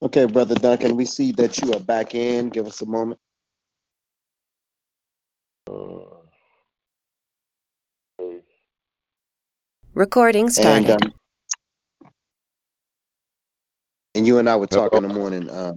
Okay, 0.00 0.26
Brother 0.26 0.54
Duncan, 0.54 0.96
we 0.96 1.04
see 1.04 1.32
that 1.32 1.58
you 1.60 1.72
are 1.72 1.80
back 1.80 2.14
in. 2.14 2.50
Give 2.50 2.66
us 2.66 2.82
a 2.82 2.86
moment. 2.86 3.20
Recording 9.94 10.50
And 10.58 10.88
started. 10.88 10.90
um, 10.90 11.12
and 14.14 14.26
you 14.26 14.38
and 14.38 14.48
I 14.48 14.56
were 14.56 14.66
talking 14.68 15.02
in 15.02 15.08
the 15.08 15.14
morning. 15.14 15.50
Uh, 15.50 15.74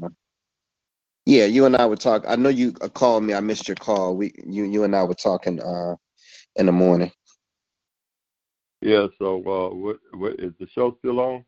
yeah, 1.26 1.46
you 1.46 1.66
and 1.66 1.76
I 1.76 1.86
were 1.88 1.96
talking. 1.96 2.30
I 2.30 2.36
know 2.36 2.50
you 2.50 2.74
uh, 2.82 2.90
called 2.90 3.24
me. 3.24 3.34
I 3.34 3.40
missed 3.40 3.68
your 3.68 3.76
call. 3.76 4.16
We, 4.18 4.34
you, 4.46 4.66
you 4.66 4.84
and 4.84 4.96
I 4.96 5.04
were 5.04 5.16
talking 5.16 5.62
uh, 5.62 5.96
in 6.56 6.68
the 6.68 6.72
morning. 6.72 7.12
Yeah, 8.82 9.08
so 9.20 9.38
uh, 9.38 9.76
what, 9.76 9.98
what 10.14 10.40
is 10.40 10.54
the 10.60 10.68
show 10.68 10.96
still 11.00 11.20
on? 11.20 11.46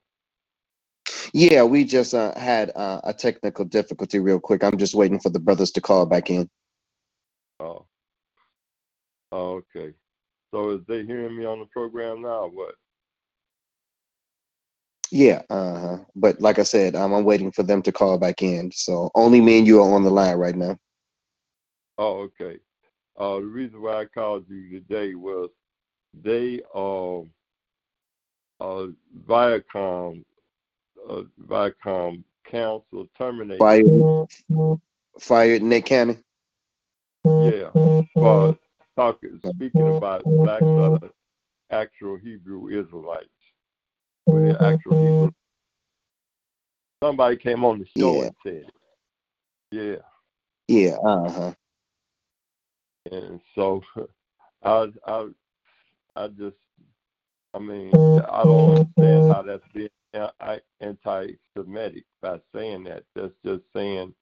Yeah, 1.34 1.64
we 1.64 1.84
just 1.84 2.14
uh, 2.14 2.38
had 2.38 2.72
uh, 2.76 3.02
a 3.04 3.14
technical 3.14 3.66
difficulty 3.66 4.20
real 4.20 4.40
quick. 4.40 4.64
I'm 4.64 4.78
just 4.78 4.94
waiting 4.94 5.20
for 5.20 5.30
the 5.30 5.40
brothers 5.40 5.72
to 5.72 5.82
call 5.82 6.06
back 6.06 6.30
in. 6.30 6.48
Oh, 7.60 7.88
oh, 9.32 9.62
okay. 9.76 9.96
So 10.54 10.70
is 10.72 10.82
they 10.88 11.04
hearing 11.04 11.36
me 11.36 11.46
on 11.46 11.60
the 11.60 11.66
program 11.66 12.22
now? 12.22 12.44
Or 12.44 12.50
what? 12.50 12.76
Yeah, 15.10 15.42
uh-huh. 15.50 15.98
But 16.16 16.40
like 16.40 16.60
I 16.60 16.64
said, 16.64 16.96
um, 16.96 17.14
I'm 17.14 17.24
waiting 17.24 17.52
for 17.52 17.64
them 17.64 17.82
to 17.84 17.92
call 17.92 18.20
back 18.20 18.44
in. 18.44 18.72
So 18.72 19.10
only 19.16 19.42
me 19.42 19.58
and 19.58 19.68
you 19.68 19.82
are 19.82 19.92
on 19.92 20.04
the 20.04 20.12
line 20.12 20.38
right 20.38 20.56
now. 20.56 20.78
Oh, 21.98 22.22
okay. 22.22 22.60
Uh, 23.20 23.36
the 23.36 23.46
reason 23.46 23.82
why 23.82 24.02
I 24.02 24.06
called 24.06 24.46
you 24.50 24.70
today 24.72 25.16
was 25.16 25.50
they 26.24 26.62
um 26.76 27.30
uh 28.60 28.88
Viacom 29.28 30.24
uh 31.10 31.24
Viacom 31.48 32.24
council 32.50 33.08
terminated 33.18 33.60
Fired, 33.60 34.08
fired 35.20 35.64
Nick 35.64 35.86
Cannon. 35.86 36.24
yeah 37.38 37.72
for 38.14 38.58
talking 38.98 39.40
speaking 39.56 39.90
about 39.90 40.26
blacks 40.38 40.64
are 40.78 40.92
the 41.02 41.12
actual 41.72 42.18
Hebrew 42.18 42.68
Israelites. 42.70 43.28
Well, 44.28 44.44
they're 44.44 44.64
actual 44.64 44.96
Hebrew. 44.96 45.32
Somebody 47.04 47.38
came 47.38 47.66
on 47.66 47.80
the 47.80 47.86
show 47.98 48.22
Yeah. 48.22 48.24
and 48.24 48.36
said. 48.46 48.66
Yeah. 49.72 49.98
Yeah, 50.70 50.98
uh-huh. 51.06 51.54
and 53.12 53.42
so 53.56 53.82
I 54.64 54.88
I 55.08 55.28
I 56.16 56.28
just 56.30 56.58
I 57.54 57.60
mean 57.60 58.00
I 58.32 58.46
don't 58.46 58.70
understand 58.98 59.26
how 59.28 59.42
that's 59.44 59.64
being 59.74 59.90
anti-Semitic 60.82 62.06
by 62.22 62.40
saying 62.56 62.84
that. 62.86 63.04
That's 63.16 63.34
just 63.46 63.64
saying 63.76 64.14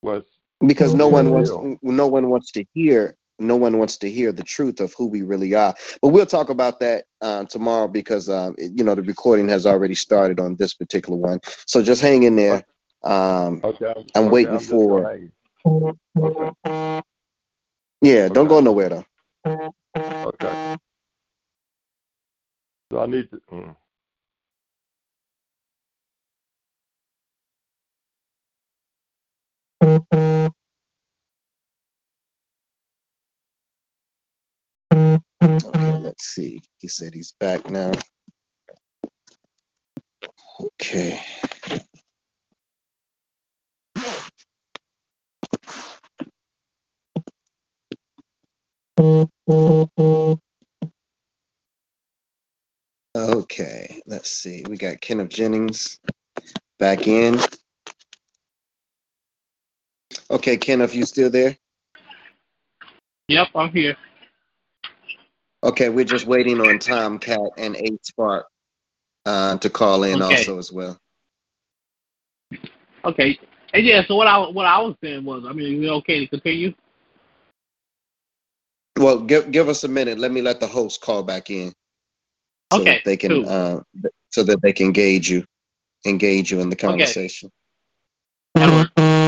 what's 0.00 0.28
Because 0.66 0.94
no 0.94 1.08
one 1.08 1.30
wants 1.30 1.50
no 1.82 2.06
one 2.06 2.30
wants 2.30 2.50
to 2.52 2.64
hear 2.74 3.16
no 3.38 3.56
one 3.56 3.78
wants 3.78 3.96
to 3.98 4.10
hear 4.10 4.30
the 4.32 4.42
truth 4.44 4.80
of 4.80 4.94
who 4.96 5.06
we 5.08 5.22
really 5.22 5.54
are. 5.54 5.74
But 6.00 6.08
we'll 6.08 6.26
talk 6.26 6.48
about 6.50 6.78
that 6.80 7.06
uh, 7.20 7.44
tomorrow 7.44 7.88
because 7.88 8.28
it- 8.28 8.72
you 8.76 8.84
know 8.84 8.94
the 8.94 9.02
recording 9.02 9.48
has 9.48 9.66
already 9.66 9.94
started 9.94 10.38
on 10.40 10.56
this 10.56 10.74
particular 10.74 11.18
one. 11.18 11.40
So 11.66 11.82
just 11.82 12.02
hang 12.02 12.22
in 12.24 12.36
there. 12.36 12.64
Um, 13.02 13.60
Okay, 13.64 13.86
I'm, 13.96 14.04
I'm 14.14 14.24
okay, 14.26 14.30
waiting 14.30 14.54
I'm 14.54 14.60
for-. 14.60 15.06
Okay, 15.66 16.60
yeah, 18.02 18.28
don't 18.28 18.48
go 18.48 18.60
nowhere 18.60 18.88
though. 18.90 19.04
okay. 19.46 20.76
So 22.92 23.00
I 23.00 23.06
need 23.06 23.30
to. 23.30 23.40
Mm. 23.52 23.76
Okay, 29.82 30.48
let's 36.00 36.24
see. 36.26 36.62
He 36.78 36.86
said 36.86 37.14
he's 37.14 37.34
back 37.40 37.68
now. 37.68 37.90
Okay. 40.60 41.20
Okay, 53.16 54.00
let's 54.06 54.30
see. 54.30 54.64
We 54.68 54.76
got 54.76 55.00
Kenneth 55.00 55.30
Jennings 55.30 55.98
back 56.78 57.08
in. 57.08 57.40
Okay, 60.32 60.56
Kenneth, 60.56 60.94
you 60.94 61.04
still 61.04 61.30
there? 61.30 61.56
Yep, 63.28 63.48
I'm 63.54 63.70
here. 63.70 63.96
Okay, 65.62 65.90
we're 65.90 66.06
just 66.06 66.26
waiting 66.26 66.60
on 66.60 66.78
Tomcat 66.78 67.38
and 67.58 67.76
Eight 67.76 68.04
Spark 68.04 68.46
uh, 69.26 69.58
to 69.58 69.70
call 69.70 70.04
in 70.04 70.22
Okay. 70.22 70.36
also 70.36 70.58
as 70.58 70.72
well. 70.72 70.98
Okay. 73.04 73.38
And 73.74 73.84
yeah, 73.86 74.02
so 74.06 74.16
what 74.16 74.26
I 74.26 74.38
what 74.38 74.66
I 74.66 74.78
was 74.80 74.96
saying 75.02 75.24
was, 75.24 75.44
I 75.46 75.52
mean, 75.52 75.78
is 75.82 75.86
it 75.88 75.92
okay 75.92 76.20
to 76.20 76.26
continue? 76.28 76.74
Well, 78.98 79.20
give 79.20 79.50
give 79.50 79.68
us 79.68 79.84
a 79.84 79.88
minute. 79.88 80.18
Let 80.18 80.32
me 80.32 80.42
let 80.42 80.60
the 80.60 80.66
host 80.66 81.00
call 81.00 81.22
back 81.22 81.50
in, 81.50 81.72
so 82.72 82.80
Okay, 82.80 82.94
that 82.94 83.04
they 83.04 83.16
can 83.16 83.44
cool. 83.44 83.48
uh, 83.48 83.80
so 84.30 84.42
that 84.44 84.62
they 84.62 84.72
can 84.72 84.86
engage 84.86 85.30
you, 85.30 85.44
engage 86.06 86.50
you 86.52 86.60
in 86.60 86.70
the 86.70 86.76
conversation. 86.76 87.50
Okay, 88.56 89.21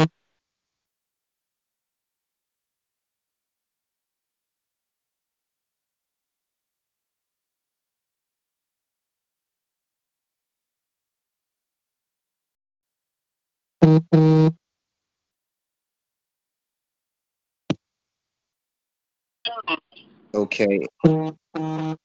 okay, 20.54 20.80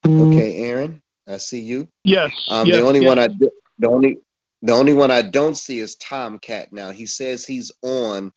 Okay, 0.06 0.56
Aaron, 0.56 1.02
I 1.28 1.36
see 1.36 1.60
you. 1.60 1.88
Yes. 2.04 2.32
Um, 2.48 2.66
yes, 2.66 2.76
the 2.76 2.86
only 2.86 3.00
yes. 3.00 3.08
one 3.08 3.18
I 3.18 3.28
do, 3.28 3.50
the 3.78 3.88
only 3.88 4.18
the 4.62 4.72
only 4.72 4.92
one 4.92 5.10
I 5.10 5.22
don't 5.22 5.56
see 5.56 5.78
is 5.80 5.96
Tomcat. 5.96 6.72
Now 6.72 6.90
he 6.90 7.06
says 7.06 7.46
he's 7.46 7.72
on, 7.82 8.32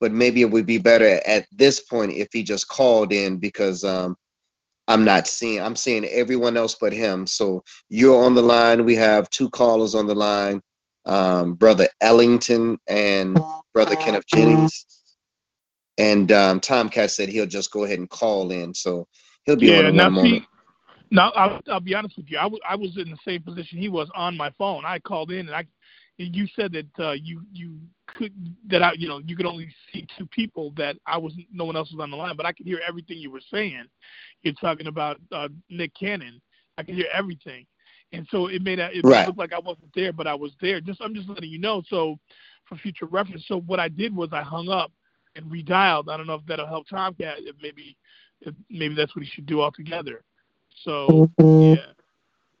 but 0.00 0.12
maybe 0.12 0.42
it 0.42 0.50
would 0.50 0.66
be 0.66 0.78
better 0.78 1.20
at 1.26 1.46
this 1.52 1.80
point 1.80 2.12
if 2.12 2.28
he 2.32 2.42
just 2.42 2.68
called 2.68 3.12
in 3.12 3.36
because 3.38 3.84
um, 3.84 4.16
I'm 4.88 5.04
not 5.04 5.26
seeing. 5.26 5.60
I'm 5.60 5.76
seeing 5.76 6.04
everyone 6.06 6.56
else 6.56 6.74
but 6.80 6.92
him. 6.92 7.26
So 7.26 7.62
you're 7.88 8.24
on 8.24 8.34
the 8.34 8.42
line. 8.42 8.84
We 8.84 8.96
have 8.96 9.30
two 9.30 9.50
callers 9.50 9.94
on 9.94 10.06
the 10.06 10.14
line, 10.14 10.60
um, 11.04 11.54
brother 11.54 11.88
Ellington 12.00 12.78
and 12.88 13.38
brother 13.72 13.96
Kenneth 13.96 14.26
Jennings. 14.26 14.86
And 15.98 16.30
um, 16.30 16.60
Tomcat 16.60 17.10
said 17.10 17.28
he'll 17.28 17.46
just 17.46 17.72
go 17.72 17.84
ahead 17.84 17.98
and 17.98 18.08
call 18.08 18.52
in. 18.52 18.72
So 18.72 19.06
he'll 19.48 19.56
be 19.56 19.70
on 19.72 19.84
yeah, 19.84 19.90
in 19.90 19.96
now 19.96 20.10
one 20.14 20.14
see, 20.22 20.46
now 21.10 21.30
I'll, 21.30 21.60
I'll 21.70 21.80
be 21.80 21.94
honest 21.94 22.16
with 22.16 22.26
you. 22.30 22.38
I 22.38 22.46
was 22.46 22.60
I 22.68 22.76
was 22.76 22.96
in 22.98 23.10
the 23.10 23.18
same 23.24 23.42
position 23.42 23.78
he 23.78 23.88
was 23.88 24.08
on 24.14 24.36
my 24.36 24.50
phone. 24.58 24.84
I 24.84 24.98
called 24.98 25.30
in 25.30 25.46
and 25.48 25.54
I, 25.54 25.66
you 26.18 26.46
said 26.54 26.72
that 26.72 27.04
uh, 27.04 27.12
you 27.12 27.42
you 27.52 27.78
could 28.06 28.32
that 28.68 28.82
I 28.82 28.92
you 28.94 29.08
know 29.08 29.20
you 29.24 29.36
could 29.36 29.46
only 29.46 29.68
see 29.92 30.06
two 30.18 30.26
people 30.26 30.72
that 30.76 30.96
I 31.06 31.16
was 31.16 31.32
no 31.52 31.64
one 31.64 31.76
else 31.76 31.90
was 31.92 32.02
on 32.02 32.10
the 32.10 32.16
line, 32.16 32.36
but 32.36 32.46
I 32.46 32.52
could 32.52 32.66
hear 32.66 32.80
everything 32.86 33.18
you 33.18 33.30
were 33.30 33.40
saying. 33.52 33.84
You're 34.42 34.54
talking 34.54 34.86
about 34.88 35.18
uh, 35.32 35.48
Nick 35.70 35.92
Cannon. 35.98 36.40
I 36.76 36.82
could 36.82 36.94
hear 36.94 37.08
everything, 37.12 37.66
and 38.12 38.26
so 38.30 38.48
it 38.48 38.62
made 38.62 38.78
a, 38.78 38.90
it 38.96 39.04
Right. 39.04 39.26
looked 39.26 39.38
like 39.38 39.52
I 39.52 39.58
wasn't 39.58 39.90
there, 39.94 40.12
but 40.12 40.26
I 40.26 40.34
was 40.34 40.52
there. 40.60 40.80
Just 40.80 41.00
I'm 41.00 41.14
just 41.14 41.28
letting 41.28 41.50
you 41.50 41.58
know. 41.58 41.82
So 41.88 42.18
for 42.68 42.76
future 42.76 43.06
reference. 43.06 43.44
So 43.48 43.60
what 43.60 43.80
I 43.80 43.88
did 43.88 44.14
was 44.14 44.28
I 44.32 44.42
hung 44.42 44.68
up 44.68 44.92
and 45.36 45.46
redialed. 45.50 46.10
I 46.10 46.16
don't 46.16 46.26
know 46.26 46.34
if 46.34 46.46
that'll 46.46 46.66
help 46.66 46.86
Tomcat. 46.88 47.36
If 47.38 47.56
maybe 47.62 47.96
maybe 48.70 48.94
that's 48.94 49.14
what 49.14 49.24
he 49.24 49.30
should 49.30 49.46
do 49.46 49.60
altogether. 49.60 50.24
So 50.82 51.30
yeah. 51.38 51.76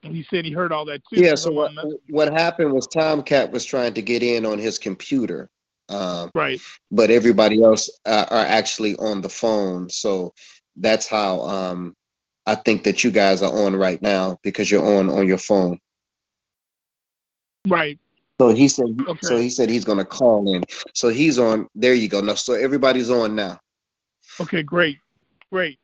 And 0.04 0.14
he 0.14 0.24
said 0.30 0.44
he 0.44 0.52
heard 0.52 0.72
all 0.72 0.84
that 0.86 1.02
too. 1.12 1.20
Yeah. 1.20 1.34
So 1.34 1.50
what 1.50 1.72
what 2.08 2.32
happened 2.32 2.72
was 2.72 2.86
Tomcat 2.86 3.50
was 3.50 3.64
trying 3.64 3.94
to 3.94 4.02
get 4.02 4.22
in 4.22 4.46
on 4.46 4.58
his 4.58 4.78
computer. 4.78 5.50
Um, 5.88 6.30
right. 6.34 6.60
But 6.90 7.10
everybody 7.10 7.62
else 7.62 7.90
uh, 8.04 8.26
are 8.30 8.44
actually 8.44 8.94
on 8.96 9.22
the 9.22 9.28
phone. 9.28 9.88
So 9.88 10.34
that's 10.76 11.06
how 11.06 11.40
um, 11.40 11.96
I 12.46 12.54
think 12.54 12.84
that 12.84 13.02
you 13.02 13.10
guys 13.10 13.42
are 13.42 13.52
on 13.52 13.74
right 13.74 14.00
now 14.00 14.38
because 14.42 14.70
you're 14.70 14.84
on 14.84 15.10
on 15.10 15.26
your 15.26 15.38
phone. 15.38 15.78
Right. 17.66 17.98
So 18.40 18.54
he 18.54 18.68
said. 18.68 18.86
Okay. 19.08 19.26
So 19.26 19.36
he 19.36 19.50
said 19.50 19.68
he's 19.68 19.84
going 19.84 19.98
to 19.98 20.04
call 20.04 20.54
in. 20.54 20.62
So 20.94 21.08
he's 21.08 21.38
on. 21.38 21.68
There 21.74 21.94
you 21.94 22.08
go. 22.08 22.20
Now, 22.20 22.34
so 22.34 22.52
everybody's 22.52 23.10
on 23.10 23.34
now. 23.34 23.58
Okay. 24.40 24.62
Great. 24.62 24.98
Great. 25.50 25.78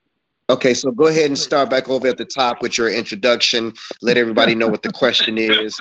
Okay, 0.51 0.75
so 0.75 0.91
go 0.91 1.07
ahead 1.07 1.27
and 1.27 1.39
start 1.39 1.71
back 1.71 1.89
over 1.89 2.07
at 2.07 2.19
the 2.19 2.25
top 2.25 2.61
with 2.61 2.77
your 2.77 2.91
introduction. 2.91 3.73
Let 4.03 4.19
everybody 4.19 4.55
know 4.55 4.69
what 4.69 4.83
the 4.83 4.93
question 4.95 5.39
is, 5.39 5.81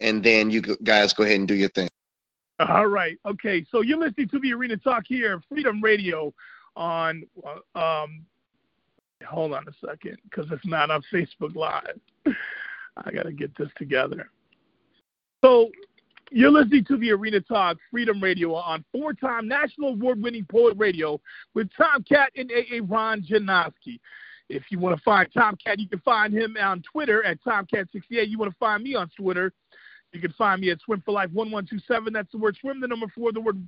and 0.00 0.22
then 0.22 0.50
you 0.50 0.62
guys 0.82 1.12
go 1.12 1.22
ahead 1.22 1.36
and 1.36 1.46
do 1.46 1.54
your 1.54 1.68
thing. 1.70 1.88
All 2.58 2.88
right. 2.88 3.18
Okay. 3.24 3.64
So 3.70 3.82
you're 3.82 3.98
listening 3.98 4.28
to 4.30 4.38
the 4.40 4.52
Arena 4.52 4.76
Talk 4.76 5.04
here, 5.06 5.40
Freedom 5.48 5.80
Radio, 5.80 6.34
on. 6.76 7.24
Uh, 7.74 7.78
um, 7.78 8.24
hold 9.26 9.52
on 9.52 9.64
a 9.68 9.86
second, 9.86 10.18
because 10.24 10.50
it's 10.50 10.66
not 10.66 10.90
on 10.90 11.02
Facebook 11.12 11.54
Live. 11.54 12.00
I 12.26 13.10
got 13.12 13.24
to 13.24 13.32
get 13.32 13.56
this 13.56 13.68
together. 13.76 14.30
So 15.42 15.70
you're 16.30 16.50
listening 16.50 16.84
to 16.84 16.96
the 16.96 17.10
Arena 17.10 17.40
Talk 17.40 17.76
Freedom 17.90 18.20
Radio 18.22 18.54
on 18.54 18.84
four-time 18.92 19.48
National 19.48 19.90
Award-winning 19.90 20.46
Poet 20.50 20.76
Radio 20.76 21.20
with 21.54 21.68
Tomcat 21.76 22.30
and 22.36 22.50
A.A. 22.50 22.80
Ron 22.82 23.22
Janoski. 23.22 23.98
If 24.48 24.64
you 24.70 24.78
want 24.78 24.96
to 24.96 25.02
find 25.02 25.28
Tomcat, 25.32 25.78
you 25.78 25.88
can 25.88 26.00
find 26.00 26.32
him 26.32 26.56
on 26.60 26.82
Twitter 26.82 27.24
at 27.24 27.38
Tomcat68. 27.42 28.28
You 28.28 28.38
want 28.38 28.50
to 28.50 28.58
find 28.58 28.82
me 28.82 28.94
on 28.94 29.08
Twitter, 29.16 29.52
you 30.12 30.20
can 30.20 30.32
find 30.32 30.60
me 30.60 30.70
at 30.70 30.80
Swim 30.80 31.02
for 31.04 31.12
Life 31.12 31.30
1127. 31.32 32.12
That's 32.12 32.30
the 32.32 32.38
word 32.38 32.56
swim, 32.60 32.80
the 32.80 32.88
number 32.88 33.06
four, 33.14 33.32
the 33.32 33.40
word 33.40 33.62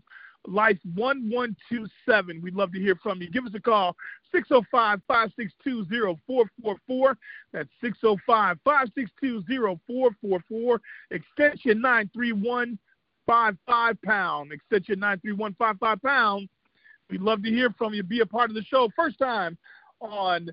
life 0.47 0.79
1127. 0.95 2.41
We'd 2.43 2.55
love 2.55 2.73
to 2.73 2.81
hear 2.81 2.97
from 2.97 3.23
you. 3.23 3.31
Give 3.31 3.47
us 3.47 3.55
a 3.55 3.61
call 3.61 3.97
605 4.33 5.01
562 5.07 5.87
0444. 5.87 7.17
That's 7.53 7.69
605 7.81 8.59
562 8.65 9.45
0444. 9.49 10.81
Extension 11.11 11.81
93155 11.81 14.03
pound. 14.03 14.53
Extension 14.53 15.01
93155 15.01 16.03
pound. 16.03 16.49
We'd 17.11 17.21
love 17.21 17.43
to 17.43 17.51
hear 17.51 17.71
from 17.77 17.95
you. 17.95 18.03
Be 18.03 18.21
a 18.21 18.27
part 18.27 18.51
of 18.51 18.57
the 18.57 18.65
show. 18.65 18.89
First 18.97 19.19
time 19.19 19.59
on 20.01 20.49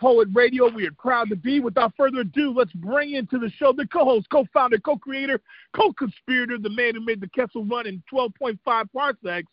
Poet 0.00 0.28
Radio. 0.32 0.68
We 0.68 0.86
are 0.86 0.92
proud 0.98 1.28
to 1.30 1.36
be. 1.36 1.60
Without 1.60 1.92
further 1.96 2.20
ado, 2.20 2.52
let's 2.52 2.72
bring 2.72 3.14
into 3.14 3.38
the 3.38 3.50
show 3.50 3.72
the 3.72 3.86
co-host, 3.86 4.28
co-founder, 4.30 4.78
co-creator, 4.78 5.40
co-conspirator, 5.74 6.58
the 6.58 6.70
man 6.70 6.94
who 6.94 7.04
made 7.04 7.20
the 7.20 7.28
Kessel 7.28 7.64
run 7.64 7.86
in 7.86 8.02
12.5 8.12 8.58
parsecs, 8.92 9.52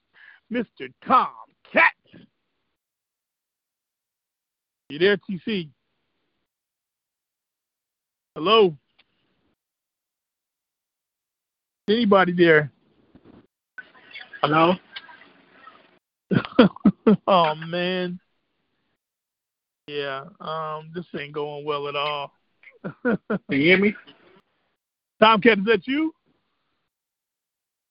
Mr. 0.51 0.91
Tom 1.05 1.29
Cat. 1.71 1.93
You 4.89 4.99
there, 4.99 5.17
TC? 5.17 5.69
Hello? 8.35 8.75
Anybody 11.87 12.33
there? 12.33 12.71
Hello? 14.41 14.75
oh 17.27 17.55
man. 17.55 18.19
Yeah, 19.87 20.25
um, 20.39 20.91
this 20.93 21.05
ain't 21.17 21.33
going 21.33 21.65
well 21.65 21.87
at 21.87 21.95
all. 21.95 22.31
Can 23.03 23.17
you 23.49 23.57
hear 23.57 23.77
me? 23.77 23.95
Tomcat, 25.21 25.59
is 25.59 25.65
that 25.65 25.87
you? 25.87 26.13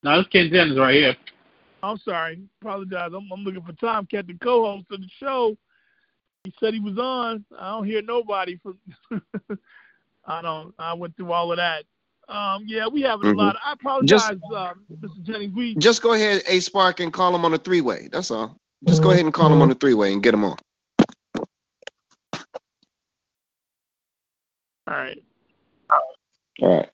No, 0.02 0.20
it's 0.20 0.28
Ken 0.30 0.50
Jennings 0.50 0.78
right 0.78 0.94
here. 0.94 1.16
I'm 1.82 1.98
sorry. 1.98 2.40
Apologize. 2.60 3.10
I'm, 3.14 3.28
I'm 3.32 3.44
looking 3.44 3.62
for 3.62 3.72
Tomcat, 3.72 4.26
the 4.26 4.34
co-host 4.34 4.86
of 4.90 5.00
the 5.00 5.08
show. 5.18 5.56
He 6.44 6.52
said 6.58 6.74
he 6.74 6.80
was 6.80 6.98
on. 6.98 7.44
I 7.58 7.70
don't 7.70 7.86
hear 7.86 8.02
nobody 8.02 8.58
from. 8.62 8.78
I 10.24 10.42
don't. 10.42 10.74
I 10.78 10.94
went 10.94 11.16
through 11.16 11.32
all 11.32 11.52
of 11.52 11.58
that. 11.58 11.84
Um, 12.28 12.64
yeah, 12.66 12.86
we 12.86 13.02
have 13.02 13.20
mm-hmm. 13.20 13.38
a 13.38 13.42
lot. 13.42 13.56
Of, 13.56 13.62
I 13.64 13.72
apologize, 13.72 14.20
just, 14.20 14.54
um, 14.54 14.84
Mr. 15.00 15.22
Jennings. 15.22 15.54
We 15.54 15.74
just 15.76 16.00
go 16.00 16.14
ahead, 16.14 16.42
A 16.46 16.60
Spark, 16.60 17.00
and 17.00 17.12
call 17.12 17.34
him 17.34 17.44
on 17.44 17.52
a 17.52 17.58
three-way. 17.58 18.08
That's 18.10 18.30
all. 18.30 18.56
Just 18.86 19.02
go 19.02 19.10
ahead 19.10 19.24
and 19.24 19.34
call 19.34 19.52
him 19.52 19.60
on 19.60 19.70
a 19.70 19.74
three-way 19.74 20.12
and 20.12 20.22
get 20.22 20.32
him 20.32 20.44
on. 20.44 20.56
All 24.90 24.96
right. 24.96 25.22
All 26.62 26.76
right. 26.76 26.90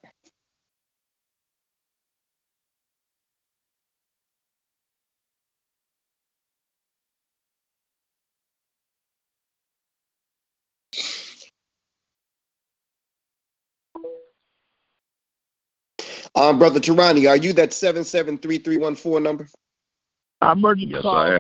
Um, 16.35 16.59
brother 16.59 16.81
Tarani, 16.81 17.27
are 17.31 17.37
you 17.37 17.55
that 17.55 17.73
seven 17.73 18.05
seven 18.05 18.37
three 18.37 18.59
three 18.59 18.77
one 18.77 18.95
four 18.95 19.21
number? 19.21 19.49
I'm 20.43 20.61
merging 20.61 20.91
yes, 20.91 21.01
call. 21.01 21.17
I 21.17 21.33
am. 21.33 21.39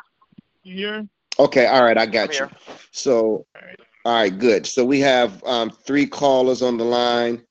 You 0.63 0.75
here? 0.75 1.09
Okay, 1.39 1.67
all 1.67 1.85
right, 1.85 1.99
I 1.99 2.07
got 2.07 2.29
I'm 2.29 2.33
you. 2.33 2.39
Here. 2.39 2.51
So 2.93 3.47
all 4.07 4.13
right, 4.13 4.39
good. 4.39 4.67
So 4.67 4.85
we 4.85 5.01
have 5.01 5.43
um, 5.43 5.69
three 5.69 6.07
callers 6.07 6.63
on 6.63 6.77
the 6.77 6.85
line. 6.85 7.43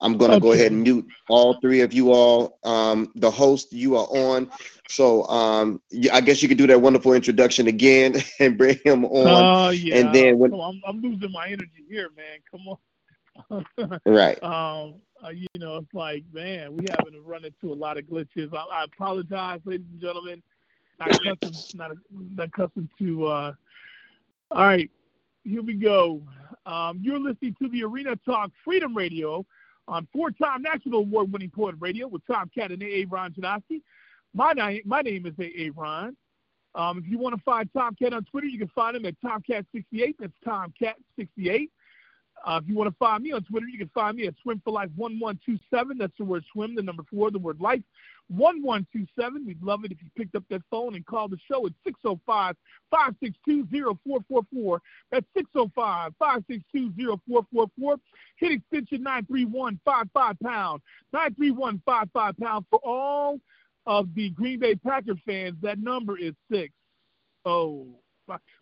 I'm 0.00 0.16
going 0.16 0.30
to 0.30 0.36
okay. 0.36 0.42
go 0.44 0.52
ahead 0.52 0.70
and 0.70 0.84
mute 0.84 1.04
all 1.28 1.58
three 1.60 1.80
of 1.80 1.92
you 1.92 2.12
all. 2.12 2.60
Um, 2.62 3.10
the 3.16 3.28
host, 3.28 3.72
you 3.72 3.96
are 3.96 4.06
on. 4.06 4.48
So 4.88 5.26
um, 5.26 5.82
I 6.12 6.20
guess 6.20 6.42
you 6.42 6.48
could 6.48 6.58
do 6.58 6.66
that 6.68 6.80
wonderful 6.80 7.12
introduction 7.12 7.66
again 7.66 8.22
and 8.38 8.56
bring 8.56 8.78
him 8.84 9.04
on. 9.04 9.66
Oh, 9.66 9.70
yeah. 9.70 9.96
And 9.96 10.14
then 10.14 10.38
when 10.38 10.54
I'm, 10.54 10.80
I'm 10.86 11.00
losing 11.00 11.32
my 11.32 11.48
energy 11.48 11.84
here, 11.88 12.10
man. 12.16 12.38
Come 12.52 13.64
on. 13.82 14.00
right. 14.06 14.40
Um, 14.44 15.00
uh, 15.24 15.30
you 15.30 15.48
know, 15.56 15.78
it's 15.78 15.92
like, 15.92 16.22
man, 16.32 16.76
we 16.76 16.86
haven't 16.88 17.20
run 17.24 17.44
into 17.44 17.72
a 17.72 17.74
lot 17.74 17.98
of 17.98 18.04
glitches. 18.04 18.54
I, 18.54 18.62
I 18.72 18.84
apologize, 18.84 19.58
ladies 19.64 19.88
and 19.90 20.00
gentlemen. 20.00 20.40
Not 21.00 21.16
accustomed, 21.16 21.74
not, 21.74 21.90
not 22.12 22.46
accustomed 22.46 22.90
to. 23.00 23.26
Uh, 23.26 23.52
all 24.52 24.64
right, 24.64 24.88
here 25.46 25.62
we 25.62 25.74
go. 25.74 26.22
Um, 26.64 26.98
you're 27.00 27.20
listening 27.20 27.54
to 27.62 27.68
the 27.68 27.84
Arena 27.84 28.16
Talk 28.24 28.50
Freedom 28.64 28.96
Radio 28.96 29.44
on 29.88 30.08
four-time 30.12 30.62
National 30.62 31.00
Award-winning 31.00 31.50
Poet 31.50 31.76
Radio 31.78 32.08
with 32.08 32.26
Tom 32.26 32.50
Cat 32.52 32.72
and 32.72 32.82
A. 32.82 33.04
Ron 33.04 33.32
Janoski. 33.32 33.82
My, 34.34 34.52
name, 34.52 34.82
my 34.84 35.00
name 35.02 35.26
is 35.26 35.34
A. 35.38 35.70
Um, 36.74 36.98
if 36.98 37.06
you 37.08 37.18
want 37.18 37.36
to 37.36 37.42
find 37.42 37.70
Tom 37.72 37.94
Cat 37.94 38.12
on 38.12 38.24
Twitter, 38.24 38.48
you 38.48 38.58
can 38.58 38.68
find 38.74 38.96
him 38.96 39.06
at 39.06 39.14
Tomcat68. 39.24 40.14
That's 40.18 40.32
Tomcat68. 40.44 41.68
Uh, 42.44 42.60
if 42.62 42.68
you 42.68 42.76
want 42.76 42.88
to 42.88 42.96
find 42.98 43.22
me 43.22 43.32
on 43.32 43.42
Twitter, 43.42 43.66
you 43.66 43.78
can 43.78 43.90
find 43.94 44.16
me 44.16 44.26
at 44.26 44.34
Swim 44.42 44.60
for 44.64 44.72
Life 44.72 44.90
1127. 44.96 45.98
That's 45.98 46.16
the 46.18 46.24
word 46.24 46.44
swim, 46.52 46.74
the 46.74 46.82
number 46.82 47.02
four, 47.10 47.30
the 47.30 47.38
word 47.38 47.60
life 47.60 47.82
1127. 48.28 49.46
We'd 49.46 49.62
love 49.62 49.84
it 49.84 49.92
if 49.92 49.98
you 50.02 50.08
picked 50.16 50.34
up 50.34 50.44
that 50.50 50.62
phone 50.70 50.94
and 50.94 51.06
called 51.06 51.30
the 51.32 51.38
show 51.50 51.66
at 51.66 51.72
605 51.84 52.56
562 52.90 53.66
0444. 53.70 54.82
That's 55.10 55.26
605 55.36 56.12
562 56.18 56.92
0444. 57.26 57.96
Hit 58.36 58.52
extension 58.52 59.02
93155 59.02 60.40
pound. 60.40 60.82
93155 61.12 62.36
pound. 62.38 62.66
For 62.70 62.80
all 62.84 63.40
of 63.86 64.12
the 64.14 64.30
Green 64.30 64.58
Bay 64.58 64.74
Packers 64.74 65.18
fans, 65.24 65.56
that 65.62 65.78
number 65.78 66.18
is 66.18 66.34
6. 66.50 66.72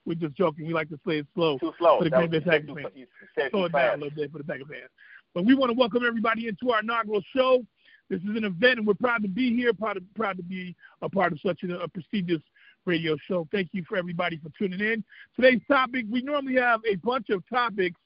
We're 0.04 0.14
just 0.14 0.34
joking. 0.34 0.66
We 0.66 0.74
like 0.74 0.88
to 0.90 0.98
play 0.98 1.18
it 1.18 1.26
slow. 1.34 1.58
Too 1.58 1.72
slow. 1.78 1.98
For 1.98 2.04
the 2.04 2.10
Green 2.10 2.30
Bay 2.30 2.40
Packers 2.40 2.70
fans. 2.74 3.50
Slow 3.50 3.64
it 3.64 3.72
down 3.72 3.94
a 3.94 4.04
little 4.04 4.10
bit 4.10 4.32
for 4.32 4.38
the 4.38 4.44
Packers 4.44 4.66
fans. 4.70 4.90
But 5.34 5.44
we 5.44 5.54
want 5.54 5.70
to 5.70 5.78
welcome 5.78 6.04
everybody 6.06 6.48
into 6.48 6.70
our 6.70 6.80
inaugural 6.80 7.22
show. 7.34 7.64
This 8.10 8.20
is 8.20 8.36
an 8.36 8.44
event, 8.44 8.78
and 8.78 8.86
we're 8.86 8.94
proud 8.94 9.22
to 9.22 9.28
be 9.28 9.54
here, 9.56 9.72
proud 9.72 9.94
to, 9.94 10.02
proud 10.14 10.36
to 10.36 10.42
be 10.42 10.76
a 11.00 11.08
part 11.08 11.32
of 11.32 11.40
such 11.44 11.62
a, 11.62 11.80
a 11.80 11.88
prestigious 11.88 12.42
radio 12.84 13.16
show. 13.26 13.48
Thank 13.50 13.70
you 13.72 13.82
for 13.88 13.96
everybody 13.96 14.38
for 14.42 14.50
tuning 14.58 14.80
in. 14.80 15.02
Today's 15.34 15.62
topic, 15.66 16.04
we 16.10 16.20
normally 16.20 16.56
have 16.56 16.80
a 16.86 16.96
bunch 16.96 17.30
of 17.30 17.42
topics, 17.48 17.98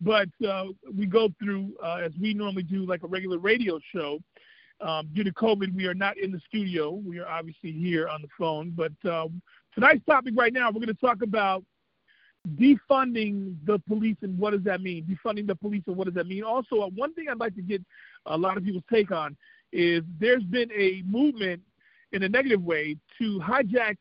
but 0.00 0.28
uh, 0.48 0.66
we 0.96 1.06
go 1.06 1.28
through, 1.42 1.74
uh, 1.84 1.96
as 1.96 2.12
we 2.20 2.34
normally 2.34 2.62
do, 2.62 2.86
like 2.86 3.02
a 3.02 3.08
regular 3.08 3.38
radio 3.38 3.80
show. 3.92 4.20
Um, 4.80 5.08
due 5.12 5.24
to 5.24 5.32
COVID, 5.32 5.74
we 5.74 5.86
are 5.86 5.94
not 5.94 6.18
in 6.18 6.32
the 6.32 6.40
studio. 6.48 6.90
We 6.90 7.18
are 7.18 7.28
obviously 7.28 7.72
here 7.72 8.08
on 8.08 8.22
the 8.22 8.28
phone. 8.38 8.70
But 8.76 8.92
um, 9.08 9.40
tonight's 9.74 10.04
topic 10.04 10.34
right 10.36 10.52
now, 10.52 10.68
we're 10.70 10.84
going 10.84 10.86
to 10.86 10.94
talk 10.94 11.22
about 11.22 11.64
defunding 12.56 13.54
the 13.64 13.78
police 13.88 14.16
and 14.22 14.36
what 14.38 14.50
does 14.50 14.62
that 14.64 14.80
mean? 14.80 15.04
Defunding 15.04 15.46
the 15.46 15.54
police 15.54 15.82
and 15.86 15.96
what 15.96 16.06
does 16.06 16.14
that 16.14 16.26
mean? 16.26 16.42
Also, 16.42 16.80
uh, 16.80 16.88
one 16.88 17.14
thing 17.14 17.26
I'd 17.30 17.38
like 17.38 17.54
to 17.54 17.62
get 17.62 17.82
a 18.26 18.36
lot 18.36 18.56
of 18.56 18.64
people's 18.64 18.84
take 18.92 19.12
on 19.12 19.36
is 19.72 20.02
there's 20.18 20.42
been 20.44 20.70
a 20.72 21.02
movement 21.06 21.62
in 22.12 22.22
a 22.24 22.28
negative 22.28 22.62
way 22.62 22.96
to 23.18 23.40
hijack 23.40 23.96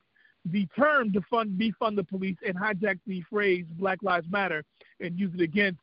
the 0.45 0.67
term 0.77 1.11
defund 1.11 1.57
defund 1.57 1.95
the 1.95 2.03
police 2.03 2.35
and 2.45 2.55
hijack 2.55 2.99
the 3.05 3.23
phrase 3.29 3.65
Black 3.77 3.99
Lives 4.01 4.27
Matter 4.29 4.63
and 4.99 5.19
use 5.19 5.31
it 5.35 5.41
against 5.41 5.79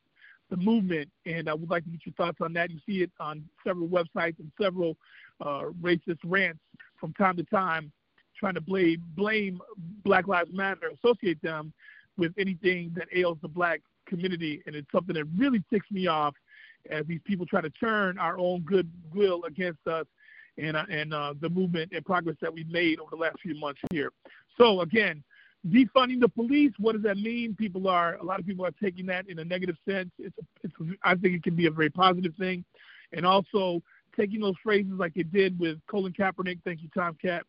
the 0.50 0.56
movement, 0.56 1.08
and 1.26 1.48
I 1.48 1.54
would 1.54 1.70
like 1.70 1.84
to 1.84 1.90
get 1.90 2.00
your 2.06 2.14
thoughts 2.14 2.38
on 2.40 2.54
that. 2.54 2.70
You 2.70 2.78
see 2.86 3.02
it 3.02 3.10
on 3.20 3.44
several 3.66 3.86
websites 3.86 4.38
and 4.38 4.50
several 4.60 4.96
uh, 5.40 5.64
racist 5.80 6.18
rants 6.24 6.60
from 6.98 7.12
time 7.14 7.36
to 7.36 7.44
time, 7.44 7.92
trying 8.38 8.54
to 8.54 8.60
blame 8.60 9.02
blame 9.16 9.60
Black 10.04 10.26
Lives 10.26 10.50
Matter, 10.52 10.90
associate 11.02 11.40
them 11.42 11.72
with 12.16 12.32
anything 12.38 12.92
that 12.96 13.08
ails 13.14 13.38
the 13.42 13.48
black 13.48 13.80
community, 14.06 14.62
and 14.66 14.74
it's 14.74 14.90
something 14.92 15.14
that 15.14 15.24
really 15.36 15.62
ticks 15.70 15.90
me 15.90 16.06
off 16.06 16.34
as 16.90 17.06
these 17.06 17.20
people 17.24 17.46
try 17.46 17.60
to 17.60 17.70
turn 17.70 18.18
our 18.18 18.38
own 18.38 18.60
goodwill 18.60 19.44
against 19.44 19.86
us 19.86 20.06
and 20.56 20.76
uh, 20.76 20.84
and 20.90 21.14
uh, 21.14 21.34
the 21.40 21.48
movement 21.48 21.92
and 21.92 22.04
progress 22.04 22.36
that 22.40 22.52
we've 22.52 22.70
made 22.70 22.98
over 22.98 23.10
the 23.10 23.16
last 23.16 23.36
few 23.40 23.54
months 23.58 23.80
here. 23.92 24.10
So 24.56 24.80
again, 24.80 25.22
defunding 25.68 26.20
the 26.20 26.28
police. 26.28 26.72
What 26.78 26.92
does 26.92 27.02
that 27.02 27.16
mean? 27.16 27.54
People 27.54 27.88
are 27.88 28.16
a 28.16 28.24
lot 28.24 28.40
of 28.40 28.46
people 28.46 28.64
are 28.64 28.74
taking 28.82 29.06
that 29.06 29.28
in 29.28 29.38
a 29.38 29.44
negative 29.44 29.76
sense. 29.88 30.10
It's, 30.18 30.36
it's 30.62 30.74
I 31.02 31.14
think 31.14 31.34
it 31.34 31.42
can 31.42 31.54
be 31.54 31.66
a 31.66 31.70
very 31.70 31.90
positive 31.90 32.34
thing, 32.38 32.64
and 33.12 33.26
also 33.26 33.82
taking 34.16 34.40
those 34.40 34.54
phrases 34.62 34.92
like 34.96 35.12
it 35.14 35.32
did 35.32 35.58
with 35.58 35.78
Colin 35.88 36.12
Kaepernick. 36.12 36.58
Thank 36.64 36.82
you, 36.82 36.88
Tom 36.94 37.16
Cat. 37.20 37.44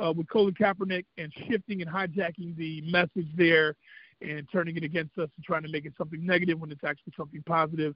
Uh, 0.00 0.12
with 0.12 0.28
Colin 0.28 0.54
Kaepernick 0.54 1.04
and 1.18 1.32
shifting 1.46 1.82
and 1.82 1.90
hijacking 1.90 2.56
the 2.56 2.80
message 2.82 3.28
there 3.36 3.74
and 4.22 4.46
turning 4.50 4.76
it 4.76 4.84
against 4.84 5.16
us 5.18 5.28
and 5.36 5.44
trying 5.44 5.62
to 5.62 5.68
make 5.68 5.84
it 5.84 5.92
something 5.98 6.24
negative 6.24 6.58
when 6.58 6.70
it's 6.70 6.84
actually 6.84 7.12
something 7.16 7.42
positive 7.46 7.94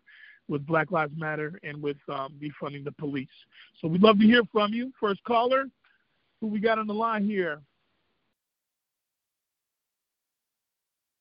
with 0.48 0.66
Black 0.66 0.90
Lives 0.90 1.12
Matter 1.16 1.58
and 1.62 1.82
with 1.82 1.96
um, 2.08 2.34
defunding 2.40 2.84
the 2.84 2.92
police. 2.92 3.28
So 3.80 3.88
we'd 3.88 4.02
love 4.02 4.18
to 4.18 4.24
hear 4.24 4.42
from 4.52 4.72
you. 4.72 4.92
First 5.00 5.22
caller, 5.24 5.66
who 6.40 6.48
we 6.48 6.60
got 6.60 6.78
on 6.78 6.86
the 6.86 6.94
line 6.94 7.24
here? 7.24 7.60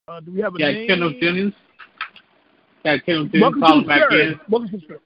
Uh, 0.08 0.20
do 0.20 0.34
we 0.34 0.42
have 0.42 0.56
a 0.56 0.60
yeah, 0.60 0.72
name? 0.72 0.88
Kendall 0.88 1.14
Jennings. 1.22 1.54
Yeah, 2.84 2.98
Kendall 2.98 3.26
Jennings 3.26 3.42
Welcome 3.42 3.62
calling 3.62 3.88
back 3.88 4.10
the 4.10 4.22
in. 4.22 4.40
Welcome 4.50 4.70
to 4.70 4.78
the 4.78 4.84
show. 4.86 5.00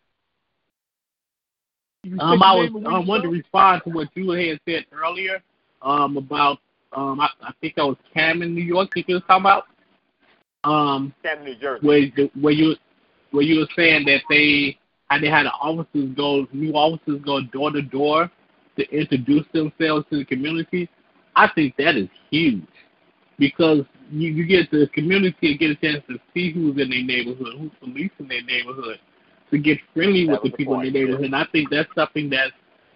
Um, 2.20 2.42
I 2.42 2.56
was 2.56 2.72
I 2.88 3.00
wanted 3.00 3.24
to 3.24 3.30
respond 3.30 3.82
to 3.84 3.90
what 3.92 4.08
you 4.16 4.32
had 4.32 4.60
said 4.66 4.86
earlier 4.94 5.44
um, 5.82 6.18
about 6.18 6.60
um, 6.94 7.20
I, 7.20 7.30
I 7.42 7.52
think 7.62 7.76
that 7.76 7.86
was 7.86 7.98
Cam 8.14 8.42
in 8.42 8.56
New 8.56 8.64
York 8.64 8.90
that 8.96 9.08
you 9.08 9.16
was 9.16 9.24
talking 9.28 9.44
about. 9.44 9.66
Um, 10.64 11.14
Camden, 11.24 11.46
New 11.46 11.56
Jersey. 11.56 11.86
where 11.86 12.30
where 12.42 12.54
you 12.54 12.76
where 13.32 13.44
you 13.44 13.60
were 13.60 13.68
saying 13.76 14.06
that 14.06 14.22
they 14.30 14.78
how 15.08 15.20
they 15.20 15.30
had 15.30 15.46
the 15.46 15.52
officers 15.52 16.16
go 16.16 16.48
new 16.54 16.74
officers 16.74 17.22
go 17.26 17.42
door 17.42 17.72
to 17.72 17.82
door 17.82 18.32
to 18.78 18.90
introduce 18.90 19.46
themselves 19.54 20.06
to 20.10 20.18
the 20.18 20.26
community. 20.26 20.90
I 21.36 21.50
think 21.54 21.76
that 21.78 21.96
is 21.96 22.10
huge 22.32 22.64
because 23.38 23.86
you, 24.10 24.30
you 24.30 24.46
get 24.48 24.72
the 24.72 24.88
community 24.94 25.54
to 25.54 25.58
get 25.58 25.72
a 25.72 25.76
chance 25.76 26.04
to 26.10 26.18
see 26.34 26.52
who's 26.52 26.82
in 26.82 26.90
their 26.90 27.04
neighborhood, 27.04 27.54
who's 27.60 27.72
policing 27.80 28.28
their 28.28 28.44
neighborhood, 28.44 29.00
to 29.52 29.58
get 29.58 29.78
friendly 29.94 30.26
That 30.26 30.44
with 30.44 30.52
the 30.52 30.58
people 30.58 30.76
point, 30.76 30.88
in 30.88 30.94
their 30.94 31.04
neighborhood. 31.04 31.26
And 31.26 31.36
I 31.36 31.46
think 31.52 31.70
that's 31.70 31.90
something 31.96 32.30
that's 32.30 32.52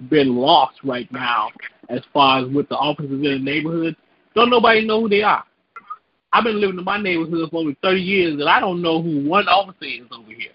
been 0.10 0.36
lost 0.36 0.80
right 0.84 1.12
now 1.12 1.50
as 1.92 2.02
far 2.14 2.40
as 2.40 2.50
with 2.50 2.70
the 2.70 2.76
officers 2.76 3.12
in 3.12 3.22
the 3.22 3.40
neighborhood. 3.40 3.96
Don't 4.34 4.50
nobody 4.50 4.86
know 4.86 5.02
who 5.02 5.10
they 5.10 5.24
are. 5.24 5.44
I've 6.34 6.46
been 6.46 6.62
living 6.62 6.80
in 6.80 6.86
my 6.86 7.02
neighborhood 7.02 7.50
for 7.52 7.58
over 7.58 7.74
30 7.84 8.00
years, 8.02 8.34
and 8.40 8.48
I 8.50 8.60
don't 8.62 8.82
know 8.82 9.02
who 9.02 9.28
one 9.28 9.48
officer 9.50 9.84
is 9.86 10.08
over 10.12 10.32
here. 10.32 10.52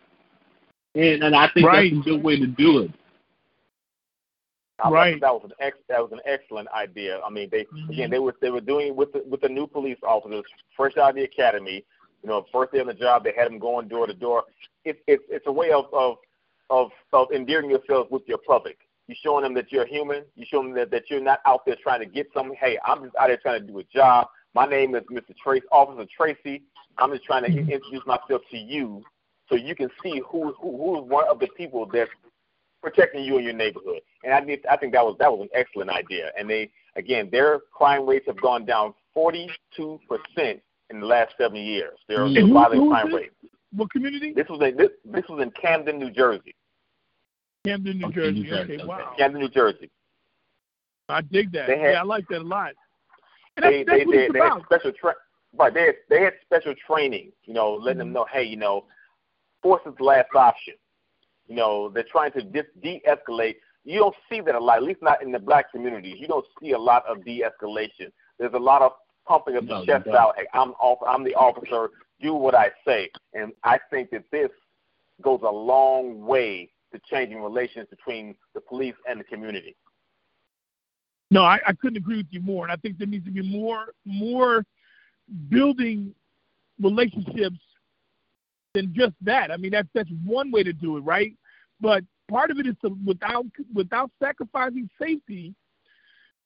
And 0.95 1.23
and 1.23 1.37
I 1.37 1.49
think 1.53 1.67
Right. 1.67 1.93
that's 1.93 2.07
a 2.07 2.11
good 2.11 2.25
way 2.25 2.39
to 2.39 2.47
do 2.47 2.79
it. 2.79 2.91
I 4.79 4.91
Right. 4.91 5.21
That 5.21 5.33
was 5.33 5.45
an 5.45 5.53
ex- 5.59 5.79
that 5.89 6.03
was 6.03 6.13
an 6.13 6.21
excellent 6.25 6.69
idea. 6.69 7.21
I 7.21 7.31
mean, 7.31 7.49
they 7.51 7.65
Mhm. 7.65 7.91
again 7.91 8.11
they 8.11 8.19
were 8.19 8.35
they 8.41 8.51
were 8.51 8.61
doing 8.61 8.97
with 8.97 9.13
the, 9.13 9.23
with 9.27 9.41
the 9.43 9.49
new 9.49 9.67
police 9.67 9.99
officers 10.03 10.45
fresh 10.75 10.97
out 10.97 11.11
of 11.11 11.17
the 11.17 11.25
academy. 11.25 11.85
You 12.23 12.29
know, 12.31 12.47
first 12.53 12.73
day 12.73 12.81
on 12.81 12.87
the 12.87 12.95
job, 12.95 13.25
they 13.25 13.33
had 13.33 13.47
them 13.47 13.59
going 13.59 13.89
door 13.89 14.07
to 14.07 14.15
door. 14.15 14.45
It's 14.85 15.01
it's 15.07 15.25
it's 15.29 15.47
a 15.47 15.53
way 15.53 15.71
of 15.71 15.93
of 15.93 16.19
of 16.71 16.91
of 17.13 17.31
endearing 17.33 17.71
yourself 17.71 18.11
with 18.11 18.27
your 18.27 18.39
public. 18.39 18.79
You're 19.09 19.17
showing 19.23 19.45
them 19.45 19.55
that 19.55 19.71
you're 19.71 19.87
human. 19.87 20.25
You're 20.35 20.47
showing 20.47 20.69
them 20.69 20.77
that, 20.77 20.91
that 20.91 21.05
you're 21.09 21.21
not 21.21 21.41
out 21.47 21.65
there 21.65 21.77
trying 21.81 22.01
to 22.01 22.07
get 22.07 22.29
something. 22.35 22.57
Hey, 22.61 22.79
I'm 22.85 23.05
just 23.05 23.17
out 23.17 23.29
there 23.29 23.37
trying 23.37 23.61
to 23.61 23.67
do 23.67 23.79
a 23.79 23.85
job. 23.85 24.29
My 24.55 24.67
name 24.67 24.95
is 24.95 25.03
Mr. 25.13 25.35
Trace, 25.43 25.63
Officer 25.71 26.09
Tracy. 26.17 26.63
I'm 26.99 27.13
just 27.13 27.25
trying 27.25 27.45
to 27.45 27.51
Mhm. 27.51 27.71
introduce 27.71 28.05
myself 28.07 28.43
to 28.51 28.57
you 28.57 29.05
so 29.49 29.55
you 29.55 29.75
can 29.75 29.91
see 30.03 30.21
who 30.21 30.53
who 30.53 30.77
who 30.77 30.99
is 30.99 31.11
one 31.11 31.27
of 31.29 31.39
the 31.39 31.47
people 31.49 31.87
that's 31.87 32.11
protecting 32.83 33.25
you 33.25 33.39
in 33.39 33.45
your 33.45 33.53
neighborhood. 33.53 34.01
And 34.25 34.33
I 34.33 34.41
think 34.41 34.65
I 34.69 34.77
think 34.77 34.93
that 34.95 35.05
was 35.05 35.17
that 35.19 35.31
was 35.31 35.43
an 35.43 35.51
excellent 35.53 35.91
idea. 35.91 36.33
And 36.39 36.49
they 36.49 36.71
again 36.97 37.29
their 37.31 37.61
crime 37.73 38.07
rates 38.07 38.27
have 38.27 38.41
gone 38.41 38.65
down 38.65 38.95
forty 39.15 39.49
two 39.77 40.01
percent 40.09 40.63
in 40.91 41.01
the 41.01 41.07
last 41.07 41.35
seven 41.37 41.57
years. 41.57 41.99
Their, 42.09 42.29
their 42.33 42.47
violent 42.47 42.89
crime 42.89 43.07
this? 43.07 43.15
rate. 43.15 43.33
What 43.73 43.91
community? 43.91 44.33
This 44.33 44.49
was 44.49 44.61
in 44.63 44.77
this, 44.77 44.91
this 45.05 45.25
was 45.29 45.43
in 45.43 45.51
Camden, 45.51 45.99
New 45.99 46.11
Jersey. 46.11 46.55
Camden, 47.67 47.99
New 47.99 48.07
Okay, 48.07 48.15
Jersey. 48.15 48.33
New 48.41 48.45
Jersey, 48.49 48.63
Okay, 48.63 48.75
okay. 48.75 48.85
wow. 48.85 49.15
Camden, 49.19 49.41
New 49.43 49.49
Jersey. 49.49 49.91
I 51.09 51.21
dig 51.21 51.53
that. 51.53 51.69
Had- 51.69 51.81
yeah, 51.81 52.01
I 52.01 52.03
like 52.03 52.27
that 52.29 52.41
a 52.41 52.45
lot. 52.45 52.73
And 53.57 53.65
that's, 53.65 53.73
They 53.73 53.85
that's 53.85 53.99
they 54.01 54.05
what 54.07 54.13
they, 54.17 54.23
it's 54.25 54.33
they 54.33 54.39
had 54.41 54.47
about. 54.53 54.65
special 54.67 54.93
tra- 54.93 55.15
right. 55.57 55.73
They 55.75 55.83
had, 55.87 55.95
they 56.11 56.21
had 56.23 56.33
special 56.45 56.75
training. 56.87 57.33
You 57.45 57.55
know, 57.55 57.75
letting 57.75 57.99
them 57.99 58.09
mm-hmm. 58.09 58.15
know, 58.15 58.27
hey, 58.33 58.45
you 58.45 58.57
know, 58.57 58.85
force 59.63 59.83
is 59.87 59.95
the 59.99 60.05
last 60.05 60.29
option. 60.35 60.75
You 61.47 61.57
know, 61.57 61.89
they're 61.89 62.05
trying 62.11 62.33
to 62.33 62.43
dis- 62.43 62.65
de-escalate. 62.83 63.57
You 63.85 64.01
don't 64.01 64.17
see 64.29 64.41
that 64.41 64.55
a 64.57 64.59
lot, 64.59 64.79
at 64.79 64.83
least 64.83 65.01
not 65.01 65.23
in 65.23 65.31
the 65.31 65.39
black 65.39 65.71
communities. 65.71 66.17
You 66.19 66.27
don't 66.27 66.45
see 66.61 66.73
a 66.73 66.79
lot 66.79 67.05
of 67.09 67.25
de-escalation. 67.25 68.11
There's 68.39 68.53
a 68.55 68.59
lot 68.59 68.83
of 68.83 68.93
pumping 69.27 69.57
of 69.57 69.65
No, 69.65 69.81
the 69.81 69.87
chest 69.87 70.09
out. 70.09 70.35
Hey, 70.37 70.47
I'm 70.55 70.73
off, 70.73 70.99
I'm 71.07 71.23
the 71.23 71.35
officer. 71.37 71.91
Do 72.21 72.35
what 72.35 72.55
I 72.55 72.71
say. 72.85 73.11
And 73.35 73.53
I 73.63 73.79
think 73.91 74.11
that 74.11 74.25
this 74.33 74.51
goes 75.23 75.41
a 75.45 75.51
long 75.51 76.25
way 76.27 76.71
to 76.93 77.01
changing 77.11 77.43
relations 77.43 77.87
between 77.91 78.35
the 78.55 78.61
police 78.61 78.95
and 79.09 79.21
the 79.21 79.25
community. 79.25 79.77
No, 81.31 81.43
I, 81.43 81.59
I 81.67 81.73
couldn't 81.73 81.97
agree 81.97 82.19
with 82.19 82.27
you 82.31 82.41
more. 82.41 82.65
And 82.65 82.73
I 82.73 82.77
think 82.77 82.99
there 82.99 83.07
needs 83.07 83.25
to 83.27 83.33
be 83.33 83.43
more 83.43 83.87
more 84.05 84.65
building 85.49 86.15
relationships 86.81 87.59
than 88.75 88.95
just 88.95 89.15
that. 89.23 89.51
I 89.51 89.57
mean, 89.57 89.73
that's 89.73 89.89
that's 89.95 90.11
one 90.25 90.51
way 90.51 90.63
to 90.63 90.73
do 90.73 90.97
it, 90.97 91.01
right? 91.01 91.33
But 91.81 92.05
part 92.29 92.51
of 92.51 92.59
it 92.59 92.67
is 92.67 92.75
to 92.83 92.97
without 93.05 93.47
without 93.75 94.11
sacrificing 94.23 94.89
safety, 95.01 95.55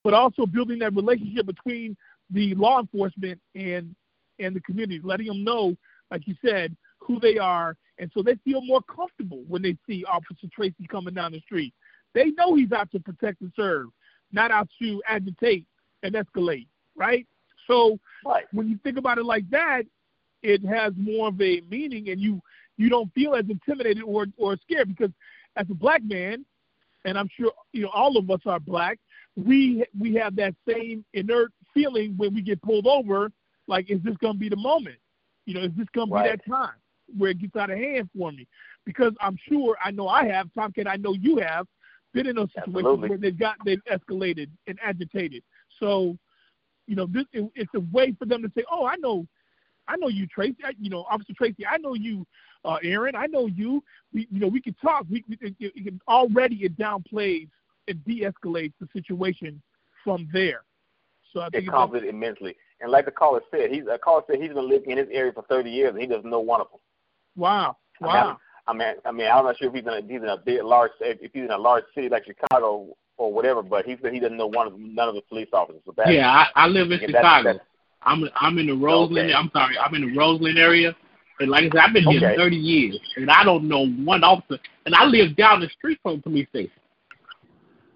but 0.02 0.14
also 0.14 0.46
building 0.46 0.78
that 0.78 0.94
relationship 0.94 1.46
between 1.46 1.96
the 2.30 2.54
law 2.54 2.80
enforcement 2.80 3.40
and 3.54 3.94
and 4.38 4.56
the 4.56 4.60
community, 4.60 5.00
letting 5.04 5.26
them 5.26 5.44
know, 5.44 5.76
like 6.10 6.26
you 6.26 6.34
said, 6.44 6.74
who 6.98 7.20
they 7.20 7.36
are, 7.36 7.76
and 8.00 8.10
so 8.14 8.22
they 8.22 8.34
feel 8.44 8.62
more 8.62 8.80
comfortable 8.82 9.44
when 9.46 9.60
they 9.62 9.76
see 9.86 10.04
Officer 10.04 10.48
Tracy 10.52 10.86
coming 10.88 11.14
down 11.14 11.32
the 11.32 11.40
street. 11.40 11.74
They 12.14 12.30
know 12.30 12.54
he's 12.56 12.72
out 12.72 12.90
to 12.92 12.98
protect 12.98 13.42
and 13.42 13.52
serve, 13.54 13.88
not 14.32 14.50
out 14.50 14.68
to 14.80 15.02
agitate 15.06 15.66
and 16.02 16.14
escalate, 16.14 16.66
right? 16.96 17.26
So 17.68 18.00
Right. 18.24 18.46
when 18.52 18.68
you 18.68 18.78
think 18.82 18.96
about 18.96 19.18
it 19.18 19.24
like 19.24 19.48
that, 19.50 19.82
it 20.42 20.64
has 20.64 20.94
more 20.96 21.28
of 21.28 21.40
a 21.42 21.60
meaning, 21.70 22.08
and 22.08 22.18
you 22.20 22.40
you 22.78 22.88
don't 22.88 23.12
feel 23.12 23.34
as 23.34 23.44
intimidated 23.50 24.02
or 24.02 24.26
or 24.38 24.56
scared 24.56 24.88
because 24.88 25.12
as 25.56 25.66
a 25.70 25.74
black 25.74 26.02
man, 26.02 26.44
and 27.04 27.18
I'm 27.18 27.28
sure 27.38 27.52
you 27.72 27.82
know 27.82 27.90
all 27.90 28.16
of 28.16 28.30
us 28.30 28.40
are 28.46 28.58
black, 28.58 28.98
we 29.36 29.84
we 29.98 30.14
have 30.14 30.34
that 30.36 30.54
same 30.66 31.04
inert 31.12 31.52
feeling 31.74 32.14
when 32.16 32.34
we 32.34 32.40
get 32.40 32.62
pulled 32.62 32.86
over, 32.86 33.30
like 33.66 33.90
is 33.90 34.02
this 34.02 34.16
going 34.16 34.34
to 34.34 34.38
be 34.40 34.48
the 34.48 34.56
moment? 34.56 34.96
You 35.44 35.54
know, 35.54 35.60
is 35.60 35.72
this 35.76 35.86
going 35.94 36.08
to 36.08 36.14
Right. 36.14 36.24
be 36.24 36.30
that 36.30 36.46
time 36.50 36.74
where 37.16 37.30
it 37.30 37.38
gets 37.40 37.56
out 37.56 37.70
of 37.70 37.78
hand 37.78 38.08
for 38.16 38.32
me? 38.32 38.46
Because 38.84 39.12
I'm 39.20 39.36
sure 39.48 39.76
I 39.84 39.90
know 39.90 40.08
I 40.08 40.26
have, 40.26 40.52
Tomcat, 40.54 40.86
I 40.88 40.96
know 40.96 41.12
you 41.14 41.38
have 41.38 41.66
been 42.12 42.26
in 42.26 42.36
those 42.36 42.48
situations 42.54 42.76
Absolutely. 42.86 43.08
where 43.10 43.18
they've 43.18 43.38
got 43.38 43.56
they've 43.64 43.82
escalated 43.90 44.48
and 44.66 44.78
agitated. 44.82 45.42
So, 45.78 46.16
you 46.86 46.96
know, 46.96 47.06
this 47.06 47.24
it, 47.32 47.48
it's 47.54 47.70
a 47.74 47.80
way 47.92 48.14
for 48.18 48.24
them 48.24 48.42
to 48.42 48.50
say, 48.56 48.64
"Oh, 48.70 48.84
I 48.86 48.96
know, 48.96 49.26
I 49.88 49.96
know 49.96 50.08
you, 50.08 50.26
Tracy. 50.26 50.56
I, 50.64 50.72
you 50.80 50.90
know, 50.90 51.04
Officer 51.10 51.32
Tracy. 51.36 51.66
I 51.66 51.76
know 51.78 51.94
you, 51.94 52.26
uh, 52.64 52.78
Aaron. 52.82 53.14
I 53.14 53.26
know 53.26 53.46
you. 53.46 53.82
We, 54.12 54.26
you 54.30 54.40
know, 54.40 54.48
we 54.48 54.60
can 54.60 54.74
talk. 54.82 55.06
We, 55.10 55.24
we 55.28 55.38
it, 55.40 55.54
it, 55.60 55.72
it, 55.76 55.94
already 56.08 56.56
it 56.56 56.76
downplays 56.76 57.48
and 57.88 58.04
de-escalates 58.04 58.72
the 58.80 58.88
situation 58.92 59.60
from 60.04 60.28
there. 60.32 60.62
So 61.32 61.40
I 61.40 61.46
It 61.46 61.52
think 61.52 61.62
it's- 61.64 61.74
calms 61.74 61.94
it 61.94 62.04
immensely. 62.04 62.56
And 62.82 62.90
like 62.90 63.04
the 63.04 63.10
caller 63.10 63.40
said, 63.50 63.70
he's 63.70 63.84
a 63.92 63.98
caller 63.98 64.22
said 64.26 64.40
he's 64.40 64.52
been 64.54 64.68
living 64.68 64.90
in 64.92 64.96
this 64.96 65.08
area 65.12 65.32
for 65.32 65.42
30 65.50 65.70
years 65.70 65.90
and 65.90 66.00
he 66.00 66.06
doesn't 66.06 66.30
know 66.30 66.40
one 66.40 66.60
of 66.62 66.68
them. 66.70 66.80
Wow, 67.40 67.76
I 68.00 68.04
mean, 68.04 68.12
wow. 68.12 68.38
I 68.66 68.72
mean, 68.74 68.94
I 69.06 69.12
mean, 69.12 69.26
I'm 69.26 69.44
not 69.44 69.56
sure 69.56 69.68
if 69.68 69.74
he's 69.74 69.82
in 69.82 69.88
a, 69.88 70.00
he's 70.02 70.22
in 70.22 70.28
a 70.28 70.36
big, 70.36 70.62
large, 70.62 70.90
if 71.00 71.32
he's 71.32 71.42
in 71.44 71.50
a 71.50 71.56
large 71.58 71.84
city 71.94 72.08
like 72.10 72.24
Chicago 72.26 72.94
or 73.16 73.32
whatever, 73.32 73.62
but 73.62 73.86
he 73.86 73.96
said 74.02 74.12
he 74.12 74.20
doesn't 74.20 74.36
know 74.36 74.46
one 74.46 74.66
of 74.66 74.78
none 74.78 75.08
of 75.08 75.14
the 75.14 75.22
police 75.22 75.48
officers. 75.52 75.80
So 75.86 75.94
Yeah, 76.06 76.28
I, 76.28 76.46
I 76.54 76.66
live 76.66 76.90
in 76.92 77.00
yeah, 77.00 77.06
that's- 77.06 77.16
Chicago. 77.22 77.42
that's- 77.44 77.66
I'm 78.02 78.24
I'm 78.36 78.56
in 78.58 78.66
the 78.66 78.72
Roseland. 78.74 79.28
Okay. 79.30 79.34
I'm 79.34 79.50
sorry, 79.52 79.76
I'm 79.78 79.94
in 79.94 80.02
the 80.12 80.16
Roseland 80.18 80.58
area. 80.58 80.94
And 81.38 81.50
like 81.50 81.64
I 81.64 81.68
said, 81.68 81.76
I've 81.78 81.92
been 81.94 82.04
here 82.04 82.28
Okay. 82.30 82.36
30 82.36 82.56
years, 82.56 83.00
and 83.16 83.30
I 83.30 83.44
don't 83.44 83.66
know 83.68 83.86
one 83.88 84.22
officer. 84.24 84.58
And 84.86 84.94
I 84.94 85.04
live 85.04 85.36
down 85.36 85.60
the 85.60 85.68
street 85.68 85.98
from 86.02 86.16
the 86.16 86.22
police 86.22 86.48
station. 86.48 86.70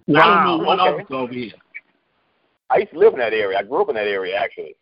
And 0.07 0.19
I 0.19 0.27
don't 0.47 0.61
know 0.61 0.67
one 0.67 0.81
okay. 0.81 0.91
officer 1.03 1.15
over 1.15 1.33
here. 1.33 1.53
I 2.71 2.79
used 2.79 2.93
to 2.93 2.99
live 2.99 3.13
in 3.15 3.19
that 3.21 3.33
area. 3.33 3.59
I 3.59 3.63
grew 3.63 3.81
up 3.83 3.89
in 3.91 3.95
that 3.97 4.07
area 4.07 4.37
actually. 4.37 4.75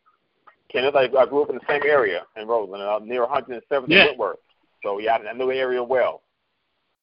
Kenneth, 0.69 0.95
I, 0.97 1.05
I 1.19 1.27
grew 1.27 1.43
up 1.43 1.51
in 1.51 1.57
the 1.57 1.61
same 1.69 1.83
area 1.85 2.23
in 2.37 2.49
Roseland, 2.49 2.83
uh, 2.83 2.99
near 3.05 3.27
107th 3.27 3.61
Yeah. 3.89 3.99
and 4.09 4.09
Wentworth. 4.19 4.39
So 4.83 4.99
yeah, 4.99 5.17
I 5.17 5.33
know 5.33 5.49
the 5.49 5.57
area 5.57 5.83
well. 5.83 6.23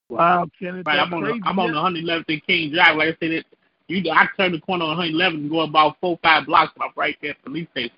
Wow, 0.09 0.47
Kenneth, 0.59 0.87
right, 0.87 0.99
I'm 0.99 1.13
on 1.13 1.23
the, 1.23 1.39
I'm 1.45 1.59
on 1.59 1.71
the 1.71 2.01
111th 2.01 2.25
and 2.29 2.47
King 2.47 2.71
Drive. 2.73 2.97
Like 2.97 3.09
I 3.09 3.17
said, 3.19 3.31
it, 3.31 3.45
you 3.87 4.11
I 4.11 4.25
turn 4.37 4.53
the 4.53 4.59
corner 4.59 4.85
on 4.85 4.97
111 4.97 5.41
and 5.41 5.49
go 5.49 5.61
about 5.61 5.97
four 6.01 6.17
five 6.23 6.47
blocks, 6.47 6.73
I'm 6.81 6.91
right 6.95 7.15
there 7.21 7.31
at 7.31 7.37
the 7.43 7.49
police 7.49 7.67
station. 7.71 7.91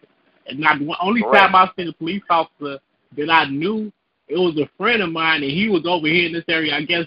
And 0.47 0.59
not 0.59 0.81
one 0.81 0.97
only 1.01 1.21
Correct. 1.21 1.51
time 1.51 1.55
I've 1.55 1.69
seen 1.77 1.87
a 1.87 1.93
police 1.93 2.23
officer 2.29 2.79
that 3.17 3.29
I 3.29 3.45
knew, 3.45 3.91
it 4.27 4.37
was 4.37 4.57
a 4.57 4.69
friend 4.77 5.01
of 5.01 5.11
mine, 5.11 5.43
and 5.43 5.51
he 5.51 5.69
was 5.69 5.85
over 5.85 6.07
here 6.07 6.25
in 6.25 6.33
this 6.33 6.43
area. 6.47 6.75
I 6.75 6.83
guess 6.83 7.05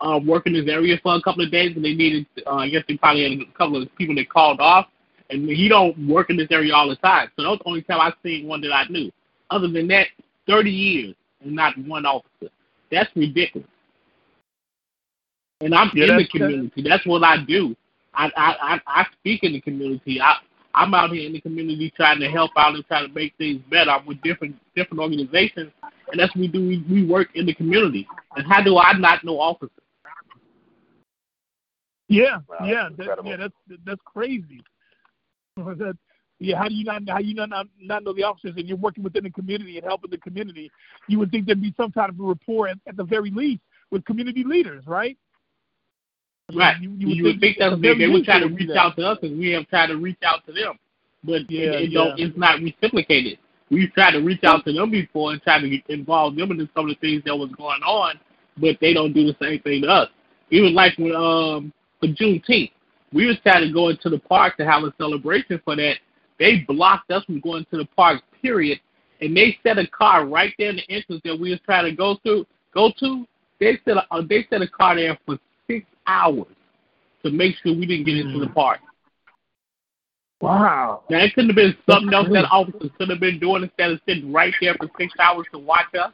uh, 0.00 0.20
working 0.24 0.52
this 0.52 0.68
area 0.68 0.98
for 1.02 1.14
a 1.14 1.22
couple 1.22 1.44
of 1.44 1.50
days, 1.50 1.74
and 1.76 1.84
they 1.84 1.94
needed. 1.94 2.26
Uh, 2.46 2.56
I 2.56 2.68
guess 2.68 2.84
they 2.88 2.96
probably 2.96 3.22
had 3.22 3.48
a 3.48 3.58
couple 3.58 3.82
of 3.82 3.94
people 3.96 4.14
that 4.16 4.28
called 4.28 4.60
off, 4.60 4.86
and 5.30 5.48
he 5.48 5.68
don't 5.68 6.08
work 6.08 6.30
in 6.30 6.36
this 6.36 6.48
area 6.50 6.74
all 6.74 6.88
the 6.88 6.96
time. 6.96 7.28
So 7.36 7.42
that 7.42 7.48
was 7.48 7.58
the 7.62 7.68
only 7.68 7.82
time 7.82 8.00
I 8.00 8.12
seen 8.22 8.46
one 8.46 8.60
that 8.62 8.72
I 8.72 8.86
knew. 8.88 9.10
Other 9.50 9.68
than 9.68 9.88
that, 9.88 10.08
30 10.46 10.70
years 10.70 11.14
and 11.42 11.54
not 11.54 11.76
one 11.78 12.06
officer. 12.06 12.50
That's 12.90 13.10
ridiculous. 13.16 13.68
And 15.60 15.74
I'm 15.74 15.90
Yeah, 15.94 16.04
in 16.04 16.08
the 16.08 16.22
that's- 16.24 16.30
community. 16.30 16.82
That's 16.82 17.06
what 17.06 17.22
I 17.24 17.38
do. 17.44 17.74
I, 18.14 18.30
I 18.36 18.56
I 18.74 18.80
I 18.86 19.06
speak 19.18 19.42
in 19.44 19.52
the 19.52 19.60
community. 19.60 20.20
I 20.20 20.36
I'm 20.74 20.92
out 20.94 21.10
here 21.10 21.26
in 21.26 21.32
the 21.32 21.40
community 21.40 21.90
trying 21.96 22.20
to 22.20 22.30
help 22.30 22.50
out 22.56 22.74
and 22.74 22.86
trying 22.86 23.08
to 23.08 23.14
make 23.14 23.34
things 23.36 23.62
better. 23.70 23.90
I'm 23.90 24.04
with 24.06 24.20
different 24.22 24.56
different 24.74 25.00
organizations, 25.00 25.70
and 26.10 26.20
that's 26.20 26.34
what 26.34 26.40
we 26.42 26.48
do. 26.48 26.66
We, 26.66 26.84
we 26.90 27.04
work 27.06 27.28
in 27.34 27.46
the 27.46 27.54
community. 27.54 28.06
And 28.36 28.46
how 28.46 28.62
do 28.62 28.78
I 28.78 28.92
not 28.94 29.24
know 29.24 29.38
officers? 29.40 29.70
Yeah, 32.08 32.38
Wow, 32.48 32.64
yeah, 32.64 32.88
that's 32.96 33.08
that, 33.08 33.26
yeah, 33.26 33.36
that's 33.36 33.54
that's 33.84 34.00
crazy. 34.04 34.62
That, 35.56 35.96
yeah, 36.38 36.58
how 36.58 36.68
do 36.68 36.74
you 36.74 36.84
not 36.84 37.02
how 37.08 37.18
you 37.18 37.34
not, 37.34 37.48
not 37.48 37.66
not 37.80 38.04
know 38.04 38.12
the 38.12 38.22
officers 38.22 38.54
and 38.56 38.68
you're 38.68 38.76
working 38.76 39.02
within 39.02 39.24
the 39.24 39.30
community 39.30 39.78
and 39.78 39.86
helping 39.86 40.10
the 40.10 40.18
community? 40.18 40.70
You 41.08 41.18
would 41.18 41.30
think 41.30 41.46
there'd 41.46 41.62
be 41.62 41.74
some 41.76 41.92
kind 41.92 42.10
of 42.10 42.20
a 42.20 42.22
rapport 42.22 42.68
at, 42.68 42.78
at 42.86 42.96
the 42.96 43.04
very 43.04 43.30
least 43.30 43.62
with 43.90 44.04
community 44.04 44.44
leaders, 44.44 44.84
right? 44.86 45.16
Right. 46.54 46.80
You, 46.80 46.92
You, 46.98 47.08
you 47.08 47.24
would 47.24 47.40
think 47.40 47.60
at 47.60 47.70
that's 47.70 47.80
big. 47.80 47.98
They 47.98 48.08
would 48.08 48.24
try 48.24 48.40
to 48.40 48.48
reach 48.48 48.70
out 48.76 48.96
to 48.96 49.06
us, 49.06 49.18
and 49.22 49.38
we 49.38 49.50
have 49.52 49.66
tried 49.68 49.88
to 49.88 49.96
reach 49.96 50.18
out 50.24 50.46
to 50.46 50.52
them, 50.52 50.78
but 51.24 51.50
Yeah, 51.50 51.72
it, 51.72 51.82
it 51.82 51.90
yeah. 51.90 52.04
don't. 52.04 52.20
It's 52.20 52.36
not 52.36 52.60
reciprocated. 52.60 53.38
We've 53.70 53.92
tried 53.92 54.12
to 54.12 54.20
reach 54.20 54.44
out 54.44 54.64
to 54.64 54.72
them 54.72 54.90
before 54.90 55.32
and 55.32 55.42
try 55.42 55.60
to 55.60 55.80
involve 55.88 56.36
them 56.36 56.52
in 56.52 56.68
some 56.74 56.88
of 56.88 56.94
the 56.94 57.00
things 57.00 57.22
that 57.24 57.36
was 57.36 57.50
going 57.56 57.82
on, 57.82 58.20
but 58.58 58.76
they 58.80 58.92
don't 58.92 59.12
do 59.12 59.26
the 59.26 59.36
same 59.42 59.60
thing 59.60 59.82
to 59.82 59.88
us. 59.88 60.08
Even 60.50 60.74
like 60.74 60.96
when 60.98 61.16
um 61.16 61.72
for 61.98 62.06
Juneteenth, 62.06 62.70
we 63.12 63.26
was 63.26 63.36
trying 63.42 63.66
to 63.66 63.72
go 63.72 63.88
into 63.88 64.08
the 64.08 64.18
park 64.18 64.56
to 64.58 64.64
have 64.64 64.84
a 64.84 64.94
celebration 64.98 65.60
for 65.64 65.74
that. 65.74 65.96
They 66.38 66.64
blocked 66.66 67.10
us 67.10 67.24
from 67.24 67.40
going 67.40 67.66
to 67.70 67.78
the 67.78 67.86
park. 67.96 68.22
Period. 68.42 68.80
And 69.20 69.36
they 69.36 69.58
set 69.62 69.78
a 69.78 69.86
car 69.86 70.26
right 70.26 70.52
there 70.58 70.70
in 70.70 70.76
the 70.76 70.90
entrance 70.90 71.22
that 71.24 71.38
we 71.38 71.50
was 71.50 71.60
trying 71.64 71.84
to 71.84 71.96
go 71.96 72.18
through. 72.22 72.46
Go 72.74 72.92
to. 73.00 73.26
They 73.58 73.78
set 73.84 73.96
a 73.96 74.06
uh, 74.10 74.22
they 74.28 74.46
set 74.50 74.60
a 74.60 74.68
car 74.68 74.96
there 74.96 75.18
for 75.24 75.38
six 75.66 75.86
hours 76.06 76.46
to 77.24 77.30
make 77.30 77.56
sure 77.62 77.74
we 77.74 77.86
didn't 77.86 78.04
get 78.04 78.18
into 78.18 78.38
the 78.38 78.48
park. 78.48 78.80
Wow. 80.40 81.04
Now 81.08 81.24
it 81.24 81.34
couldn't 81.34 81.50
have 81.50 81.56
been 81.56 81.76
something 81.88 82.12
else 82.12 82.28
that 82.32 82.44
officers 82.50 82.90
could 82.98 83.08
have 83.08 83.20
been 83.20 83.38
doing 83.38 83.62
instead 83.62 83.90
of 83.90 84.00
sitting 84.06 84.32
right 84.32 84.52
there 84.60 84.74
for 84.74 84.88
six 84.98 85.12
hours 85.18 85.46
to 85.52 85.58
watch 85.58 85.86
us. 85.98 86.12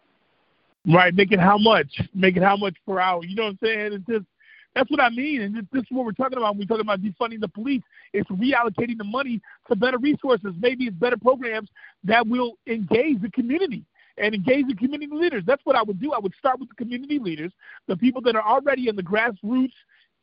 Right, 0.87 1.15
making 1.15 1.39
how 1.39 1.59
much? 1.59 1.87
Making 2.15 2.43
how 2.43 2.57
much 2.57 2.75
per 2.87 2.99
hour? 2.99 3.25
You 3.25 3.37
know 3.37 3.45
what 3.45 3.51
I'm 3.51 3.59
saying? 3.63 3.93
It's 3.93 4.07
just 4.07 4.27
that's 4.75 4.91
what 4.91 5.01
I 5.01 5.11
mean, 5.11 5.43
and 5.43 5.55
this, 5.55 5.65
this 5.73 5.83
is 5.83 5.89
what 5.91 6.07
we're 6.07 6.13
talking 6.13 6.39
about. 6.39 6.57
When 6.57 6.61
we're 6.61 6.77
talking 6.77 6.81
about 6.81 7.03
defunding 7.03 7.41
the 7.41 7.49
police. 7.49 7.83
It's 8.13 8.29
reallocating 8.31 8.99
the 8.99 9.05
money 9.05 9.41
to 9.69 9.77
better 9.77 9.99
resources. 9.99 10.53
Maybe 10.59 10.85
it's 10.85 10.97
better 10.97 11.17
programs 11.17 11.69
that 12.05 12.27
will 12.27 12.55
engage 12.67 13.21
the 13.21 13.31
community 13.31 13.85
and 14.19 14.35
engage 14.35 14.67
the 14.67 14.75
community 14.75 15.15
leaders. 15.15 15.45
That's 15.47 15.65
what 15.65 15.77
I 15.77 15.83
would 15.83 16.01
do. 16.01 16.13
I 16.13 16.19
would 16.19 16.35
start 16.39 16.61
with 16.61 16.69
the 16.69 16.75
community 16.75 17.19
leaders, 17.19 17.53
the 17.87 17.97
people 17.97 18.21
that 18.23 18.37
are 18.37 18.43
already 18.43 18.89
in 18.89 18.97
the 18.97 19.03
grassroots 19.03 19.73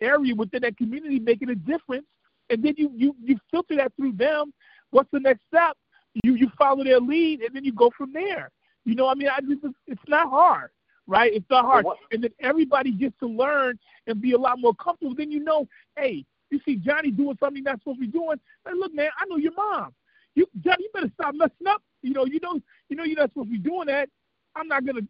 area 0.02 0.34
within 0.34 0.62
that 0.62 0.78
community, 0.78 1.20
making 1.20 1.50
a 1.50 1.56
difference, 1.56 2.06
and 2.50 2.64
then 2.64 2.74
you 2.78 2.92
you 2.96 3.16
you 3.24 3.38
filter 3.52 3.76
that 3.76 3.94
through 3.96 4.14
them. 4.14 4.54
What's 4.92 5.10
the 5.12 5.20
next 5.20 5.42
step? 5.48 5.78
You 6.24 6.36
you 6.36 6.50
follow 6.58 6.84
their 6.84 7.00
lead, 7.00 7.42
and 7.42 7.56
then 7.56 7.64
you 7.64 7.74
go 7.74 7.92
from 7.96 8.14
there. 8.14 8.52
You 8.86 8.96
know, 8.96 9.08
I 9.08 9.14
mean, 9.14 9.28
I 9.28 9.40
just 9.42 9.62
it's 9.88 10.02
not 10.08 10.30
hard, 10.30 10.72
right? 11.10 11.34
It's 11.34 11.50
not 11.52 11.66
hard, 11.66 11.86
what- 11.86 12.00
and 12.12 12.24
then 12.24 12.32
everybody 12.42 12.92
gets 12.94 13.20
to 13.22 13.28
learn 13.28 13.80
and 14.08 14.22
be 14.22 14.34
a 14.34 14.40
lot 14.40 14.60
more 14.60 14.76
comfortable. 14.76 15.16
Then 15.16 15.32
you 15.32 15.42
know, 15.44 15.68
hey, 15.98 16.26
you 16.52 16.62
see 16.66 16.78
Johnny 16.78 17.12
doing 17.12 17.38
something 17.42 17.64
not 17.64 17.80
supposed 17.80 18.02
to 18.02 18.08
be 18.08 18.14
doing. 18.14 18.40
Hey, 18.68 18.74
look, 18.76 18.94
man, 18.96 19.12
I 19.20 19.26
know 19.28 19.38
your 19.38 19.54
mom. 19.54 19.96
You 20.36 20.48
Johnny, 20.62 20.86
you 20.86 20.92
better 20.94 21.12
stop 21.16 21.36
messing 21.36 21.68
up. 21.68 21.84
You 22.04 22.14
know, 22.14 22.26
you 22.26 22.40
know, 22.44 22.62
you 22.90 22.98
know, 22.98 23.06
you're 23.06 23.20
not 23.20 23.32
supposed 23.32 23.50
to 23.50 23.54
be 23.54 23.60
doing 23.60 23.88
that. 23.88 24.10
I'm 24.56 24.70
not 24.70 24.86
gonna 24.86 25.02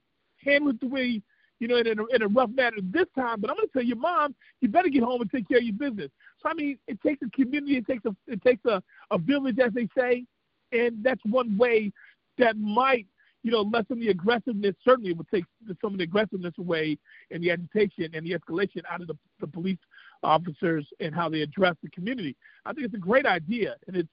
handle 0.44 0.72
it 0.72 0.82
the 0.82 0.88
way 0.88 1.22
you 1.60 1.70
know 1.70 1.78
in 1.78 1.88
a, 2.00 2.06
in 2.08 2.24
a 2.24 2.30
rough 2.30 2.52
manner 2.52 2.78
this 2.84 3.08
time, 3.16 3.42
but 3.42 3.52
I'm 3.52 3.58
gonna 3.58 3.70
tell 3.74 3.84
your 3.84 3.98
mom 3.98 4.36
you 4.62 4.70
better 4.70 4.90
get 4.90 5.04
home 5.04 5.22
and 5.22 5.32
take 5.32 5.48
care 5.50 5.60
of 5.60 5.66
your 5.66 5.76
business. 5.76 6.12
So 6.42 6.50
I 6.50 6.56
mean, 6.56 6.80
it 6.88 7.02
takes 7.02 7.22
a 7.26 7.32
community, 7.32 7.78
it 7.78 7.88
takes 7.88 8.06
a 8.06 8.16
it 8.28 8.42
takes 8.44 8.66
a, 8.66 8.84
a 9.12 9.20
village, 9.20 9.60
as 9.60 9.74
they 9.74 9.90
say, 9.98 10.26
and 10.74 11.04
that's 11.04 11.22
one 11.26 11.58
way 11.58 11.92
that 12.40 12.58
might 12.58 13.08
you 13.44 13.52
know 13.52 13.62
lessen 13.62 14.00
the 14.00 14.10
aggressiveness. 14.10 14.76
Certainly, 14.84 15.12
it 15.12 15.18
would 15.18 15.30
take 15.30 15.46
some 15.82 15.94
of 15.94 15.98
the 15.98 16.04
aggressiveness 16.04 16.54
away 16.60 16.98
and 17.32 17.44
the 17.44 17.52
agitation 17.52 18.10
and 18.14 18.26
the 18.26 18.38
escalation 18.38 18.82
out 18.90 19.02
of 19.02 19.08
the, 19.08 19.18
the 19.40 19.48
police 19.48 19.78
officers 20.24 20.86
and 21.00 21.16
how 21.16 21.30
they 21.30 21.42
address 21.42 21.76
the 21.82 21.90
community. 21.90 22.36
I 22.66 22.74
think 22.74 22.86
it's 22.86 22.96
a 22.96 23.00
great 23.00 23.26
idea, 23.26 23.76
and 23.88 23.96
it's 23.96 24.10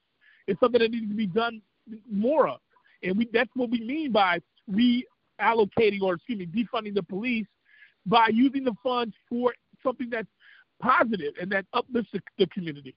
it's 0.46 0.60
something 0.60 0.80
that 0.80 0.90
needs 0.90 1.08
to 1.08 1.14
be 1.14 1.26
done 1.26 1.60
more 2.10 2.48
of. 2.48 2.60
And 3.02 3.16
we 3.16 3.28
that's 3.32 3.50
what 3.54 3.70
we 3.70 3.80
mean 3.80 4.12
by 4.12 4.40
reallocating 4.70 6.02
or 6.02 6.14
excuse 6.14 6.38
me, 6.38 6.46
defunding 6.46 6.94
the 6.94 7.02
police 7.02 7.46
by 8.06 8.28
using 8.28 8.64
the 8.64 8.74
funds 8.82 9.14
for 9.28 9.52
something 9.82 10.08
that's 10.08 10.28
positive 10.80 11.34
and 11.40 11.50
that 11.50 11.66
uplifts 11.72 12.10
the, 12.12 12.20
the 12.38 12.46
community. 12.46 12.94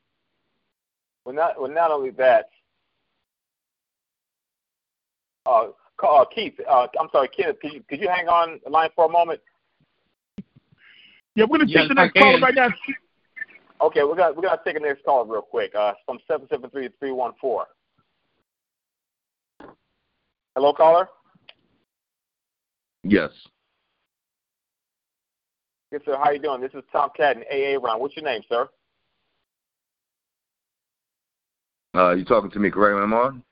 Well, 1.25 1.35
not 1.35 1.59
well, 1.59 1.71
not 1.71 1.91
only 1.91 2.11
that. 2.11 2.49
Uh, 5.45 5.67
uh, 6.03 6.25
Keith, 6.25 6.53
uh, 6.69 6.87
I'm 6.99 7.09
sorry, 7.11 7.29
Kenneth, 7.29 7.59
could 7.61 7.73
you, 7.73 7.83
could 7.89 7.99
you 7.99 8.07
hang 8.07 8.27
on 8.27 8.59
the 8.63 8.69
line 8.69 8.89
for 8.95 9.05
a 9.05 9.09
moment? 9.09 9.41
Yeah, 11.35 11.45
we're 11.49 11.59
gonna 11.59 11.69
Yes, 11.69 11.83
take 11.83 11.89
the 11.89 11.93
next 11.95 12.17
I 12.17 12.19
caller 12.19 12.39
right 12.39 12.55
now. 12.55 12.69
Okay, 13.81 14.03
we're 14.03 14.15
gonna 14.15 14.33
we're 14.33 14.41
gonna 14.41 14.59
take 14.65 14.75
a 14.75 14.79
next 14.79 15.05
call 15.05 15.25
real 15.25 15.41
quick. 15.41 15.73
Uh, 15.73 15.93
from 16.05 16.19
seven 16.27 16.47
seven 16.49 16.69
three 16.69 16.89
three 16.99 17.11
one 17.11 17.31
four. 17.39 17.67
Hello, 20.55 20.73
caller. 20.73 21.07
Yes. 23.03 23.29
Yes, 25.91 26.01
sir. 26.05 26.17
How 26.21 26.31
you 26.31 26.39
doing? 26.39 26.61
This 26.61 26.73
is 26.73 26.83
Tom 26.91 27.09
Catton, 27.15 27.43
AA 27.51 27.79
Round. 27.81 28.01
What's 28.01 28.15
your 28.15 28.25
name, 28.25 28.41
sir? 28.49 28.67
Uh, 31.95 32.11
you 32.11 32.25
talking 32.25 32.51
to 32.51 32.59
me, 32.59 32.69
correct? 32.69 33.01
Am 33.01 33.13
I 33.13 33.17
on? 33.17 33.43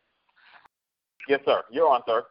Yes, 1.27 1.39
sir. 1.45 1.63
You're 1.71 1.89
on, 1.89 2.01
sir. 2.05 2.23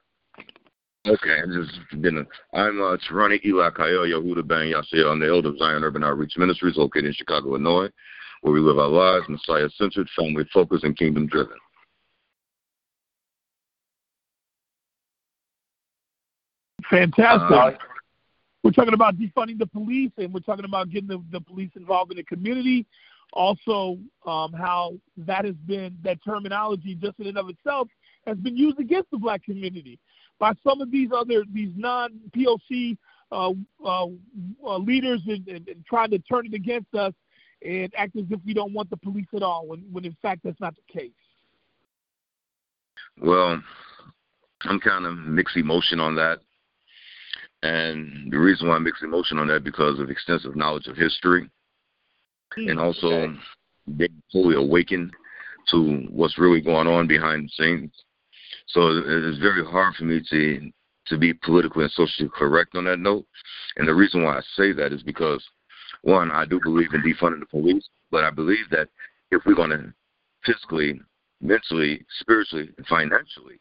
Okay, 1.09 1.40
I 1.40 1.47
just 1.47 2.03
been. 2.03 2.19
A, 2.19 2.57
I'm 2.57 2.81
uh, 2.81 2.97
Tarani 3.09 3.38
Eli 3.45 3.71
Kyle 3.71 4.07
Yehuda 4.07 4.47
Ben 4.47 4.73
Yasir 4.73 5.09
on 5.09 5.21
the 5.21 5.29
Elder 5.29 5.51
of 5.51 5.59
Zion 5.59 5.85
Urban 5.85 6.03
Outreach 6.03 6.33
Ministries, 6.37 6.77
located 6.77 7.05
in 7.05 7.12
Chicago, 7.12 7.51
Illinois, 7.51 7.88
where 8.40 8.53
we 8.53 8.59
live 8.59 8.79
our 8.79 8.88
lives 8.88 9.25
Messiah 9.29 9.69
centered, 9.79 10.09
family 10.16 10.45
focused, 10.53 10.83
and 10.83 10.99
kingdom 10.99 11.29
driven. 11.29 11.57
Fantastic. 16.90 17.51
Uh, 17.51 17.71
we're 18.64 18.73
talking 18.73 18.95
about 18.95 19.16
defunding 19.16 19.59
the 19.59 19.66
police, 19.66 20.11
and 20.19 20.35
we're 20.35 20.40
talking 20.40 20.64
about 20.64 20.90
getting 20.90 21.09
the, 21.09 21.23
the 21.31 21.40
police 21.40 21.71
involved 21.77 22.11
in 22.11 22.16
the 22.16 22.25
community. 22.25 22.85
Also, 23.33 23.99
um, 24.27 24.53
how 24.53 24.95
that 25.19 25.45
has 25.45 25.55
been 25.66 25.97
that 26.03 26.19
terminology, 26.25 26.97
just 26.97 27.21
in 27.21 27.29
and 27.29 27.38
of 27.38 27.49
itself, 27.49 27.87
has 28.27 28.37
been 28.38 28.57
used 28.57 28.81
against 28.81 29.09
the 29.12 29.19
black 29.19 29.45
community 29.45 30.01
by 30.38 30.53
some 30.66 30.81
of 30.81 30.90
these 30.90 31.11
other 31.14 31.44
these 31.53 31.72
non 31.77 32.20
POC 32.37 32.96
uh, 33.33 33.51
uh, 33.85 34.07
uh, 34.64 34.79
leaders 34.79 35.20
and, 35.27 35.46
and, 35.49 35.68
and 35.68 35.85
trying 35.87 36.11
to 36.11 36.18
turn 36.20 36.46
it 36.46 36.55
against 36.55 36.94
us 36.94 37.12
and 37.62 37.92
act 37.96 38.16
as 38.16 38.25
if 38.31 38.40
we 38.46 38.55
don't 38.55 38.72
want 38.72 38.88
the 38.90 38.96
police 38.96 39.27
at 39.35 39.42
all, 39.42 39.66
when, 39.66 39.81
when 39.90 40.05
in 40.05 40.16
fact 40.22 40.42
that's 40.44 40.61
not 40.61 40.75
the 40.77 41.01
case. 41.01 41.11
Well, 43.20 43.61
I'm 44.62 44.81
kind 44.81 45.07
of 45.07 45.16
mixed 45.16 45.57
emotion 45.57 46.01
on 46.01 46.14
that. 46.16 46.40
And 47.62 48.31
the 48.31 48.38
reason 48.38 48.68
why 48.68 48.77
I'm 48.77 48.85
mixed 48.85 49.03
emotion 49.03 49.38
on 49.38 49.49
that 49.49 49.64
because 49.64 49.99
of 49.99 50.11
extensive 50.11 50.55
knowledge 50.55 50.87
of 50.87 50.96
history 50.96 51.51
and 52.57 52.79
also 52.79 53.09
Okay. 53.09 53.38
being 53.96 54.22
fully 54.31 54.57
awakened 54.57 55.12
to 55.70 56.07
what's 56.11 56.38
really 56.38 56.61
going 56.61 56.87
on 56.87 57.07
behind 57.07 57.44
the 57.44 57.49
scenes. 57.49 58.05
So 58.66 58.88
it 58.88 59.07
it 59.07 59.24
is 59.24 59.38
very 59.38 59.64
hard 59.64 59.94
for 59.94 60.05
me 60.05 60.22
to 60.31 60.70
to 61.09 61.18
be 61.18 61.33
politically 61.33 61.85
and 61.85 61.92
socially 61.92 62.29
correct 62.35 62.74
on 62.74 62.85
that 62.85 62.98
note. 62.98 63.26
And 63.76 63.87
the 63.87 63.94
reason 63.94 64.24
why 64.24 64.38
I 64.38 64.42
say 64.57 64.72
that 64.72 64.92
is 64.92 65.02
because 65.02 65.44
one, 66.02 66.31
I 66.31 66.44
do 66.44 66.61
believe 66.62 66.92
in 66.94 67.02
defunding 67.02 67.40
the 67.40 67.46
police, 67.46 67.88
but 68.11 68.24
I 68.24 68.31
believe 68.31 68.68
that 68.70 68.88
if 69.31 69.42
we're 69.44 69.55
going 69.55 69.70
to 69.70 69.92
physically, 70.44 71.00
mentally, 71.40 72.05
spiritually, 72.20 72.70
and 72.76 72.87
financially 72.87 73.61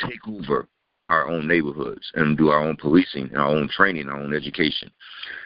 take 0.00 0.26
over 0.28 0.68
our 1.08 1.28
own 1.28 1.46
neighborhoods 1.46 2.10
and 2.14 2.36
do 2.36 2.48
our 2.48 2.60
own 2.60 2.76
policing, 2.76 3.34
our 3.36 3.46
own 3.46 3.68
training, 3.68 4.08
our 4.08 4.20
own 4.20 4.34
education. 4.34 4.90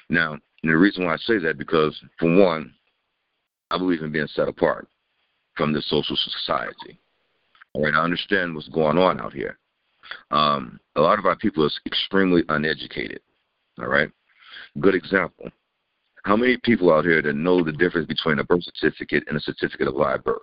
Now, 0.09 0.39
the 0.63 0.77
reason 0.77 1.05
why 1.05 1.15
I 1.15 1.19
say 1.19 1.39
that 1.39 1.59
because, 1.59 1.99
for 2.19 2.35
one, 2.35 2.73
I 3.71 3.79
believe 3.79 4.03
in 4.03 4.13
being 4.13 4.27
set 4.29 4.49
apart 4.49 4.89
from 5.57 5.73
the 5.73 5.83
social 5.83 6.17
society. 6.17 6.99
All 7.75 7.85
right, 7.85 7.95
I 7.95 8.03
understand 8.03 8.55
what's 8.55 8.69
going 8.69 8.99
on 8.99 9.21
out 9.21 9.33
here. 9.33 9.59
Um, 10.31 10.81
a 10.97 11.01
lot 11.01 11.19
of 11.19 11.27
our 11.27 11.37
people 11.37 11.65
are 11.65 11.71
extremely 11.87 12.43
uneducated. 12.49 13.21
All 13.79 13.87
right, 13.87 14.11
good 14.81 14.95
example. 14.95 15.51
How 16.25 16.37
many 16.37 16.59
people 16.59 16.93
out 16.93 17.05
here 17.05 17.23
that 17.23 17.35
know 17.35 17.65
the 17.65 17.73
difference 17.73 18.07
between 18.07 18.41
a 18.41 18.45
birth 18.45 18.65
certificate 18.65 19.25
and 19.29 19.37
a 19.37 19.41
certificate 19.41 19.89
of 19.89 19.95
live 19.95 20.25
birth? 20.25 20.39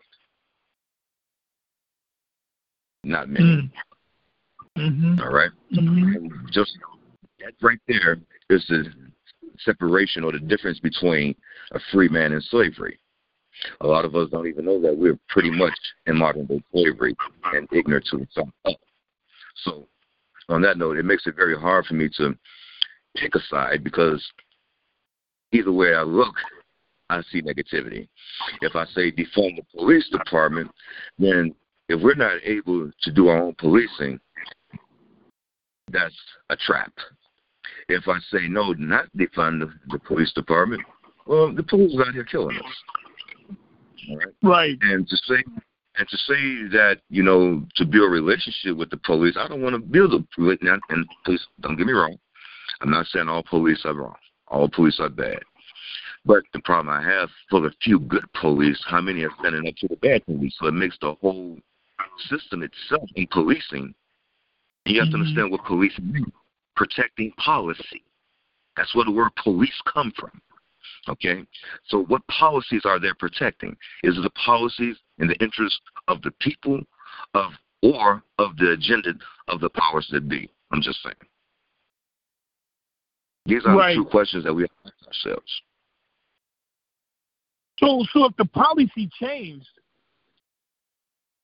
Not 3.03 3.29
many. 3.29 3.69
Mm-hmm. 4.77 5.21
All 5.21 5.31
right? 5.31 5.51
Mm-hmm. 5.73 6.47
Just 6.51 6.77
that 7.39 7.53
right 7.61 7.79
there 7.87 8.17
is 8.49 8.65
the 8.67 8.85
separation 9.59 10.23
or 10.23 10.31
the 10.31 10.39
difference 10.39 10.79
between 10.79 11.35
a 11.71 11.79
free 11.91 12.09
man 12.09 12.33
and 12.33 12.43
slavery. 12.43 12.99
A 13.81 13.87
lot 13.87 14.05
of 14.05 14.15
us 14.15 14.29
don't 14.29 14.47
even 14.47 14.65
know 14.65 14.81
that 14.81 14.97
we're 14.97 15.19
pretty 15.29 15.51
much 15.51 15.73
in 16.05 16.17
modern 16.17 16.45
day 16.45 16.61
slavery 16.71 17.15
and 17.53 17.67
ignorant 17.71 18.05
to 18.11 18.27
some 18.31 18.51
So, 19.63 19.87
on 20.49 20.61
that 20.61 20.77
note, 20.77 20.97
it 20.97 21.05
makes 21.05 21.27
it 21.27 21.35
very 21.35 21.57
hard 21.57 21.85
for 21.85 21.93
me 21.93 22.09
to 22.17 22.37
pick 23.15 23.35
a 23.35 23.39
side 23.49 23.83
because 23.83 24.25
either 25.51 25.71
way 25.71 25.93
I 25.93 26.03
look, 26.03 26.35
I 27.09 27.21
see 27.31 27.41
negativity. 27.41 28.07
If 28.61 28.75
I 28.75 28.85
say 28.85 29.11
defund 29.11 29.57
the 29.57 29.63
police 29.75 30.07
department, 30.09 30.69
then 31.17 31.55
if 31.89 32.01
we're 32.01 32.15
not 32.15 32.37
able 32.43 32.91
to 33.01 33.11
do 33.11 33.29
our 33.29 33.37
own 33.37 33.55
policing, 33.57 34.19
that's 35.91 36.15
a 36.49 36.55
trap. 36.57 36.91
If 37.87 38.07
I 38.07 38.19
say 38.29 38.47
no, 38.49 38.73
not 38.73 39.05
defund 39.17 39.61
the, 39.61 39.71
the 39.89 39.99
police 39.99 40.33
department, 40.33 40.81
well, 41.25 41.53
the 41.53 41.63
police 41.63 41.93
is 41.93 41.99
out 41.99 42.13
here 42.13 42.25
killing 42.25 42.57
us. 42.57 42.73
Right. 44.09 44.33
Right. 44.43 44.77
And 44.81 45.07
to 45.07 45.17
say 45.17 45.43
and 45.97 46.07
to 46.07 46.17
say 46.17 46.67
that 46.77 46.99
you 47.09 47.23
know 47.23 47.65
to 47.75 47.85
build 47.85 48.05
a 48.05 48.09
relationship 48.09 48.77
with 48.77 48.89
the 48.89 48.97
police, 48.97 49.35
I 49.37 49.47
don't 49.47 49.61
want 49.61 49.75
to 49.75 49.79
build 49.79 50.13
a 50.13 50.23
and, 50.37 50.81
and 50.89 51.05
please 51.25 51.45
don't 51.61 51.75
get 51.75 51.87
me 51.87 51.93
wrong. 51.93 52.17
I'm 52.81 52.91
not 52.91 53.07
saying 53.07 53.27
all 53.27 53.43
police 53.43 53.81
are 53.85 53.93
wrong. 53.93 54.15
All 54.47 54.69
police 54.69 54.99
are 54.99 55.09
bad. 55.09 55.39
But 56.25 56.43
the 56.53 56.59
problem 56.59 56.93
I 56.93 57.01
have 57.01 57.29
for 57.49 57.61
the 57.61 57.71
few 57.81 57.99
good 57.99 58.25
police, 58.33 58.81
how 58.87 59.01
many 59.01 59.23
are 59.23 59.31
standing 59.39 59.67
up 59.67 59.75
to 59.77 59.87
the 59.87 59.95
bad 59.95 60.25
police? 60.25 60.55
So 60.59 60.67
it 60.67 60.73
makes 60.73 60.97
the 60.99 61.13
whole 61.21 61.57
system 62.29 62.63
itself 62.63 63.09
in 63.15 63.27
policing. 63.31 63.93
You 64.85 64.99
have 64.99 65.07
mm-hmm. 65.07 65.15
to 65.15 65.19
understand 65.19 65.51
what 65.51 65.63
policing 65.65 66.11
means. 66.11 66.27
Protecting 66.75 67.31
policy. 67.43 68.03
That's 68.75 68.93
where 68.93 69.05
the 69.05 69.11
word 69.11 69.31
police 69.41 69.81
come 69.91 70.11
from. 70.17 70.39
Okay? 71.09 71.45
So 71.87 72.03
what 72.05 72.25
policies 72.27 72.81
are 72.85 72.99
they 72.99 73.09
protecting? 73.17 73.75
Is 74.03 74.17
it 74.17 74.21
the 74.21 74.29
policies 74.31 74.97
in 75.19 75.27
the 75.27 75.35
interest 75.35 75.79
of 76.07 76.21
the 76.21 76.31
people 76.39 76.81
of 77.33 77.51
or 77.83 78.23
of 78.39 78.57
the 78.57 78.71
agenda 78.71 79.13
of 79.47 79.59
the 79.59 79.69
powers 79.69 80.07
that 80.11 80.27
be? 80.27 80.49
I'm 80.71 80.81
just 80.81 81.01
saying. 81.03 81.15
These 83.45 83.65
are 83.65 83.75
right. 83.75 83.95
the 83.95 84.03
two 84.03 84.09
questions 84.09 84.43
that 84.43 84.53
we 84.53 84.65
ask 84.85 84.93
ourselves. 85.07 85.61
So, 87.79 88.03
so 88.11 88.25
if 88.25 88.35
the 88.37 88.45
policy 88.45 89.09
changed, 89.21 89.69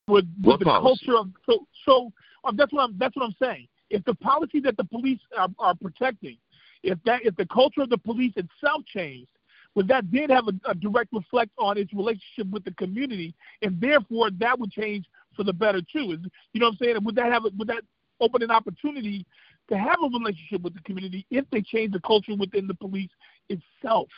with, 0.07 0.25
with 0.43 0.59
the 0.59 0.65
policy? 0.65 1.05
culture 1.05 1.19
of 1.19 1.29
so 1.45 1.65
so 1.85 2.11
um, 2.43 2.57
that's 2.57 2.73
what 2.73 2.83
I'm 2.83 2.97
that's 2.97 3.15
what 3.15 3.25
I'm 3.25 3.35
saying. 3.41 3.67
If 3.89 4.03
the 4.05 4.15
policy 4.15 4.59
that 4.61 4.75
the 4.77 4.83
police 4.83 5.19
are, 5.37 5.49
are 5.59 5.75
protecting, 5.75 6.37
if 6.83 6.99
that 7.05 7.25
if 7.25 7.35
the 7.35 7.45
culture 7.47 7.81
of 7.81 7.89
the 7.89 7.97
police 7.97 8.33
itself 8.35 8.83
changed, 8.85 9.27
would 9.75 9.87
that 9.87 10.05
then 10.11 10.29
have 10.29 10.47
a, 10.47 10.69
a 10.69 10.75
direct 10.75 11.11
reflect 11.13 11.51
on 11.57 11.77
its 11.77 11.93
relationship 11.93 12.47
with 12.51 12.63
the 12.63 12.73
community, 12.73 13.33
and 13.61 13.79
therefore 13.81 14.29
that 14.39 14.59
would 14.59 14.71
change 14.71 15.05
for 15.35 15.43
the 15.43 15.53
better 15.53 15.81
too? 15.81 16.11
Is, 16.11 16.19
you 16.53 16.59
know 16.59 16.67
what 16.67 16.73
I'm 16.73 16.77
saying? 16.81 16.97
Would 17.03 17.15
that 17.15 17.31
have 17.31 17.45
a, 17.45 17.49
would 17.57 17.67
that 17.69 17.83
open 18.19 18.43
an 18.43 18.51
opportunity 18.51 19.25
to 19.69 19.77
have 19.77 19.97
a 20.03 20.07
relationship 20.07 20.61
with 20.61 20.73
the 20.73 20.81
community 20.81 21.25
if 21.31 21.45
they 21.51 21.61
change 21.61 21.93
the 21.93 22.01
culture 22.01 22.35
within 22.35 22.67
the 22.67 22.75
police 22.75 23.09
itself? 23.49 24.09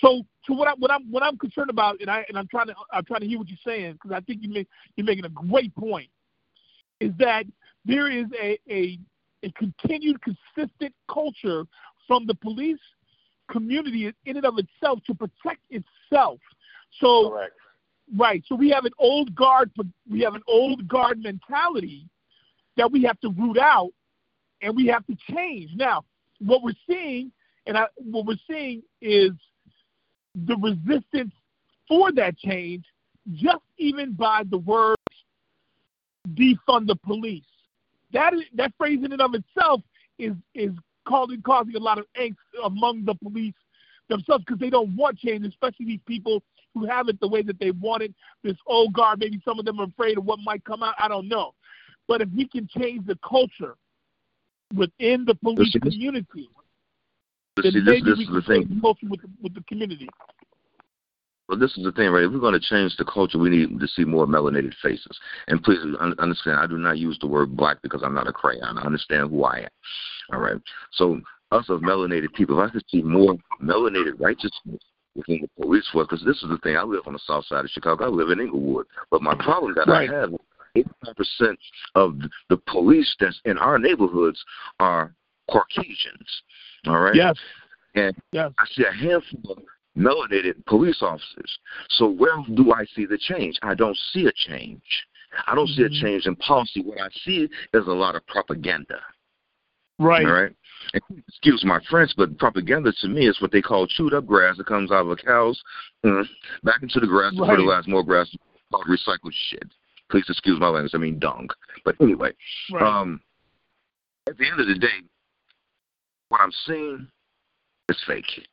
So, 0.00 0.22
so 0.46 0.54
what, 0.54 0.68
I, 0.68 0.74
what 0.78 0.90
I'm 0.90 1.10
what 1.10 1.22
I'm 1.22 1.36
concerned 1.36 1.70
about, 1.70 2.00
and 2.00 2.10
I 2.10 2.24
and 2.28 2.38
I'm 2.38 2.46
trying 2.48 2.68
to 2.68 2.74
I'm 2.92 3.04
trying 3.04 3.20
to 3.20 3.26
hear 3.26 3.38
what 3.38 3.48
you're 3.48 3.58
saying 3.66 3.94
because 3.94 4.12
I 4.12 4.20
think 4.20 4.42
you 4.42 4.48
make, 4.48 4.68
you're 4.96 5.06
making 5.06 5.24
a 5.24 5.30
great 5.30 5.74
point, 5.74 6.08
is 7.00 7.12
that 7.18 7.44
there 7.84 8.10
is 8.10 8.26
a, 8.40 8.58
a 8.70 8.98
a 9.42 9.50
continued 9.52 10.20
consistent 10.22 10.94
culture 11.12 11.64
from 12.08 12.26
the 12.26 12.34
police 12.34 12.80
community 13.48 14.12
in 14.24 14.36
and 14.36 14.44
of 14.44 14.58
itself 14.58 14.98
to 15.06 15.14
protect 15.14 15.60
itself. 15.70 16.40
So, 17.00 17.30
Correct. 17.30 17.52
right. 18.16 18.42
So 18.46 18.56
we 18.56 18.70
have 18.70 18.84
an 18.84 18.92
old 18.98 19.34
guard 19.34 19.70
we 20.10 20.20
have 20.22 20.34
an 20.34 20.42
old 20.48 20.88
guard 20.88 21.22
mentality 21.22 22.08
that 22.76 22.90
we 22.90 23.02
have 23.04 23.20
to 23.20 23.30
root 23.30 23.58
out, 23.58 23.90
and 24.62 24.74
we 24.74 24.86
have 24.86 25.06
to 25.06 25.16
change. 25.30 25.70
Now, 25.76 26.04
what 26.40 26.62
we're 26.62 26.72
seeing, 26.88 27.30
and 27.66 27.76
I, 27.76 27.86
what 27.96 28.26
we're 28.26 28.36
seeing 28.48 28.82
is 29.00 29.32
the 30.46 30.56
resistance 30.56 31.32
for 31.86 32.12
that 32.12 32.36
change 32.38 32.84
just 33.34 33.62
even 33.76 34.12
by 34.12 34.42
the 34.48 34.58
words 34.58 34.96
defund 36.34 36.86
the 36.86 36.96
police. 36.96 37.42
That 38.12 38.34
is, 38.34 38.42
that 38.54 38.72
phrase 38.78 39.00
in 39.04 39.12
and 39.12 39.20
of 39.20 39.34
itself 39.34 39.82
is 40.18 40.32
is 40.54 40.70
causing 41.08 41.42
causing 41.42 41.74
a 41.74 41.78
lot 41.78 41.98
of 41.98 42.04
angst 42.20 42.36
among 42.64 43.04
the 43.04 43.14
police 43.14 43.54
themselves 44.08 44.44
because 44.44 44.60
they 44.60 44.70
don't 44.70 44.94
want 44.96 45.18
change, 45.18 45.44
especially 45.46 45.86
these 45.86 46.00
people 46.06 46.42
who 46.74 46.86
have 46.86 47.08
it 47.08 47.18
the 47.20 47.28
way 47.28 47.42
that 47.42 47.58
they 47.58 47.70
want 47.72 48.02
it. 48.02 48.14
This 48.44 48.56
old 48.66 48.92
guard, 48.92 49.18
maybe 49.18 49.40
some 49.44 49.58
of 49.58 49.64
them 49.64 49.80
are 49.80 49.86
afraid 49.86 50.18
of 50.18 50.24
what 50.24 50.38
might 50.44 50.64
come 50.64 50.82
out. 50.82 50.94
I 50.98 51.08
don't 51.08 51.28
know, 51.28 51.54
but 52.06 52.20
if 52.20 52.28
we 52.36 52.46
can 52.46 52.68
change 52.68 53.06
the 53.06 53.18
culture 53.28 53.74
within 54.74 55.24
the 55.24 55.34
police 55.34 55.74
community, 55.80 56.48
then 57.56 57.72
see, 57.72 57.80
maybe 57.80 58.02
this, 58.02 58.18
we 58.18 58.24
is 58.24 58.28
can 58.28 58.34
the 58.36 58.42
change 58.42 58.68
thing. 58.68 58.74
the 58.76 58.80
culture 58.80 59.06
with 59.08 59.22
the, 59.22 59.28
with 59.42 59.54
the 59.54 59.62
community. 59.62 60.08
Well, 61.48 61.58
this 61.58 61.76
is 61.78 61.84
the 61.84 61.92
thing, 61.92 62.10
right? 62.10 62.24
If 62.24 62.32
we're 62.32 62.40
going 62.40 62.60
to 62.60 62.60
change 62.60 62.94
the 62.96 63.06
culture, 63.06 63.38
we 63.38 63.48
need 63.48 63.80
to 63.80 63.88
see 63.88 64.04
more 64.04 64.26
melanated 64.26 64.74
faces. 64.82 65.18
And 65.46 65.62
please 65.62 65.78
understand, 66.18 66.58
I 66.60 66.66
do 66.66 66.76
not 66.76 66.98
use 66.98 67.18
the 67.20 67.26
word 67.26 67.56
black 67.56 67.80
because 67.82 68.02
I'm 68.02 68.14
not 68.14 68.28
a 68.28 68.32
crayon. 68.32 68.76
I 68.76 68.82
understand 68.82 69.30
who 69.30 69.44
I 69.44 69.60
am. 69.60 69.68
All 70.32 70.40
right. 70.40 70.60
So, 70.92 71.20
us 71.50 71.64
of 71.70 71.80
melanated 71.80 72.34
people, 72.34 72.62
if 72.62 72.68
I 72.68 72.72
could 72.72 72.84
see 72.90 73.00
more 73.00 73.34
melanated 73.62 74.20
righteousness 74.20 74.82
within 75.14 75.40
the 75.40 75.62
police 75.62 75.88
force, 75.90 76.06
because 76.10 76.24
this 76.26 76.42
is 76.42 76.50
the 76.50 76.58
thing, 76.58 76.76
I 76.76 76.82
live 76.82 77.04
on 77.06 77.14
the 77.14 77.18
south 77.26 77.46
side 77.46 77.64
of 77.64 77.70
Chicago. 77.70 78.04
I 78.04 78.08
live 78.08 78.28
in 78.28 78.40
Englewood. 78.40 78.86
But 79.10 79.22
my 79.22 79.34
problem 79.34 79.74
that 79.76 79.88
right. 79.88 80.10
I 80.10 80.20
have 80.20 80.30
85% 80.76 81.56
of 81.94 82.18
the 82.50 82.58
police 82.66 83.16
that's 83.18 83.40
in 83.46 83.56
our 83.56 83.78
neighborhoods 83.78 84.44
are 84.80 85.14
Caucasians. 85.50 86.42
All 86.86 87.00
right? 87.00 87.14
Yes. 87.14 87.36
And 87.94 88.14
yes. 88.32 88.52
I 88.58 88.64
see 88.74 88.84
a 88.84 88.92
handful 88.92 89.52
of 89.52 89.62
melanated 89.98 90.64
police 90.66 90.98
officers. 91.02 91.58
So 91.90 92.08
where 92.08 92.36
do 92.54 92.72
I 92.72 92.84
see 92.94 93.06
the 93.06 93.18
change? 93.18 93.58
I 93.62 93.74
don't 93.74 93.96
see 94.12 94.26
a 94.26 94.32
change. 94.32 94.82
I 95.46 95.54
don't 95.54 95.66
mm-hmm. 95.66 95.74
see 95.74 95.82
a 95.82 95.88
mm-hmm. 95.88 96.06
change 96.06 96.26
in 96.26 96.36
policy. 96.36 96.82
What 96.82 97.00
I 97.00 97.08
see 97.24 97.48
is 97.74 97.86
a 97.86 97.92
lot 97.92 98.14
of 98.14 98.26
propaganda. 98.26 99.00
Right. 99.98 100.24
All 100.24 100.32
right. 100.32 100.52
Excuse 101.26 101.64
my 101.64 101.80
French, 101.90 102.12
but 102.16 102.38
propaganda 102.38 102.92
to 103.00 103.08
me 103.08 103.26
is 103.26 103.40
what 103.40 103.50
they 103.50 103.60
call 103.60 103.86
chewed 103.86 104.14
up 104.14 104.26
grass 104.26 104.56
that 104.56 104.66
comes 104.66 104.92
out 104.92 105.02
of 105.02 105.10
a 105.10 105.16
cow's 105.16 105.60
mm, 106.06 106.24
back 106.62 106.82
into 106.82 107.00
the 107.00 107.06
grass 107.06 107.34
to 107.34 107.42
right. 107.42 107.50
fertilize 107.50 107.86
more 107.88 108.04
grass, 108.04 108.30
called 108.70 108.86
recycled 108.86 109.32
shit. 109.50 109.64
Please 110.08 110.24
excuse 110.28 110.58
my 110.60 110.68
language. 110.68 110.92
I 110.94 110.98
mean 110.98 111.18
dung. 111.18 111.48
But 111.84 111.96
anyway, 112.00 112.30
right. 112.72 112.82
um, 112.82 113.20
at 114.28 114.38
the 114.38 114.46
end 114.46 114.60
of 114.60 114.68
the 114.68 114.78
day, 114.78 115.02
what 116.28 116.40
I'm 116.40 116.52
seeing 116.64 117.08
is 117.88 118.02
fake. 118.06 118.46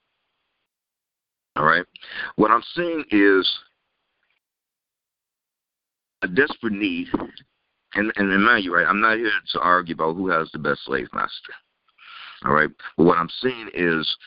All 1.56 1.66
right. 1.66 1.86
What 2.36 2.52
I'm 2.52 2.64
seeing 2.76 3.04
is 3.12 3.50
a 6.22 6.28
desperate 6.28 6.74
need, 6.74 7.08
and 7.94 8.12
and 8.16 8.44
mind 8.44 8.66
you, 8.66 8.76
right, 8.76 8.88
I'm 8.88 9.02
not 9.02 9.18
here 9.18 9.32
to 9.54 9.60
argue 9.60 9.96
about 9.96 10.16
who 10.16 10.28
has 10.30 10.50
the 10.52 10.60
best 10.60 10.84
slave 10.86 11.08
master. 11.14 11.54
All 12.46 12.54
right. 12.54 12.70
But 12.98 13.04
what 13.06 13.18
I'm 13.18 13.30
seeing 13.42 13.70
is 13.74 14.18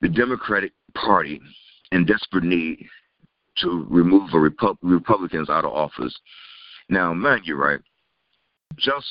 the 0.00 0.08
Democratic 0.08 0.72
Party 0.94 1.40
in 1.92 2.04
desperate 2.04 2.44
need 2.44 2.86
to 3.58 3.86
remove 3.88 4.30
the 4.30 4.36
Repu- 4.36 4.76
Republicans 4.82 5.50
out 5.50 5.64
of 5.64 5.72
office. 5.72 6.16
Now, 6.88 7.12
mind 7.12 7.42
you, 7.44 7.56
right, 7.56 7.80
just 8.76 9.06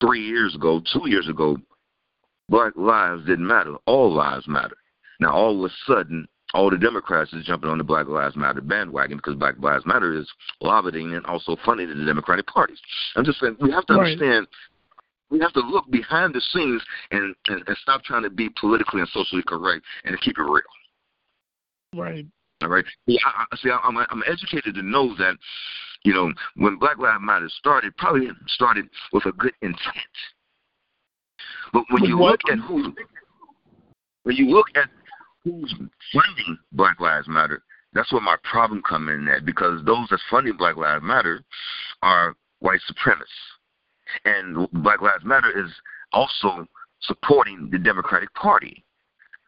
three 0.00 0.24
years 0.24 0.54
ago, 0.54 0.80
two 0.92 1.08
years 1.08 1.28
ago, 1.28 1.56
black 2.48 2.72
lives 2.76 3.26
didn't 3.26 3.46
matter. 3.46 3.74
All 3.86 4.12
lives 4.12 4.46
matter. 4.48 4.76
Now, 5.22 5.32
all 5.32 5.64
of 5.64 5.70
a 5.70 5.74
sudden, 5.86 6.26
all 6.52 6.68
the 6.68 6.76
Democrats 6.76 7.32
is 7.32 7.44
jumping 7.46 7.70
on 7.70 7.78
the 7.78 7.84
Black 7.84 8.08
Lives 8.08 8.36
Matter 8.36 8.60
bandwagon 8.60 9.18
because 9.18 9.36
Black 9.36 9.54
Lives 9.58 9.86
Matter 9.86 10.14
is 10.14 10.28
lobbying 10.60 11.14
and 11.14 11.24
also 11.26 11.56
funding 11.64 11.88
the 11.88 12.04
Democratic 12.04 12.46
parties. 12.46 12.78
I'm 13.16 13.24
just 13.24 13.40
saying 13.40 13.56
we 13.60 13.70
have 13.70 13.86
to 13.86 13.94
right. 13.94 14.12
understand 14.12 14.46
we 15.30 15.38
have 15.40 15.52
to 15.54 15.60
look 15.60 15.90
behind 15.90 16.34
the 16.34 16.42
scenes 16.52 16.82
and, 17.10 17.34
and, 17.48 17.62
and 17.66 17.76
stop 17.80 18.02
trying 18.02 18.22
to 18.22 18.30
be 18.30 18.50
politically 18.60 19.00
and 19.00 19.08
socially 19.10 19.42
correct 19.46 19.82
and 20.04 20.20
keep 20.20 20.36
it 20.38 20.42
real. 20.42 20.62
Right. 21.94 22.26
All 22.62 22.68
right. 22.68 22.84
Yeah, 23.06 23.18
I, 23.24 23.44
I, 23.50 23.56
see, 23.56 23.70
I'm, 23.70 23.96
I'm 23.96 24.22
educated 24.26 24.74
to 24.74 24.82
know 24.82 25.16
that, 25.16 25.36
you 26.02 26.12
know, 26.12 26.32
when 26.56 26.76
Black 26.76 26.98
Lives 26.98 27.22
Matter 27.22 27.48
started, 27.48 27.96
probably 27.96 28.28
started 28.48 28.88
with 29.12 29.24
a 29.24 29.32
good 29.32 29.54
intent. 29.62 29.78
But 31.72 31.84
when 31.90 32.04
you 32.04 32.20
look 32.20 32.40
at 32.50 32.58
who, 32.58 32.94
when 34.24 34.36
you 34.36 34.50
look 34.50 34.66
at 34.74 34.90
who's 35.44 35.74
funding 36.12 36.58
Black 36.72 37.00
Lives 37.00 37.28
Matter, 37.28 37.62
that's 37.92 38.12
where 38.12 38.22
my 38.22 38.36
problem 38.42 38.82
come 38.88 39.08
in 39.08 39.28
at 39.28 39.44
because 39.44 39.84
those 39.84 40.08
that's 40.10 40.22
funding 40.30 40.56
Black 40.56 40.76
Lives 40.76 41.04
Matter 41.04 41.42
are 42.02 42.34
white 42.60 42.80
supremacists, 42.90 43.26
and 44.24 44.68
Black 44.72 45.02
Lives 45.02 45.24
Matter 45.24 45.50
is 45.64 45.70
also 46.12 46.66
supporting 47.00 47.68
the 47.70 47.78
Democratic 47.78 48.32
Party 48.34 48.84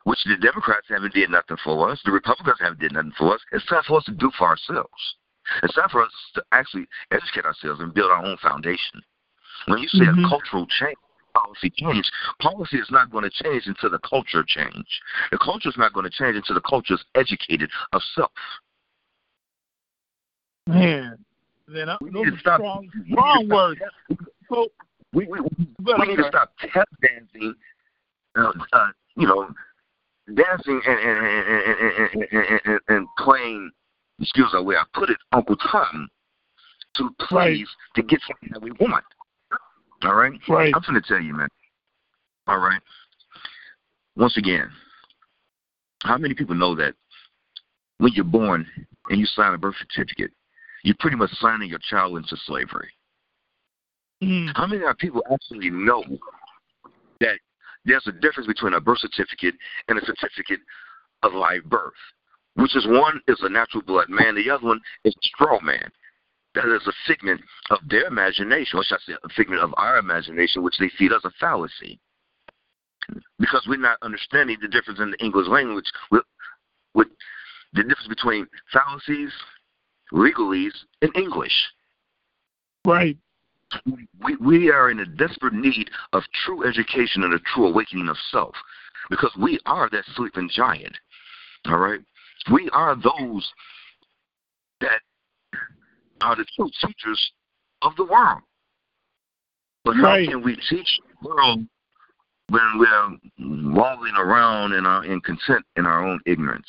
which 0.05 0.23
the 0.25 0.37
Democrats 0.37 0.87
haven't 0.89 1.15
did 1.15 1.31
nothing 1.31 1.57
for 1.65 1.91
us, 1.91 2.01
the 2.05 2.13
Republicans 2.13 2.59
haven't 2.61 2.81
did 2.81 2.93
nothing 2.93 3.13
for 3.19 3.35
us. 3.35 3.41
It's 3.53 3.67
time 3.67 3.83
for 3.87 3.99
us 3.99 4.05
to 4.05 4.13
do 4.13 4.31
for 4.39 4.49
ourselves. 4.49 5.17
It's 5.63 5.75
time 5.75 5.89
for 5.91 6.03
us 6.03 6.13
to 6.35 6.45
actually 6.53 6.87
educate 7.11 7.45
ourselves 7.45 7.81
and 7.81 7.93
build 7.93 8.11
our 8.11 8.25
own 8.25 8.37
foundation. 8.39 9.03
When 9.67 9.79
you 9.79 9.89
say 9.89 10.05
mm-hmm. 10.05 10.25
a 10.25 10.29
cultural 10.29 10.67
change, 10.67 10.97
policy 11.35 11.71
change, 11.77 12.11
policy 12.41 12.79
is 12.79 12.89
not 12.91 13.11
going 13.11 13.25
to 13.25 13.31
change 13.31 13.65
until 13.67 13.91
the 13.91 13.99
culture 13.99 14.45
change. 14.47 14.87
The 15.31 15.39
culture 15.39 15.69
is 15.69 15.77
not 15.77 15.93
going 15.93 16.05
to 16.05 16.11
change 16.11 16.37
until 16.37 16.55
the 16.55 16.63
culture 16.63 16.95
is 16.95 17.05
educated 17.15 17.71
of 17.93 18.01
self. 18.15 18.31
Man, 20.67 21.19
then 21.69 21.89
I, 21.91 21.97
those 22.01 22.27
are 22.27 22.39
stop, 22.39 22.61
strong, 22.61 22.89
strong 23.11 23.49
words. 23.49 23.81
So 24.49 24.69
we 25.13 25.27
we, 25.27 25.41
we, 25.41 25.95
we 25.99 26.07
need 26.07 26.17
to 26.17 26.29
stop 26.29 26.53
tap 26.73 26.89
dancing, 27.03 27.55
uh, 28.37 28.53
uh, 28.73 28.89
you 29.17 29.27
know, 29.27 29.49
dancing 30.35 30.81
and 30.87 30.99
and 30.99 31.19
and, 31.27 32.25
and, 32.33 32.61
and, 32.65 32.81
and 32.89 33.09
playing, 33.19 33.71
excuse 34.21 34.51
the 34.53 34.63
way 34.63 34.77
I 34.77 34.85
put 34.95 35.11
it, 35.11 35.19
Uncle 35.33 35.57
Tom, 35.57 36.09
to 36.95 37.11
plays 37.21 37.59
right. 37.59 37.67
to 37.97 38.03
get 38.03 38.21
something 38.27 38.51
that 38.53 38.63
we 38.63 38.71
want. 38.73 39.05
All 40.03 40.15
right? 40.15 40.33
Right. 40.49 40.73
I'm 40.75 40.83
going 40.87 41.01
to 41.01 41.09
tell 41.09 41.21
you, 41.21 41.35
man. 41.35 41.49
All 42.47 42.59
right. 42.59 42.81
Once 44.17 44.37
again, 44.37 44.71
how 46.03 46.19
many 46.19 46.35
people 46.35 46.55
know 46.55 46.75
that 46.75 46.95
when 47.99 48.13
you're 48.13 48.25
born 48.25 48.67
and 49.09 49.19
you 49.19 49.27
sign 49.27 49.55
a 49.55 49.59
birth 49.59 49.75
certificate, 49.79 50.31
you're 50.83 50.97
pretty 51.01 51.17
much 51.17 51.31
signing 51.41 51.71
your 51.71 51.79
child 51.91 52.17
into 52.17 52.37
slavery? 52.45 52.91
Mm. 54.23 54.53
How 54.55 54.67
many 54.67 54.83
people 54.99 55.23
actually 55.33 55.71
know 55.71 56.05
that 57.21 57.39
there's 57.85 58.07
a 58.07 58.13
difference 58.13 58.47
between 58.47 58.75
a 58.75 58.81
birth 58.81 58.99
certificate 58.99 59.55
and 59.89 59.99
a 59.99 60.05
certificate 60.05 60.61
of 61.23 61.33
live 61.33 61.65
birth, 61.65 61.93
which 62.55 62.77
is 62.77 62.87
one 62.87 63.21
is 63.27 63.41
a 63.43 63.49
natural 63.49 63.83
blood 63.83 64.09
man, 64.09 64.35
the 64.35 64.51
other 64.51 64.67
one 64.67 64.81
is 65.05 65.15
a 65.15 65.27
straw 65.27 65.61
man. 65.61 65.91
That 66.55 66.67
is 66.67 66.87
a 66.87 66.93
figment 67.07 67.41
of 67.71 67.79
their 67.89 68.07
imagination, 68.07 68.79
or 68.79 68.85
should 68.85 68.97
I 68.97 69.13
say, 69.13 69.19
a 69.25 69.29
figment 69.31 69.63
of 69.63 69.75
our 69.77 69.99
imagination, 69.99 70.63
which 70.63 70.79
they 70.79 70.91
feed 70.97 71.13
us 71.13 71.23
a 71.25 71.31
fallacy. 71.41 71.99
Because 73.39 73.67
we're 73.69 73.79
not 73.79 73.99
understanding 74.03 74.59
the 74.63 74.69
difference 74.69 75.01
in 75.01 75.11
the 75.11 75.25
English 75.25 75.49
language 75.49 75.91
with, 76.11 76.23
with 76.95 77.09
the 77.73 77.83
difference 77.83 78.09
between 78.09 78.47
fallacies, 78.73 79.33
legalese, 80.13 80.77
and 81.03 81.15
English. 81.17 81.53
Right 82.87 83.17
we, 84.23 84.37
we 84.37 84.71
are 84.71 84.91
in 84.91 85.01
a 85.01 85.07
desperate 85.07 85.55
need 85.55 85.91
of 86.13 86.23
true 86.45 86.67
education 86.67 87.25
and 87.25 87.35
a 87.35 87.39
true 87.55 87.67
awakening 87.67 88.09
of 88.09 88.17
self 88.31 88.55
because 89.11 89.33
we 89.41 89.59
are 89.67 89.89
that 89.91 90.05
sleeping 90.15 90.51
giant. 90.53 90.97
All 91.67 91.79
right? 91.79 92.01
We 92.53 92.69
are 92.73 92.95
those 92.95 93.51
are 96.21 96.37
the 96.37 96.45
true 96.57 96.71
teachers 96.81 97.33
of 97.83 97.93
the 97.97 98.05
world. 98.05 98.41
But 99.85 99.97
right. 99.97 100.27
how 100.27 100.33
can 100.33 100.43
we 100.43 100.57
teach 100.69 100.99
the 101.23 101.29
world 101.29 101.61
when 102.49 102.79
we're 102.79 103.73
walling 103.73 104.15
around 104.17 104.73
in 104.73 104.87
our 104.87 105.05
in 105.05 105.21
content 105.21 105.65
in 105.77 105.87
our 105.87 106.07
own 106.07 106.21
ignorance? 106.27 106.69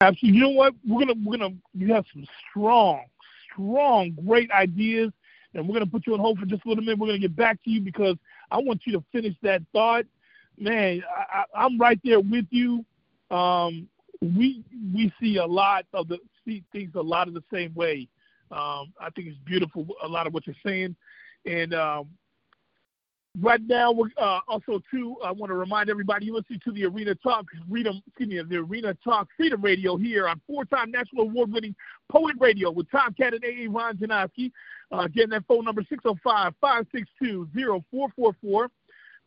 Absolutely. 0.00 0.38
You 0.38 0.44
know 0.44 0.50
what? 0.50 0.74
We're 0.86 1.00
gonna 1.00 1.20
we're 1.24 1.38
gonna 1.38 1.54
you 1.74 1.92
have 1.92 2.04
some 2.12 2.26
strong 2.48 3.02
strong, 3.52 4.16
great 4.26 4.50
ideas. 4.50 5.12
And 5.54 5.66
we're 5.66 5.74
going 5.74 5.84
to 5.84 5.90
put 5.90 6.06
you 6.06 6.14
on 6.14 6.20
hold 6.20 6.38
for 6.38 6.46
just 6.46 6.64
a 6.64 6.68
little 6.68 6.84
minute. 6.84 6.98
We're 6.98 7.08
going 7.08 7.20
to 7.20 7.28
get 7.28 7.36
back 7.36 7.62
to 7.64 7.70
you 7.70 7.80
because 7.80 8.16
I 8.50 8.58
want 8.58 8.82
you 8.84 8.92
to 8.92 9.04
finish 9.10 9.34
that 9.42 9.62
thought. 9.72 10.04
Man, 10.56 11.02
I, 11.16 11.44
I'm 11.54 11.78
right 11.78 11.98
there 12.04 12.20
with 12.20 12.46
you. 12.50 12.84
Um, 13.30 13.88
we 14.20 14.62
we 14.94 15.12
see 15.20 15.38
a 15.38 15.46
lot 15.46 15.86
of 15.92 16.08
the 16.08 16.18
see 16.46 16.64
things 16.72 16.92
a 16.94 17.00
lot 17.00 17.28
of 17.28 17.34
the 17.34 17.42
same 17.52 17.74
way. 17.74 18.08
Um, 18.50 18.92
I 19.00 19.10
think 19.14 19.28
it's 19.28 19.38
beautiful 19.44 19.86
a 20.02 20.08
lot 20.08 20.26
of 20.26 20.34
what 20.34 20.46
you're 20.46 20.56
saying, 20.64 20.96
and 21.46 21.74
um, 21.74 22.08
Right 23.38 23.60
now, 23.64 23.92
we're 23.92 24.10
uh, 24.16 24.40
also 24.48 24.82
too. 24.90 25.16
I 25.24 25.30
want 25.30 25.50
to 25.50 25.54
remind 25.54 25.88
everybody 25.88 26.26
you 26.26 26.34
listen 26.34 26.58
to 26.64 26.72
the 26.72 26.86
Arena 26.86 27.14
Talk 27.14 27.46
Freedom, 27.68 28.02
excuse 28.08 28.28
me, 28.28 28.42
the 28.42 28.56
Arena 28.56 28.92
Talk 29.04 29.28
Freedom 29.36 29.62
Radio 29.62 29.96
here 29.96 30.26
on 30.26 30.40
four-time 30.48 30.90
national 30.90 31.26
award-winning 31.26 31.76
Poet 32.10 32.34
Radio 32.40 32.72
with 32.72 32.90
Tomcat 32.90 33.34
and 33.34 33.44
A.A. 33.44 33.68
Ron 33.68 33.98
Janowski. 33.98 34.50
Uh, 34.92 35.02
again, 35.02 35.30
that 35.30 35.44
phone 35.46 35.64
number 35.64 35.84
605-562-0444. 35.84 38.68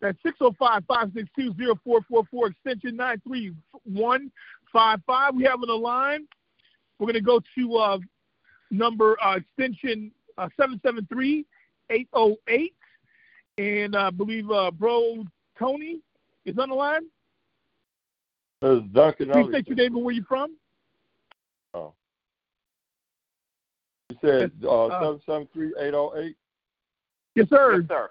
That's 0.02 0.18
605-562-0444, 0.42 2.50
extension 2.50 2.98
93155. 2.98 5.36
We 5.36 5.44
have 5.44 5.62
on 5.62 5.68
the 5.68 5.74
line. 5.74 6.28
We're 7.04 7.12
going 7.12 7.16
to 7.16 7.22
go 7.22 7.42
to 7.58 7.76
uh, 7.76 7.98
number 8.72 9.22
uh, 9.22 9.36
extension 9.36 10.10
uh, 10.38 10.48
773 10.56 11.46
808. 11.90 12.74
And 13.58 13.94
I 13.94 14.10
believe 14.10 14.50
uh, 14.50 14.72
Bro 14.72 15.26
Tony 15.60 16.00
is 16.46 16.58
on 16.58 16.70
the 16.70 16.76
line. 16.76 17.02
This 18.62 18.78
is 18.78 18.84
Duncan 18.94 19.32
Please 19.32 19.50
state 19.50 19.68
your 19.68 19.76
name 19.76 19.98
and 19.98 20.06
where 20.06 20.14
you're 20.14 20.24
from. 20.24 20.56
Oh. 21.74 21.94
You 24.10 24.16
said 24.24 24.52
uh, 24.64 24.86
uh, 24.86 25.02
seven 25.02 25.22
seven 25.26 25.48
three 25.52 25.74
eight 25.80 25.92
zero 25.92 26.14
oh 26.16 26.22
eight. 26.22 26.38
Yes, 27.36 27.50
sir. 27.50 27.80
Yes, 27.82 27.88
sir. 27.90 28.10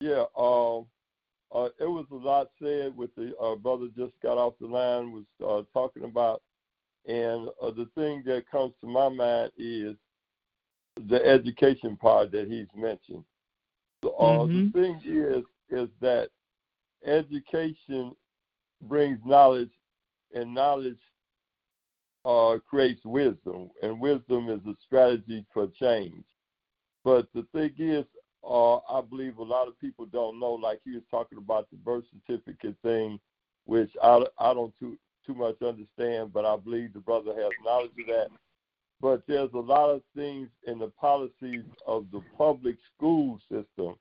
Yeah. 0.00 0.24
Um. 0.38 0.86
Uh, 1.54 1.68
it 1.78 1.84
was 1.84 2.06
a 2.12 2.14
lot 2.14 2.48
said 2.62 2.96
with 2.96 3.14
the 3.14 3.36
uh, 3.36 3.56
brother 3.56 3.88
just 3.94 4.12
got 4.22 4.38
off 4.38 4.54
the 4.58 4.66
line 4.66 5.12
was 5.12 5.24
uh, 5.46 5.62
talking 5.78 6.04
about, 6.04 6.42
and 7.08 7.48
uh, 7.62 7.70
the 7.70 7.88
thing 7.94 8.22
that 8.26 8.48
comes 8.50 8.74
to 8.82 8.86
my 8.86 9.08
mind 9.08 9.50
is 9.56 9.96
the 11.08 11.24
education 11.24 11.96
part 11.96 12.30
that 12.32 12.48
he's 12.48 12.66
mentioned. 12.76 13.24
Uh, 14.04 14.08
mm-hmm. 14.08 14.66
The 14.66 14.72
thing 14.72 15.00
is, 15.04 15.44
is 15.70 15.88
that 16.00 16.28
education 17.04 18.12
brings 18.82 19.18
knowledge, 19.24 19.70
and 20.34 20.54
knowledge 20.54 20.98
uh, 22.26 22.58
creates 22.68 23.00
wisdom, 23.04 23.70
and 23.82 23.98
wisdom 23.98 24.50
is 24.50 24.60
a 24.66 24.74
strategy 24.84 25.46
for 25.52 25.68
change. 25.80 26.24
But 27.04 27.26
the 27.34 27.46
thing 27.54 27.72
is, 27.78 28.04
uh, 28.46 28.76
I 28.76 29.00
believe 29.00 29.38
a 29.38 29.42
lot 29.42 29.66
of 29.66 29.80
people 29.80 30.04
don't 30.06 30.38
know. 30.38 30.52
Like 30.52 30.80
he 30.84 30.92
was 30.92 31.04
talking 31.10 31.38
about 31.38 31.70
the 31.70 31.78
birth 31.78 32.04
certificate 32.26 32.76
thing, 32.82 33.18
which 33.64 33.90
I, 34.02 34.22
I 34.38 34.52
don't 34.52 34.74
too 34.78 34.98
too 35.28 35.34
much 35.34 35.62
understand, 35.62 36.32
but 36.32 36.44
I 36.44 36.56
believe 36.56 36.92
the 36.92 37.00
brother 37.00 37.34
has 37.34 37.52
knowledge 37.64 37.92
of 38.00 38.06
that 38.06 38.28
but 39.00 39.22
there's 39.26 39.52
a 39.54 39.58
lot 39.58 39.90
of 39.90 40.02
things 40.16 40.48
in 40.66 40.78
the 40.78 40.88
policies 41.00 41.64
of 41.86 42.06
the 42.12 42.20
public 42.36 42.76
school 42.94 43.38
system 43.50 43.94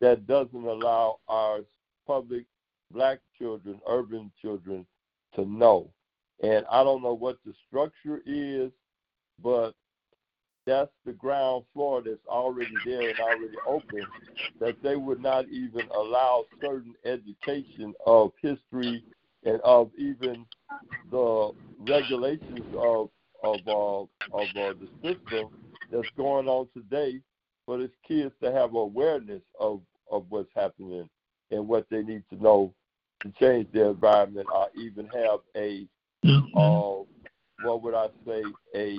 that 0.00 0.26
doesn't 0.26 0.66
allow 0.66 1.18
our 1.28 1.60
public 2.06 2.44
black 2.90 3.18
children, 3.38 3.80
urban 3.86 4.32
children, 4.40 4.86
to 5.34 5.44
know. 5.44 5.90
And 6.42 6.64
I 6.70 6.82
don't 6.82 7.02
know 7.02 7.12
what 7.12 7.36
the 7.44 7.52
structure 7.68 8.22
is, 8.24 8.70
but 9.42 9.74
that's 10.66 10.90
the 11.04 11.12
ground 11.12 11.64
floor 11.74 12.02
that's 12.02 12.26
already 12.26 12.72
there 12.86 13.10
and 13.10 13.20
already 13.20 13.56
open, 13.66 14.06
that 14.58 14.82
they 14.82 14.96
would 14.96 15.20
not 15.20 15.46
even 15.48 15.86
allow 15.94 16.44
certain 16.62 16.94
education 17.04 17.92
of 18.06 18.32
history 18.40 19.04
and 19.44 19.60
of 19.62 19.90
even 19.98 20.44
the 21.10 21.52
regulations 21.88 22.60
of 22.76 23.10
of 23.42 23.60
uh, 23.66 24.00
of 24.00 24.48
uh, 24.56 24.72
the 24.74 24.88
system 25.02 25.48
that's 25.90 26.08
going 26.16 26.46
on 26.46 26.68
today 26.74 27.20
for 27.64 27.80
its 27.80 27.94
kids 28.06 28.32
to 28.42 28.52
have 28.52 28.74
awareness 28.74 29.42
of 29.58 29.80
of 30.10 30.26
what's 30.28 30.50
happening 30.54 31.08
and 31.50 31.66
what 31.66 31.86
they 31.90 32.02
need 32.02 32.22
to 32.30 32.42
know 32.42 32.74
to 33.22 33.32
change 33.38 33.66
their 33.72 33.90
environment 33.90 34.46
or 34.54 34.68
even 34.76 35.06
have 35.06 35.40
a 35.56 35.86
mm-hmm. 36.24 36.58
uh, 36.58 37.04
what 37.62 37.82
would 37.82 37.94
I 37.94 38.08
say 38.26 38.42
a 38.74 38.98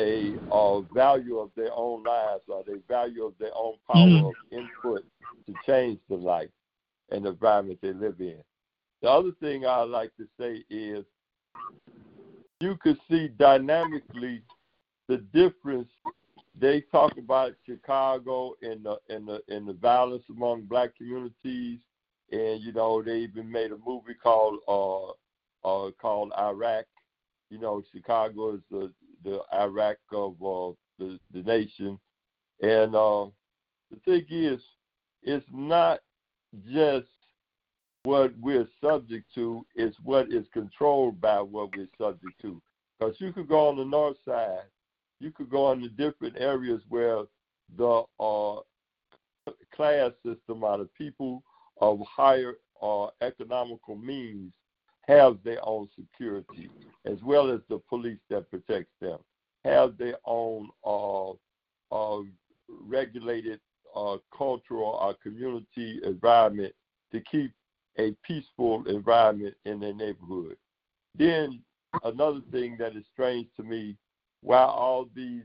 a 0.00 0.34
uh, 0.50 0.80
value 0.94 1.38
of 1.38 1.50
their 1.56 1.70
own 1.74 2.02
lives 2.04 2.42
or 2.48 2.64
the 2.64 2.80
value 2.88 3.24
of 3.24 3.34
their 3.38 3.50
own 3.54 3.74
power 3.86 4.06
mm. 4.06 4.28
of 4.28 4.34
input 4.50 5.04
to 5.46 5.54
change 5.66 5.98
the 6.08 6.16
life 6.16 6.48
and 7.10 7.24
the 7.24 7.30
environment 7.30 7.78
they 7.82 7.92
live 7.92 8.16
in. 8.18 8.38
The 9.02 9.08
other 9.08 9.32
thing 9.40 9.64
I 9.64 9.82
like 9.82 10.12
to 10.16 10.26
say 10.38 10.62
is 10.68 11.04
you 12.60 12.76
could 12.82 12.98
see 13.10 13.28
dynamically 13.28 14.42
the 15.08 15.18
difference. 15.32 15.88
They 16.58 16.82
talk 16.92 17.16
about 17.16 17.52
Chicago 17.64 18.54
and 18.60 18.84
the 18.84 18.98
and 19.08 19.26
the 19.26 19.40
and 19.48 19.66
the 19.66 19.72
violence 19.72 20.24
among 20.28 20.62
black 20.62 20.96
communities, 20.96 21.80
and 22.30 22.60
you 22.62 22.72
know 22.72 23.02
they 23.02 23.18
even 23.18 23.50
made 23.50 23.72
a 23.72 23.78
movie 23.86 24.14
called 24.22 24.58
uh 24.68 25.10
uh 25.66 25.90
called 26.00 26.32
Iraq. 26.38 26.84
You 27.48 27.58
know, 27.58 27.82
Chicago 27.92 28.54
is 28.54 28.60
the 28.70 28.92
the 29.24 29.40
Iraq 29.54 29.96
of 30.12 30.32
uh, 30.42 30.72
the 30.98 31.18
the 31.32 31.42
nation, 31.42 31.98
and 32.60 32.94
uh, 32.94 33.26
the 33.90 33.96
thing 34.04 34.26
is, 34.28 34.60
it's 35.22 35.46
not 35.50 36.00
just 36.70 37.06
what 38.04 38.32
we're 38.40 38.68
subject 38.82 39.26
to 39.34 39.64
is 39.76 39.94
what 40.02 40.32
is 40.32 40.46
controlled 40.52 41.20
by 41.20 41.40
what 41.40 41.76
we're 41.76 41.88
subject 41.98 42.40
to. 42.42 42.60
Because 42.98 43.16
you 43.20 43.32
could 43.32 43.48
go 43.48 43.68
on 43.68 43.76
the 43.76 43.84
north 43.84 44.16
side, 44.26 44.64
you 45.20 45.30
could 45.30 45.50
go 45.50 45.66
on 45.66 45.82
the 45.82 45.88
different 45.88 46.36
areas 46.38 46.80
where 46.88 47.22
the 47.76 48.02
uh, 48.18 48.56
class 49.74 50.12
system 50.24 50.64
or 50.64 50.78
the 50.78 50.88
people 50.96 51.42
of 51.80 52.00
higher 52.00 52.54
uh, 52.82 53.06
economical 53.20 53.96
means 53.96 54.52
have 55.06 55.38
their 55.44 55.58
own 55.66 55.88
security, 55.98 56.70
as 57.04 57.18
well 57.22 57.50
as 57.50 57.60
the 57.68 57.78
police 57.88 58.18
that 58.28 58.50
protects 58.50 58.92
them, 59.00 59.18
have 59.64 59.96
their 59.98 60.16
own 60.24 60.68
uh, 60.84 61.30
uh 61.92 62.22
regulated 62.82 63.58
uh, 63.96 64.16
cultural 64.36 64.98
or 65.02 65.14
community 65.22 66.00
environment 66.04 66.72
to 67.10 67.20
keep 67.20 67.52
a 68.00 68.16
peaceful 68.24 68.84
environment 68.86 69.54
in 69.64 69.80
their 69.80 69.94
neighborhood. 69.94 70.56
Then 71.16 71.60
another 72.04 72.40
thing 72.50 72.76
that 72.78 72.96
is 72.96 73.04
strange 73.12 73.48
to 73.56 73.62
me, 73.62 73.96
while 74.42 74.68
all 74.68 75.08
these 75.14 75.42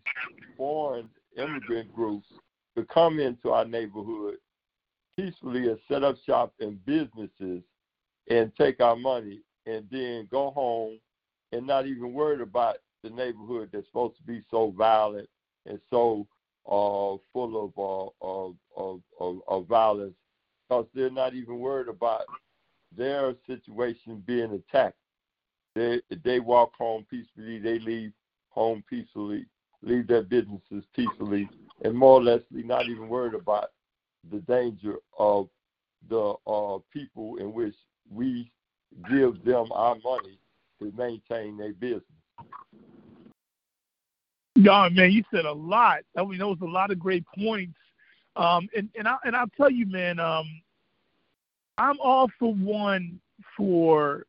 foreign 0.55 1.09
immigrant 1.37 1.93
groups 1.93 2.27
could 2.75 2.87
come 2.87 3.19
into 3.19 3.51
our 3.51 3.65
neighborhood 3.65 4.35
peacefully 5.17 5.69
and 5.69 5.79
set 5.89 6.03
up 6.03 6.15
shop 6.25 6.53
in 6.59 6.79
businesses 6.85 7.61
and 8.29 8.51
take 8.57 8.79
our 8.81 8.95
money 8.95 9.39
and 9.65 9.85
then 9.91 10.27
go 10.31 10.51
home 10.51 10.99
and 11.51 11.65
not 11.65 11.85
even 11.87 12.13
worried 12.13 12.41
about 12.41 12.77
the 13.03 13.09
neighborhood 13.09 13.69
that's 13.71 13.87
supposed 13.87 14.17
to 14.17 14.23
be 14.23 14.41
so 14.51 14.73
violent 14.77 15.27
and 15.65 15.79
so 15.89 16.27
uh, 16.67 17.15
full 17.31 17.65
of, 17.65 17.71
uh, 17.77 18.25
of, 18.25 18.55
of, 18.75 19.01
of, 19.19 19.39
of 19.47 19.67
violence 19.67 20.15
because 20.67 20.85
they're 20.93 21.09
not 21.09 21.33
even 21.33 21.59
worried 21.59 21.87
about 21.87 22.23
their 22.95 23.35
situation 23.47 24.23
being 24.25 24.51
attacked. 24.51 24.97
They 25.75 26.01
they 26.23 26.39
walk 26.39 26.71
home 26.77 27.05
peacefully. 27.09 27.59
They 27.59 27.79
leave 27.79 28.13
home 28.49 28.83
peacefully, 28.89 29.45
leave 29.81 30.07
their 30.07 30.23
businesses 30.23 30.83
peacefully, 30.95 31.49
and 31.83 31.93
more 31.93 32.19
or 32.19 32.23
less 32.23 32.41
not 32.51 32.87
even 32.87 33.09
worried 33.09 33.33
about 33.33 33.71
the 34.31 34.39
danger 34.39 34.95
of 35.19 35.49
the 36.09 36.35
uh, 36.47 36.79
people 36.91 37.37
in 37.37 37.53
which 37.53 37.75
we 38.09 38.51
give 39.09 39.43
them 39.43 39.67
our 39.71 39.95
money 40.03 40.39
to 40.79 40.91
maintain 40.97 41.57
their 41.57 41.73
business. 41.73 42.03
No, 44.55 44.89
man, 44.89 45.11
you 45.11 45.23
said 45.31 45.45
a 45.45 45.51
lot. 45.51 45.99
I 46.17 46.23
mean, 46.23 46.37
there 46.37 46.47
was 46.47 46.61
a 46.61 46.65
lot 46.65 46.91
of 46.91 46.99
great 46.99 47.25
points. 47.37 47.77
Um, 48.37 48.67
and 48.75 48.89
and 48.97 49.07
I 49.07 49.17
and 49.23 49.35
I'll 49.35 49.49
tell 49.57 49.69
you, 49.69 49.85
man, 49.85 50.19
um, 50.19 50.45
I'm 51.77 51.99
all 51.99 52.29
for 52.39 52.53
one 52.53 53.19
for 53.57 54.25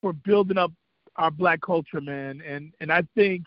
for 0.00 0.12
building 0.12 0.58
up 0.58 0.72
our 1.16 1.30
black 1.30 1.60
culture, 1.60 2.00
man, 2.00 2.42
and 2.46 2.72
and 2.80 2.92
I 2.92 3.02
think 3.14 3.44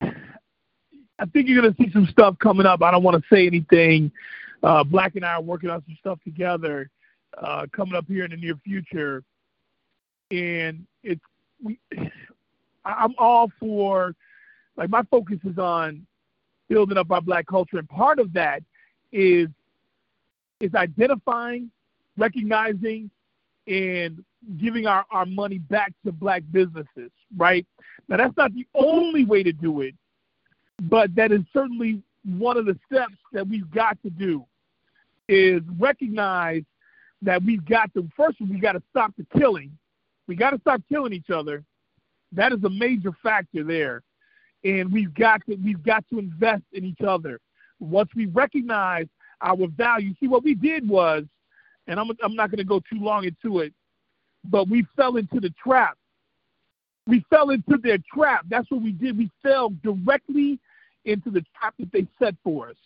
I 0.00 1.26
think 1.32 1.48
you're 1.48 1.62
gonna 1.62 1.74
see 1.78 1.90
some 1.92 2.06
stuff 2.06 2.38
coming 2.38 2.66
up. 2.66 2.82
I 2.82 2.90
don't 2.90 3.02
want 3.02 3.22
to 3.22 3.34
say 3.34 3.46
anything. 3.46 4.10
Uh, 4.62 4.84
black 4.84 5.16
and 5.16 5.24
I 5.24 5.34
are 5.34 5.42
working 5.42 5.70
on 5.70 5.82
some 5.86 5.96
stuff 6.00 6.18
together 6.24 6.90
uh, 7.38 7.66
coming 7.72 7.94
up 7.94 8.06
here 8.08 8.24
in 8.24 8.30
the 8.30 8.36
near 8.36 8.56
future, 8.64 9.22
and 10.30 10.84
it's 11.02 11.20
we, 11.62 11.78
I'm 12.84 13.14
all 13.18 13.50
for 13.60 14.14
like 14.76 14.90
my 14.90 15.02
focus 15.04 15.38
is 15.44 15.58
on 15.58 16.04
building 16.68 16.98
up 16.98 17.10
our 17.12 17.20
black 17.20 17.46
culture, 17.46 17.78
and 17.78 17.88
part 17.88 18.18
of 18.18 18.32
that 18.32 18.62
is 19.12 19.48
is 20.60 20.74
identifying 20.74 21.70
recognizing 22.16 23.10
and 23.66 24.24
giving 24.58 24.86
our, 24.86 25.04
our 25.10 25.26
money 25.26 25.58
back 25.58 25.92
to 26.04 26.12
black 26.12 26.42
businesses, 26.50 27.10
right? 27.36 27.66
Now, 28.08 28.16
that's 28.16 28.36
not 28.36 28.52
the 28.54 28.66
only 28.74 29.24
way 29.24 29.42
to 29.42 29.52
do 29.52 29.82
it, 29.82 29.94
but 30.82 31.14
that 31.14 31.32
is 31.32 31.42
certainly 31.52 32.02
one 32.24 32.56
of 32.56 32.66
the 32.66 32.78
steps 32.90 33.14
that 33.32 33.46
we've 33.46 33.70
got 33.70 34.00
to 34.02 34.10
do 34.10 34.44
is 35.28 35.62
recognize 35.78 36.62
that 37.22 37.42
we've 37.44 37.64
got 37.64 37.92
to, 37.94 38.08
first, 38.16 38.38
we've 38.40 38.60
got 38.60 38.72
to 38.72 38.82
stop 38.90 39.12
the 39.16 39.26
killing. 39.38 39.76
We 40.26 40.34
got 40.34 40.50
to 40.50 40.60
stop 40.60 40.82
killing 40.88 41.12
each 41.12 41.30
other. 41.30 41.62
That 42.32 42.52
is 42.52 42.62
a 42.64 42.70
major 42.70 43.12
factor 43.22 43.62
there. 43.62 44.02
And 44.64 44.92
we've 44.92 45.14
got 45.14 45.44
to, 45.46 45.56
we've 45.56 45.82
got 45.82 46.04
to 46.10 46.18
invest 46.18 46.62
in 46.72 46.84
each 46.84 47.00
other. 47.00 47.38
Once 47.78 48.10
we 48.14 48.26
recognize 48.26 49.06
our 49.40 49.66
value, 49.68 50.14
see, 50.18 50.26
what 50.26 50.42
we 50.42 50.54
did 50.54 50.88
was– 50.88 51.24
and 51.86 51.98
I'm 51.98 52.10
I'm 52.22 52.34
not 52.34 52.50
going 52.50 52.58
to 52.58 52.64
go 52.64 52.80
too 52.80 52.98
long 52.98 53.24
into 53.24 53.60
it, 53.60 53.72
but 54.44 54.68
we 54.68 54.86
fell 54.96 55.16
into 55.16 55.40
the 55.40 55.52
trap. 55.62 55.96
We 57.06 57.24
fell 57.30 57.50
into 57.50 57.78
their 57.82 57.98
trap. 58.12 58.44
That's 58.48 58.70
what 58.70 58.82
we 58.82 58.92
did. 58.92 59.18
We 59.18 59.30
fell 59.42 59.70
directly 59.82 60.58
into 61.04 61.30
the 61.30 61.44
trap 61.58 61.74
that 61.78 61.90
they 61.92 62.06
set 62.20 62.34
for 62.44 62.68
us. 62.68 62.76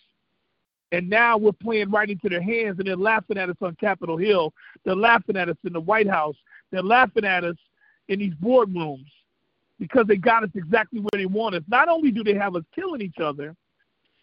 And 0.92 1.10
now 1.10 1.36
we're 1.36 1.52
playing 1.52 1.90
right 1.90 2.08
into 2.08 2.28
their 2.28 2.40
hands, 2.42 2.78
and 2.78 2.86
they're 2.86 2.96
laughing 2.96 3.36
at 3.36 3.50
us 3.50 3.56
on 3.60 3.74
Capitol 3.74 4.16
Hill. 4.16 4.54
They're 4.84 4.96
laughing 4.96 5.36
at 5.36 5.48
us 5.48 5.56
in 5.64 5.72
the 5.72 5.80
White 5.80 6.08
House. 6.08 6.36
They're 6.70 6.82
laughing 6.82 7.24
at 7.24 7.44
us 7.44 7.56
in 8.08 8.20
these 8.20 8.34
boardrooms 8.34 9.06
because 9.78 10.06
they 10.06 10.16
got 10.16 10.44
us 10.44 10.50
exactly 10.54 11.00
where 11.00 11.20
they 11.20 11.26
want 11.26 11.54
us. 11.54 11.62
Not 11.68 11.88
only 11.88 12.10
do 12.10 12.24
they 12.24 12.34
have 12.34 12.56
us 12.56 12.62
killing 12.74 13.02
each 13.02 13.18
other, 13.18 13.54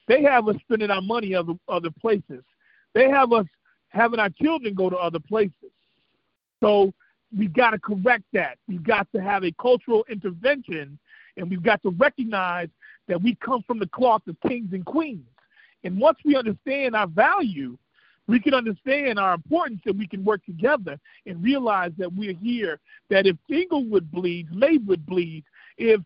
they 0.07 0.23
have 0.23 0.47
us 0.47 0.55
spending 0.61 0.89
our 0.91 1.01
money 1.01 1.35
other 1.35 1.53
other 1.67 1.89
places. 2.01 2.43
They 2.93 3.09
have 3.09 3.31
us 3.31 3.45
having 3.93 4.19
our 4.19 4.29
children 4.29 4.73
go 4.73 4.89
to 4.89 4.97
other 4.97 5.19
places. 5.19 5.71
So 6.61 6.93
we've 7.37 7.53
got 7.53 7.71
to 7.71 7.79
correct 7.79 8.23
that. 8.33 8.57
We've 8.67 8.83
got 8.83 9.07
to 9.15 9.21
have 9.21 9.43
a 9.43 9.51
cultural 9.61 10.05
intervention, 10.09 10.97
and 11.37 11.49
we've 11.49 11.63
got 11.63 11.81
to 11.83 11.91
recognize 11.91 12.69
that 13.07 13.21
we 13.21 13.35
come 13.35 13.63
from 13.63 13.79
the 13.79 13.87
cloth 13.87 14.21
of 14.27 14.35
kings 14.47 14.73
and 14.73 14.85
queens. 14.85 15.27
And 15.83 15.99
once 15.99 16.17
we 16.23 16.35
understand 16.35 16.95
our 16.95 17.07
value, 17.07 17.77
we 18.27 18.39
can 18.39 18.53
understand 18.53 19.19
our 19.19 19.33
importance 19.33 19.81
and 19.85 19.99
we 19.99 20.07
can 20.07 20.23
work 20.23 20.45
together 20.45 20.97
and 21.25 21.43
realize 21.43 21.91
that 21.97 22.13
we're 22.13 22.33
here, 22.33 22.79
that 23.09 23.27
if 23.27 23.35
Englewood 23.51 24.09
bleeds, 24.11 24.49
Maywood 24.53 25.05
bleeds. 25.05 25.45
If 25.77 25.99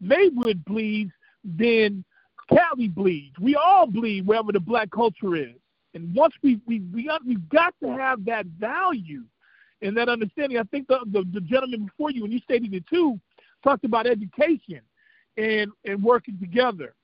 Maywood 0.00 0.64
bleeds, 0.64 1.10
then 1.42 2.04
Cali 2.48 2.88
bleeds. 2.88 3.36
We 3.40 3.56
all 3.56 3.86
bleed 3.88 4.26
wherever 4.26 4.52
the 4.52 4.60
black 4.60 4.90
culture 4.90 5.34
is. 5.34 5.56
And 5.94 6.14
once 6.14 6.34
we 6.42 6.60
we 6.66 6.80
we 6.92 7.06
got, 7.06 7.24
we've 7.24 7.48
got 7.48 7.74
to 7.82 7.90
have 7.90 8.24
that 8.24 8.46
value 8.46 9.22
and 9.80 9.96
that 9.96 10.08
understanding. 10.08 10.58
I 10.58 10.64
think 10.64 10.88
the, 10.88 11.00
the 11.06 11.24
the 11.32 11.40
gentleman 11.40 11.86
before 11.86 12.10
you, 12.10 12.24
and 12.24 12.32
you 12.32 12.40
stated 12.40 12.74
it 12.74 12.84
too, 12.88 13.18
talked 13.62 13.84
about 13.84 14.06
education 14.06 14.80
and 15.36 15.70
and 15.84 16.02
working 16.02 16.38
together. 16.38 16.94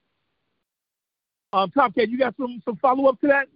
Um, 1.53 1.71
Top 1.71 1.95
Cat, 1.95 2.09
you 2.09 2.19
got 2.19 2.37
some 2.37 2.61
some 2.65 2.77
follow 2.77 3.09
up 3.09 3.21
to 3.21 3.29
that? 3.29 3.47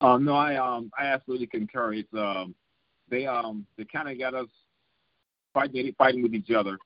Um, 0.00 0.24
no, 0.24 0.34
I 0.34 0.56
um 0.56 0.90
I 0.98 1.06
absolutely 1.06 1.46
concur. 1.48 1.94
It's 1.94 2.12
um 2.14 2.54
they 3.08 3.26
um 3.26 3.66
they 3.76 3.84
kind 3.84 4.08
of 4.08 4.18
got 4.18 4.34
us 4.34 4.48
fighting 5.52 5.92
fighting 5.98 6.22
with 6.22 6.34
each 6.34 6.50
other, 6.50 6.78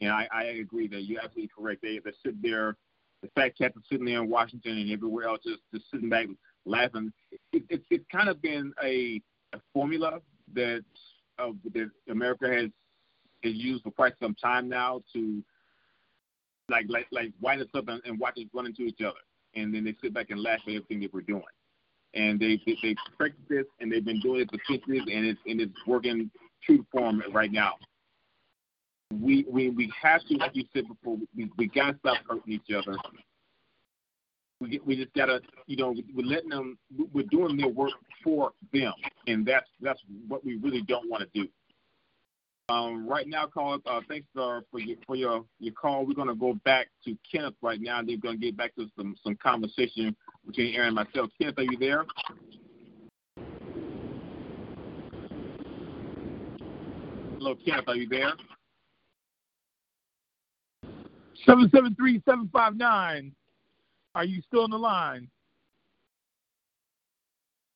and 0.00 0.10
I, 0.10 0.28
I 0.32 0.44
agree 0.44 0.88
that 0.88 1.02
you're 1.02 1.20
absolutely 1.20 1.50
correct. 1.56 1.82
They 1.82 2.00
they 2.04 2.12
sit 2.24 2.40
there 2.40 2.76
the 3.24 3.30
fat 3.40 3.56
cats 3.56 3.76
are 3.76 3.82
sitting 3.90 4.04
there 4.04 4.22
in 4.22 4.28
Washington 4.28 4.78
and 4.78 4.90
everywhere 4.90 5.28
else, 5.28 5.40
just 5.44 5.60
just 5.72 5.90
sitting 5.90 6.08
back 6.08 6.26
laughing. 6.66 7.12
It, 7.52 7.62
it, 7.70 7.82
it's 7.90 8.04
kind 8.12 8.28
of 8.28 8.40
been 8.42 8.72
a, 8.82 9.20
a 9.54 9.60
formula 9.72 10.20
that 10.52 10.84
uh, 11.38 11.52
that 11.72 11.90
America 12.08 12.46
has 12.48 12.70
has 13.42 13.54
used 13.54 13.82
for 13.82 13.90
quite 13.90 14.12
some 14.22 14.34
time 14.34 14.68
now 14.68 15.02
to 15.14 15.42
like 16.68 16.86
like 16.88 17.06
like 17.12 17.32
wind 17.40 17.62
us 17.62 17.68
up 17.74 17.88
and, 17.88 18.02
and 18.04 18.18
watch 18.20 18.34
us 18.36 18.44
run 18.52 18.66
into 18.66 18.82
each 18.82 19.00
other, 19.00 19.20
and 19.54 19.74
then 19.74 19.84
they 19.84 19.94
sit 20.02 20.12
back 20.12 20.30
and 20.30 20.40
laugh 20.40 20.60
at 20.66 20.74
everything 20.74 21.00
that 21.00 21.12
we're 21.12 21.22
doing. 21.22 21.42
And 22.12 22.38
they 22.38 22.60
they, 22.66 22.76
they 22.82 22.94
practiced 23.16 23.48
this, 23.48 23.66
and 23.80 23.90
they've 23.90 24.04
been 24.04 24.20
doing 24.20 24.42
it 24.42 24.50
for 24.50 24.58
centuries, 24.70 25.02
and 25.10 25.26
it's 25.26 25.40
and 25.46 25.60
it's 25.62 25.72
working 25.86 26.30
true 26.62 26.84
form 26.92 27.22
right 27.32 27.52
now. 27.52 27.74
We 29.20 29.44
we 29.48 29.70
we 29.70 29.92
have 30.00 30.22
to, 30.26 30.34
like 30.36 30.54
you 30.54 30.64
said 30.72 30.88
before, 30.88 31.18
we 31.36 31.50
we 31.56 31.66
gotta 31.68 31.96
stop 31.98 32.18
hurting 32.28 32.52
each 32.52 32.74
other. 32.74 32.96
We 34.60 34.80
we 34.84 34.96
just 34.96 35.12
gotta, 35.14 35.40
you 35.66 35.76
know, 35.76 35.94
we're 36.14 36.26
letting 36.26 36.50
them, 36.50 36.78
we're 37.12 37.26
doing 37.26 37.56
their 37.56 37.68
work 37.68 37.92
for 38.22 38.52
them, 38.72 38.94
and 39.26 39.44
that's 39.44 39.68
that's 39.80 40.00
what 40.28 40.44
we 40.44 40.56
really 40.56 40.82
don't 40.82 41.08
want 41.10 41.22
to 41.22 41.42
do. 41.42 41.48
Um, 42.70 43.06
right 43.06 43.28
now, 43.28 43.46
call. 43.46 43.78
Uh, 43.84 44.00
thanks 44.08 44.26
uh, 44.38 44.60
for 44.70 44.80
your 44.80 44.96
for 45.06 45.16
your 45.16 45.44
your 45.58 45.74
call. 45.74 46.06
We're 46.06 46.14
gonna 46.14 46.34
go 46.34 46.54
back 46.64 46.86
to 47.04 47.16
Kenneth 47.30 47.54
right 47.60 47.80
now. 47.80 48.00
They're 48.02 48.16
gonna 48.16 48.38
get 48.38 48.56
back 48.56 48.74
to 48.76 48.90
some 48.96 49.14
some 49.22 49.36
conversation 49.36 50.16
between 50.46 50.74
Aaron 50.74 50.88
and 50.88 50.96
myself. 50.96 51.30
Kenneth, 51.38 51.58
are 51.58 51.64
you 51.64 51.76
there? 51.78 52.06
Hello, 57.38 57.54
Kenneth, 57.62 57.84
are 57.88 57.96
you 57.96 58.08
there? 58.08 58.32
Seven 61.46 61.70
seven 61.74 61.94
three 61.94 62.22
seven 62.26 62.48
five 62.52 62.76
nine. 62.76 63.32
Are 64.14 64.24
you 64.24 64.40
still 64.46 64.62
on 64.62 64.70
the 64.70 64.78
line? 64.78 65.28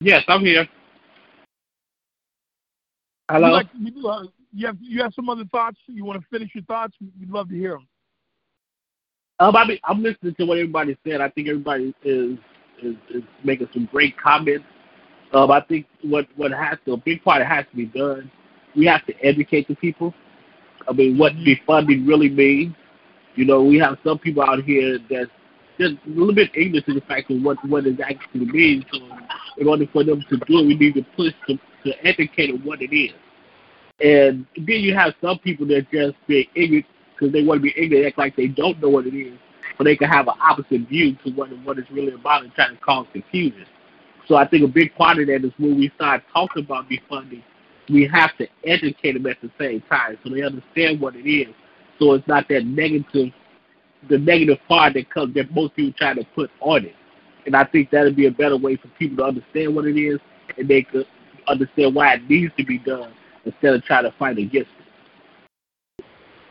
Yes, 0.01 0.23
I'm 0.29 0.41
here. 0.41 0.66
Hello. 3.29 3.49
You, 3.49 3.53
like, 3.53 3.66
you, 3.79 4.09
uh, 4.09 4.23
you 4.55 4.66
have 4.66 4.77
you 4.81 5.03
have 5.03 5.12
some 5.14 5.29
other 5.29 5.45
thoughts? 5.47 5.77
You 5.87 6.05
want 6.05 6.21
to 6.21 6.27
finish 6.31 6.51
your 6.55 6.64
thoughts? 6.64 6.95
We'd 7.19 7.31
love 7.31 7.49
to 7.49 7.55
hear 7.57 7.73
them. 7.73 7.89
Um, 9.41 9.55
I 9.57 9.66
mean, 9.66 9.79
I'm 9.85 10.03
listening 10.03 10.35
to 10.37 10.45
what 10.45 10.59
everybody 10.59 10.97
said. 11.07 11.21
I 11.21 11.29
think 11.31 11.49
everybody 11.49 11.95
is 12.05 12.39
is, 12.83 12.95
is 13.11 13.23
making 13.45 13.69
some 13.73 13.89
great 13.91 14.16
comments. 14.16 14.64
Um, 15.33 15.51
I 15.51 15.61
think 15.61 15.87
what 16.03 16.27
what 16.37 16.53
has 16.53 16.79
to 16.87 16.93
a 16.93 16.97
big 16.97 17.23
part 17.23 17.45
has 17.45 17.64
to 17.71 17.77
be 17.77 17.87
done. 17.87 18.31
We 18.77 18.87
have 18.87 19.05
to 19.07 19.14
educate 19.23 19.69
the 19.69 19.75
people. 19.75 20.14
I 20.89 20.93
mean, 20.93 21.19
what 21.19 21.35
defunding 21.35 22.07
really 22.07 22.31
means. 22.31 22.75
You 23.35 23.45
know, 23.45 23.62
we 23.62 23.79
have 23.79 23.99
some 24.05 24.18
people 24.18 24.43
out 24.43 24.62
here 24.64 24.99
that's 25.11 25.31
just 25.79 25.95
a 26.07 26.09
little 26.09 26.35
bit 26.35 26.51
ignorant 26.55 26.87
to 26.87 26.95
the 26.95 27.01
fact 27.03 27.31
of 27.31 27.43
what 27.43 27.57
what 27.68 27.87
it 27.87 28.01
actually 28.01 28.47
means. 28.47 28.85
So, 28.93 28.99
in 29.59 29.68
order 29.68 29.87
for 29.93 30.05
them 30.05 30.24
to 30.29 30.37
do 30.37 30.59
it, 30.59 30.66
we 30.66 30.74
need 30.74 30.95
to 30.95 31.03
push 31.16 31.33
to 31.49 31.59
to 31.85 32.07
educate 32.07 32.53
what 32.64 32.83
it 32.83 32.95
is. 32.95 33.14
And 34.01 34.47
then 34.57 34.81
you 34.81 34.95
have 34.95 35.14
some 35.20 35.39
people 35.39 35.66
that 35.68 35.91
just 35.91 36.14
be 36.26 36.49
ignorant 36.55 36.87
because 37.14 37.33
they 37.33 37.43
want 37.43 37.59
to 37.59 37.62
be 37.62 37.74
ignorant, 37.76 38.07
act 38.07 38.18
like 38.18 38.37
they 38.37 38.47
don't 38.47 38.81
know 38.81 38.89
what 38.89 39.07
it 39.07 39.14
is, 39.14 39.39
but 39.76 39.85
they 39.85 39.97
can 39.97 40.09
have 40.09 40.29
an 40.29 40.35
opposite 40.41 40.89
view 40.89 41.16
to 41.24 41.31
what 41.33 41.51
what 41.64 41.79
it's 41.79 41.91
really 41.91 42.12
about 42.12 42.43
and 42.45 42.53
trying 42.55 42.76
to 42.76 42.81
cause 42.81 43.07
confusion. 43.12 43.66
So 44.26 44.37
I 44.37 44.47
think 44.47 44.62
a 44.62 44.68
big 44.68 44.95
part 44.95 45.18
of 45.18 45.26
that 45.26 45.45
is 45.45 45.53
when 45.59 45.76
we 45.79 45.91
start 45.97 46.22
talking 46.33 46.64
about 46.64 46.87
defunding, 46.89 47.43
we 47.89 48.07
have 48.12 48.37
to 48.37 48.47
educate 48.64 49.12
them 49.14 49.26
at 49.26 49.39
the 49.41 49.51
same 49.59 49.83
time 49.89 50.18
so 50.22 50.31
they 50.31 50.43
understand 50.43 51.01
what 51.01 51.16
it 51.16 51.29
is. 51.29 51.55
So 51.99 52.12
it's 52.14 52.26
not 52.28 52.49
that 52.49 52.64
negative, 52.64 53.32
the 54.09 54.18
negative 54.18 54.59
part 54.68 54.94
that 54.94 55.11
comes 55.11 55.34
that 55.34 55.53
most 55.53 55.74
people 55.74 55.94
try 55.99 56.14
to 56.14 56.24
put 56.34 56.51
on 56.61 56.84
it. 56.84 56.94
And 57.46 57.57
I 57.57 57.64
think 57.64 57.90
that 57.90 58.05
would 58.05 58.16
be 58.16 58.26
a 58.26 58.30
better 58.30 58.57
way 58.57 58.76
for 58.76 58.88
people 58.99 59.16
to 59.18 59.24
understand 59.24 59.74
what 59.74 59.86
it 59.86 59.99
is 59.99 60.18
and 60.57 60.68
they 60.68 60.82
could 60.82 61.07
understand 61.46 61.94
why 61.94 62.14
it 62.14 62.28
needs 62.28 62.53
to 62.57 62.64
be 62.64 62.78
done 62.78 63.12
instead 63.44 63.74
of 63.74 63.82
trying 63.84 64.05
to 64.05 64.12
fight 64.18 64.38
against 64.38 64.70
it. 64.78 66.05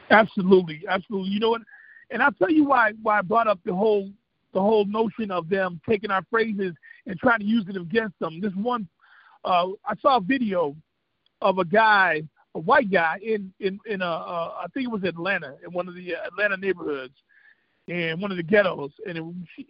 Absolutely, 0.09 0.83
absolutely. 0.87 1.29
You 1.31 1.39
know 1.39 1.49
what? 1.51 1.61
And 2.09 2.21
I'll 2.21 2.31
tell 2.31 2.49
you 2.49 2.65
why 2.65 2.93
why 3.01 3.19
I 3.19 3.21
brought 3.21 3.47
up 3.47 3.59
the 3.65 3.75
whole 3.75 4.09
the 4.53 4.61
whole 4.61 4.85
notion 4.85 5.29
of 5.29 5.49
them 5.49 5.79
taking 5.87 6.09
our 6.09 6.23
phrases 6.29 6.73
and 7.05 7.19
trying 7.19 7.39
to 7.39 7.45
use 7.45 7.65
it 7.67 7.75
against 7.75 8.17
them. 8.19 8.39
This 8.39 8.53
one, 8.55 8.87
uh, 9.43 9.67
I 9.85 9.95
saw 10.01 10.17
a 10.17 10.21
video 10.21 10.75
of 11.41 11.59
a 11.59 11.65
guy, 11.65 12.23
a 12.57 12.59
white 12.59 12.91
guy 12.91 13.19
in 13.21 13.53
in 13.59 13.79
in 13.85 14.01
a 14.01 14.05
uh, 14.05 14.53
I 14.59 14.65
think 14.73 14.87
it 14.87 14.91
was 14.91 15.03
Atlanta 15.03 15.55
in 15.63 15.71
one 15.71 15.87
of 15.87 15.93
the 15.93 16.15
Atlanta 16.15 16.57
neighborhoods, 16.57 17.13
in 17.87 18.19
one 18.19 18.31
of 18.31 18.37
the 18.37 18.43
ghettos, 18.43 18.91
and 19.07 19.17
it, 19.17 19.23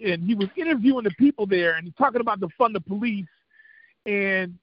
and 0.09 0.23
he 0.23 0.35
was 0.35 0.47
interviewing 0.55 1.03
the 1.03 1.11
people 1.11 1.45
there 1.45 1.75
and 1.75 1.93
talking 1.97 2.21
about 2.21 2.39
the 2.39 2.47
fund 2.57 2.73
the 2.73 2.79
police, 2.79 3.27
and 4.05 4.57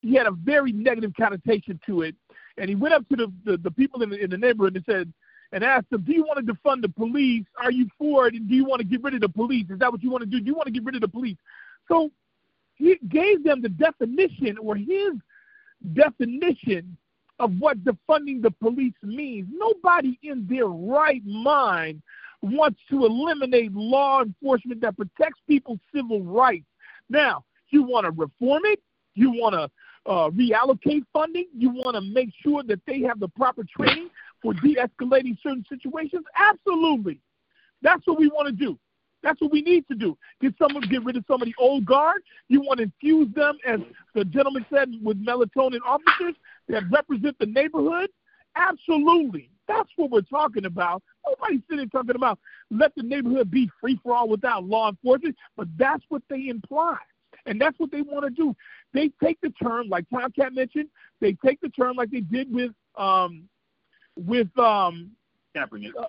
he 0.00 0.14
had 0.14 0.26
a 0.26 0.32
very 0.32 0.72
negative 0.72 1.12
connotation 1.14 1.78
to 1.86 2.02
it. 2.02 2.16
And 2.56 2.68
he 2.68 2.74
went 2.74 2.92
up 2.94 3.08
to 3.08 3.16
the, 3.16 3.32
the, 3.44 3.56
the 3.56 3.70
people 3.70 4.02
in 4.02 4.10
the, 4.10 4.16
in 4.16 4.30
the 4.30 4.36
neighborhood 4.36 4.76
and 4.76 4.84
said, 4.84 5.12
and 5.52 5.62
asked 5.62 5.88
them, 5.90 6.02
Do 6.02 6.12
you 6.12 6.24
want 6.24 6.44
to 6.44 6.52
defund 6.52 6.82
the 6.82 6.88
police? 6.88 7.44
Are 7.62 7.70
you 7.70 7.88
for 7.98 8.26
it? 8.26 8.34
And 8.34 8.48
do 8.48 8.54
you 8.54 8.64
want 8.64 8.80
to 8.80 8.86
get 8.86 9.02
rid 9.02 9.14
of 9.14 9.20
the 9.20 9.28
police? 9.28 9.66
Is 9.70 9.78
that 9.78 9.92
what 9.92 10.02
you 10.02 10.10
want 10.10 10.22
to 10.22 10.28
do? 10.28 10.40
Do 10.40 10.46
you 10.46 10.54
want 10.54 10.66
to 10.66 10.72
get 10.72 10.84
rid 10.84 10.94
of 10.94 11.02
the 11.02 11.08
police? 11.08 11.36
So 11.88 12.10
he 12.74 12.98
gave 13.08 13.44
them 13.44 13.62
the 13.62 13.68
definition 13.68 14.58
or 14.58 14.76
his 14.76 15.12
definition 15.94 16.96
of 17.42 17.52
what 17.58 17.82
defunding 17.84 18.40
the 18.40 18.52
police 18.52 18.94
means. 19.02 19.48
Nobody 19.50 20.16
in 20.22 20.46
their 20.48 20.68
right 20.68 21.22
mind 21.26 22.00
wants 22.40 22.80
to 22.88 23.04
eliminate 23.04 23.72
law 23.72 24.22
enforcement 24.22 24.80
that 24.80 24.96
protects 24.96 25.40
people's 25.48 25.80
civil 25.94 26.22
rights. 26.22 26.66
Now, 27.10 27.44
you 27.70 27.82
want 27.82 28.04
to 28.06 28.12
reform 28.12 28.62
it? 28.66 28.80
You 29.14 29.32
want 29.32 29.54
to 29.54 29.70
uh, 30.10 30.30
reallocate 30.30 31.02
funding. 31.12 31.48
You 31.56 31.70
want 31.70 31.96
to 31.96 32.00
make 32.00 32.30
sure 32.42 32.62
that 32.62 32.80
they 32.86 33.00
have 33.00 33.18
the 33.18 33.28
proper 33.28 33.64
training 33.76 34.08
for 34.40 34.54
de-escalating 34.54 35.36
certain 35.42 35.64
situations. 35.68 36.24
Absolutely, 36.36 37.18
that's 37.82 38.06
what 38.06 38.20
we 38.20 38.28
want 38.28 38.46
to 38.46 38.52
do. 38.52 38.78
That's 39.22 39.40
what 39.40 39.52
we 39.52 39.62
need 39.62 39.86
to 39.88 39.94
do. 39.94 40.16
Get 40.40 40.54
someone, 40.58 40.82
get 40.88 41.04
rid 41.04 41.16
of 41.16 41.24
some 41.28 41.40
of 41.42 41.46
the 41.46 41.54
old 41.58 41.84
guard. 41.84 42.22
You 42.48 42.60
want 42.60 42.78
to 42.78 42.84
infuse 42.84 43.32
them, 43.34 43.58
as 43.66 43.80
the 44.14 44.24
gentleman 44.24 44.66
said, 44.72 44.90
with 45.02 45.24
melatonin 45.24 45.80
officers 45.86 46.34
that 46.68 46.84
represent 46.90 47.38
the 47.38 47.46
neighborhood. 47.46 48.10
Absolutely, 48.56 49.48
that's 49.68 49.88
what 49.96 50.10
we're 50.10 50.22
talking 50.22 50.66
about. 50.66 51.02
Nobody's 51.26 51.62
sitting 51.70 51.88
talking 51.88 52.16
about 52.16 52.38
let 52.70 52.94
the 52.96 53.02
neighborhood 53.02 53.50
be 53.50 53.70
free 53.80 53.98
for 54.02 54.14
all 54.14 54.28
without 54.28 54.64
law 54.64 54.88
enforcement, 54.90 55.36
but 55.56 55.68
that's 55.78 56.04
what 56.08 56.22
they 56.28 56.48
imply. 56.48 56.96
And 57.46 57.60
that's 57.60 57.78
what 57.78 57.90
they 57.90 58.02
want 58.02 58.24
to 58.24 58.30
do. 58.30 58.54
They 58.92 59.10
take 59.22 59.40
the 59.40 59.50
term, 59.50 59.88
like 59.88 60.04
Tomcat 60.10 60.54
mentioned, 60.54 60.88
they 61.20 61.36
take 61.44 61.60
the 61.60 61.70
term 61.70 61.96
like 61.96 62.10
they 62.10 62.20
did 62.20 62.52
with 62.52 62.72
um, 62.96 63.48
with 64.16 64.56
um, 64.58 65.12
Kaepernick. 65.56 65.92
Uh, 65.98 66.06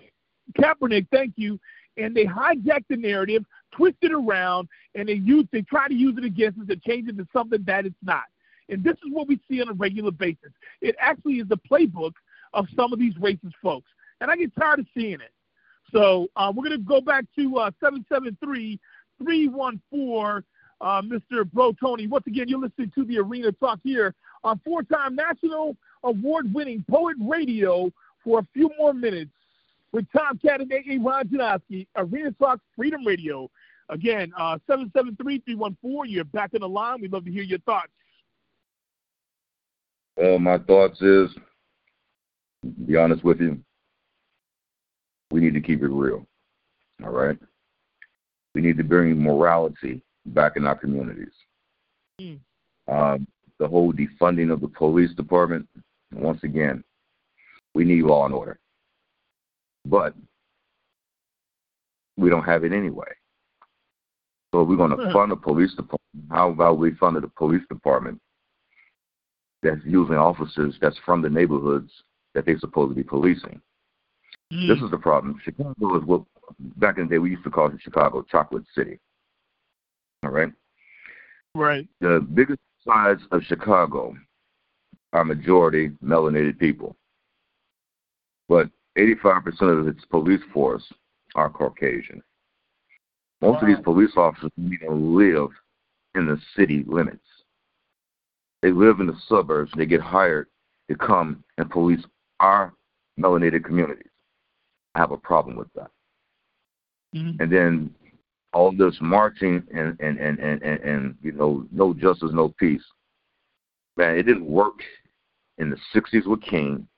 Kaepernick, 0.58 1.06
thank 1.10 1.32
you. 1.36 1.58
And 1.96 2.14
they 2.14 2.24
hijack 2.24 2.84
the 2.88 2.96
narrative, 2.96 3.44
twist 3.72 3.96
it 4.02 4.12
around, 4.12 4.68
and 4.94 5.08
they 5.08 5.14
use 5.14 5.46
they 5.52 5.62
try 5.62 5.88
to 5.88 5.94
use 5.94 6.16
it 6.18 6.24
against 6.24 6.60
us 6.60 6.66
to 6.68 6.76
change 6.76 7.08
it 7.08 7.16
to 7.18 7.26
something 7.32 7.62
that 7.66 7.86
it's 7.86 7.94
not. 8.02 8.24
And 8.68 8.82
this 8.82 8.94
is 8.94 9.12
what 9.12 9.28
we 9.28 9.38
see 9.48 9.60
on 9.60 9.68
a 9.68 9.74
regular 9.74 10.10
basis. 10.10 10.50
It 10.80 10.96
actually 10.98 11.34
is 11.34 11.48
the 11.48 11.58
playbook 11.58 12.12
of 12.52 12.66
some 12.74 12.92
of 12.92 12.98
these 12.98 13.14
racist 13.14 13.52
folks. 13.62 13.90
And 14.20 14.30
I 14.30 14.36
get 14.36 14.54
tired 14.56 14.80
of 14.80 14.86
seeing 14.96 15.14
it. 15.14 15.32
So 15.92 16.28
uh, 16.36 16.52
we're 16.54 16.64
going 16.64 16.78
to 16.78 16.84
go 16.84 17.00
back 17.00 17.24
to 17.36 17.58
uh, 17.58 17.70
773 17.80 18.80
314 19.18 20.42
uh, 20.80 21.02
Mr. 21.02 21.50
Bro 21.50 21.74
Tony. 21.80 22.06
Once 22.06 22.26
again, 22.26 22.48
you're 22.48 22.58
listening 22.58 22.90
to 22.94 23.04
the 23.04 23.18
Arena 23.18 23.52
Talk 23.52 23.78
here 23.82 24.14
on 24.42 24.60
four-time 24.64 25.14
national 25.14 25.76
award-winning 26.02 26.84
Poet 26.90 27.16
Radio 27.20 27.90
for 28.22 28.40
a 28.40 28.46
few 28.52 28.70
more 28.78 28.92
minutes 28.92 29.30
with 29.94 30.06
Tom 30.12 30.38
and 30.42 30.72
A.A. 30.72 30.98
Ron 30.98 31.28
Janowski, 31.28 31.86
Arena 31.96 32.32
Talk 32.32 32.58
Freedom 32.76 33.06
Radio. 33.06 33.48
Again, 33.88 34.32
uh, 34.36 34.58
773-314, 34.68 35.76
you're 36.06 36.24
back 36.24 36.52
in 36.52 36.62
the 36.62 36.68
line. 36.68 37.00
We'd 37.00 37.12
love 37.12 37.24
to 37.26 37.30
hear 37.30 37.44
your 37.44 37.60
thoughts. 37.60 37.92
Well, 40.16 40.38
my 40.38 40.58
thoughts 40.58 41.00
is, 41.00 41.30
be 42.86 42.96
honest 42.96 43.22
with 43.22 43.40
you, 43.40 43.58
we 45.30 45.40
need 45.40 45.54
to 45.54 45.60
keep 45.60 45.82
it 45.82 45.88
real. 45.88 46.26
All 47.04 47.10
right? 47.10 47.38
We 48.54 48.62
need 48.62 48.76
to 48.78 48.84
bring 48.84 49.20
morality 49.20 50.02
back 50.26 50.56
in 50.56 50.66
our 50.66 50.76
communities. 50.76 51.32
Mm. 52.20 52.38
Um, 52.88 53.26
the 53.58 53.68
whole 53.68 53.92
defunding 53.92 54.52
of 54.52 54.60
the 54.60 54.68
police 54.68 55.14
department, 55.14 55.68
once 56.12 56.42
again, 56.42 56.82
we 57.74 57.84
need 57.84 58.02
law 58.02 58.24
and 58.24 58.34
order. 58.34 58.58
But 59.84 60.14
we 62.16 62.30
don't 62.30 62.44
have 62.44 62.64
it 62.64 62.72
anyway. 62.72 63.12
So 64.54 64.62
we're 64.62 64.76
going 64.76 64.96
to 64.96 65.12
fund 65.12 65.32
the 65.32 65.36
police 65.36 65.70
department. 65.70 66.00
How 66.30 66.50
about 66.50 66.78
we 66.78 66.92
fund 66.94 67.16
the 67.16 67.28
police 67.36 67.62
department 67.68 68.20
that's 69.62 69.80
using 69.84 70.14
officers 70.14 70.76
that's 70.80 70.98
from 71.04 71.22
the 71.22 71.28
neighborhoods 71.28 71.90
that 72.34 72.46
they're 72.46 72.58
supposed 72.60 72.90
to 72.90 72.94
be 72.94 73.02
policing? 73.02 73.60
Mm. 74.52 74.68
This 74.68 74.78
is 74.82 74.90
the 74.90 74.98
problem. 74.98 75.40
Chicago 75.44 75.98
is 75.98 76.04
what 76.04 76.22
back 76.76 76.98
in 76.98 77.04
the 77.04 77.10
day 77.10 77.18
we 77.18 77.30
used 77.30 77.44
to 77.44 77.50
call 77.50 77.66
it 77.66 77.80
Chicago 77.80 78.24
Chocolate 78.30 78.64
City. 78.76 79.00
All 80.22 80.30
right. 80.30 80.52
Right. 81.54 81.88
The 82.00 82.24
biggest 82.34 82.60
sides 82.86 83.22
of 83.32 83.42
Chicago 83.42 84.14
are 85.12 85.24
majority 85.24 85.90
melanated 86.02 86.58
people, 86.58 86.96
but 88.48 88.68
85% 88.96 89.80
of 89.80 89.88
its 89.88 90.04
police 90.06 90.40
force 90.52 90.84
are 91.34 91.50
Caucasian. 91.50 92.22
Most 93.40 93.54
wow. 93.54 93.60
of 93.60 93.66
these 93.66 93.84
police 93.84 94.12
officers 94.16 94.50
even 94.58 95.16
live 95.16 95.50
in 96.14 96.26
the 96.26 96.38
city 96.56 96.84
limits. 96.86 97.26
They 98.62 98.70
live 98.70 99.00
in 99.00 99.06
the 99.06 99.18
suburbs. 99.28 99.72
They 99.76 99.86
get 99.86 100.00
hired 100.00 100.46
to 100.88 100.96
come 100.96 101.44
and 101.58 101.68
police 101.70 102.04
our 102.40 102.72
melanated 103.18 103.64
communities. 103.64 104.10
I 104.94 105.00
have 105.00 105.12
a 105.12 105.16
problem 105.16 105.56
with 105.56 105.72
that. 105.74 105.90
Mhm. 107.14 107.40
And 107.40 107.52
then 107.52 107.94
all 108.52 108.72
this 108.72 108.96
marching 109.00 109.62
and 109.74 109.98
and, 110.00 110.18
and, 110.18 110.38
and, 110.38 110.62
and 110.62 110.80
and 110.80 111.18
you 111.20 111.32
know 111.32 111.66
no 111.70 111.92
justice, 111.92 112.30
no 112.32 112.48
peace. 112.48 112.84
Man, 113.96 114.16
it 114.16 114.22
didn't 114.22 114.46
work 114.46 114.82
in 115.58 115.70
the 115.70 115.78
'60s 115.94 116.26
with 116.26 116.40
King, 116.42 116.88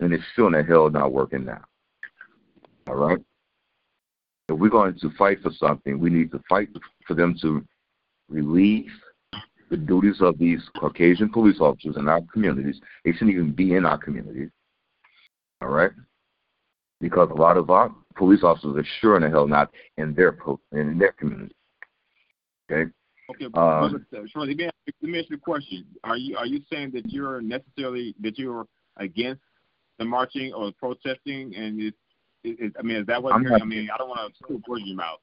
and 0.00 0.12
it's 0.12 0.24
still 0.32 0.46
in 0.46 0.52
the 0.52 0.62
hell 0.62 0.90
not 0.90 1.12
working 1.12 1.44
now. 1.44 1.62
All 2.88 2.96
right. 2.96 3.18
If 4.48 4.58
we're 4.58 4.70
going 4.70 4.98
to 4.98 5.10
fight 5.16 5.42
for 5.42 5.52
something, 5.52 5.98
we 6.00 6.10
need 6.10 6.32
to 6.32 6.42
fight 6.48 6.68
for 7.06 7.14
them 7.14 7.36
to 7.42 7.64
relieve 8.28 8.90
the 9.70 9.76
duties 9.76 10.16
of 10.20 10.38
these 10.38 10.60
Caucasian 10.78 11.30
police 11.30 11.60
officers 11.60 11.96
in 11.96 12.08
our 12.08 12.20
communities. 12.32 12.80
They 13.04 13.12
shouldn't 13.12 13.30
even 13.30 13.52
be 13.52 13.74
in 13.74 13.86
our 13.86 13.98
communities. 13.98 14.50
All 15.62 15.68
right? 15.68 15.92
Because 17.00 17.30
a 17.30 17.34
lot 17.34 17.56
of 17.56 17.70
our 17.70 17.94
police 18.16 18.42
officers 18.42 18.76
are 18.76 18.88
sure 19.00 19.16
in 19.16 19.22
the 19.22 19.30
hell 19.30 19.46
not 19.46 19.70
in 19.98 20.14
their 20.14 20.32
po- 20.32 20.60
in 20.72 20.98
their 20.98 21.12
community. 21.12 21.54
Okay? 22.70 22.90
Okay, 23.30 23.46
Uh, 23.54 23.58
uh, 23.58 23.90
Shirley, 24.26 24.48
let 24.48 24.56
me 24.56 24.64
ask 24.64 24.74
you- 24.86 24.92
let 25.02 25.10
me 25.12 25.18
ask 25.20 25.30
you 25.30 25.36
a 25.36 25.38
question. 25.38 25.86
Are 26.02 26.16
you 26.16 26.36
are 26.36 26.46
you 26.46 26.60
saying 26.68 26.90
that 26.92 27.08
you're 27.10 27.40
necessarily 27.40 28.14
that 28.18 28.38
you're 28.38 28.66
against 28.96 29.42
the 30.00 30.04
marching 30.04 30.52
or 30.52 30.72
protesting? 30.72 31.54
And 31.54 31.80
it, 31.80 31.94
it, 32.42 32.56
it, 32.58 32.72
I 32.78 32.82
mean, 32.82 32.96
is 32.96 33.06
that 33.06 33.22
what 33.22 33.34
I'm 33.34 33.44
not- 33.44 33.62
I 33.62 33.64
mean, 33.64 33.88
I 33.94 33.96
don't 33.98 34.08
want 34.08 34.34
to 34.34 34.44
put 34.44 34.66
words 34.68 34.82
in 34.82 34.88
your 34.88 34.96
mouth. 34.96 35.20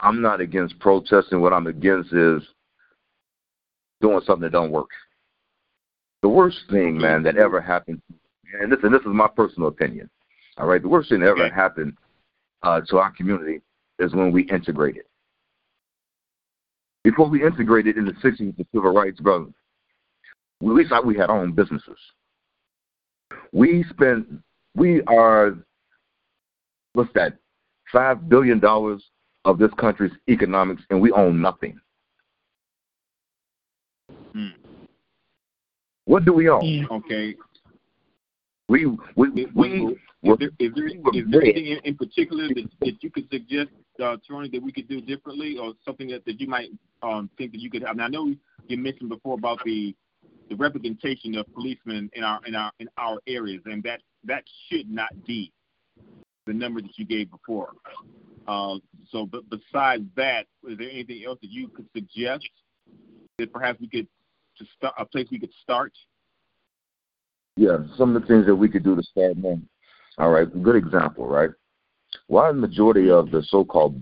I'm 0.00 0.20
not 0.20 0.40
against 0.40 0.78
protesting. 0.78 1.40
What 1.40 1.52
I'm 1.52 1.66
against 1.66 2.12
is 2.12 2.42
doing 4.00 4.20
something 4.26 4.42
that 4.42 4.52
don't 4.52 4.70
work. 4.70 4.90
The 6.22 6.28
worst 6.28 6.58
thing, 6.70 6.98
man, 6.98 7.22
that 7.22 7.36
ever 7.36 7.60
happened, 7.60 8.02
and 8.60 8.70
this 8.72 8.78
and 8.82 8.92
this 8.92 9.00
is 9.02 9.06
my 9.06 9.28
personal 9.28 9.68
opinion. 9.68 10.10
All 10.58 10.66
right, 10.66 10.82
the 10.82 10.88
worst 10.88 11.08
thing 11.08 11.20
that 11.20 11.28
ever 11.28 11.44
Okay. 11.46 11.54
happened 11.54 11.96
uh, 12.62 12.80
to 12.88 12.98
our 12.98 13.10
community 13.12 13.62
is 13.98 14.14
when 14.14 14.32
we 14.32 14.42
integrated. 14.44 15.04
Before 17.04 17.28
we 17.28 17.42
integrated 17.44 17.96
in 17.96 18.04
the 18.06 18.12
'60s, 18.14 18.56
the 18.56 18.66
civil 18.74 18.92
rights, 18.92 19.20
brother, 19.20 19.46
we, 20.60 20.74
we 20.74 20.88
thought 20.88 21.06
we 21.06 21.16
had 21.16 21.30
our 21.30 21.40
own 21.42 21.52
businesses. 21.52 21.98
We 23.52 23.84
spend, 23.90 24.42
we 24.74 25.02
are, 25.02 25.56
what's 26.92 27.12
that, 27.14 27.38
five 27.92 28.28
billion 28.28 28.60
dollars 28.60 29.02
of 29.44 29.58
this 29.58 29.70
country's 29.78 30.12
economics, 30.28 30.82
and 30.90 31.00
we 31.00 31.10
own 31.12 31.40
nothing. 31.40 31.80
Hmm. 34.32 34.48
What 36.04 36.24
do 36.24 36.32
we 36.32 36.48
own? 36.48 36.86
Okay. 36.90 37.34
We 38.68 38.86
we 39.16 39.28
Is, 39.28 39.48
we 39.54 39.96
is 40.22 40.36
there, 40.38 40.50
is 40.60 40.72
there, 40.74 40.84
we 40.84 41.18
is 41.18 41.26
there 41.30 41.42
anything 41.42 41.66
in, 41.66 41.78
in 41.84 41.96
particular 41.96 42.46
that, 42.48 42.68
that 42.80 43.02
you 43.02 43.10
could 43.10 43.28
suggest, 43.30 43.70
uh, 44.00 44.16
Tony, 44.28 44.48
that 44.50 44.62
we 44.62 44.70
could 44.70 44.88
do 44.88 45.00
differently, 45.00 45.56
or 45.58 45.72
something 45.84 46.08
that, 46.08 46.24
that 46.26 46.40
you 46.40 46.46
might 46.46 46.68
um, 47.02 47.28
think 47.36 47.50
that 47.52 47.60
you 47.60 47.70
could? 47.70 47.84
I 47.84 47.92
mean, 47.92 48.02
I 48.02 48.08
know 48.08 48.32
you 48.68 48.76
mentioned 48.76 49.08
before 49.08 49.34
about 49.34 49.58
the 49.64 49.94
the 50.50 50.56
representation 50.56 51.36
of 51.36 51.46
policemen 51.54 52.10
in 52.12 52.24
our 52.24 52.40
in 52.44 52.54
our 52.54 52.72
in 52.80 52.88
our 52.98 53.18
areas, 53.26 53.62
and 53.64 53.82
that 53.84 54.00
that 54.24 54.44
should 54.68 54.90
not 54.90 55.10
be 55.26 55.52
the 56.46 56.52
number 56.52 56.82
that 56.82 56.98
you 56.98 57.06
gave 57.06 57.30
before. 57.30 57.70
Uh, 58.48 58.76
so, 59.08 59.24
but 59.24 59.48
besides 59.48 60.04
that, 60.16 60.46
is 60.68 60.76
there 60.76 60.90
anything 60.90 61.22
else 61.24 61.38
that 61.40 61.50
you 61.50 61.68
could 61.68 61.86
suggest 61.94 62.48
that 63.38 63.52
perhaps 63.52 63.80
we 63.80 63.88
could 63.88 64.08
to 64.58 64.64
start 64.76 64.94
a 64.98 65.04
place 65.04 65.28
we 65.30 65.38
could 65.38 65.52
start? 65.62 65.92
Yeah, 67.56 67.78
some 67.96 68.14
of 68.14 68.20
the 68.20 68.28
things 68.28 68.46
that 68.46 68.54
we 68.54 68.68
could 68.68 68.82
do 68.82 68.96
to 68.96 69.02
start. 69.02 69.36
All 70.18 70.30
right, 70.30 70.62
good 70.62 70.76
example, 70.76 71.26
right? 71.26 71.50
Why 72.26 72.48
the 72.48 72.58
majority 72.58 73.10
of 73.10 73.30
the 73.30 73.42
so-called, 73.44 74.00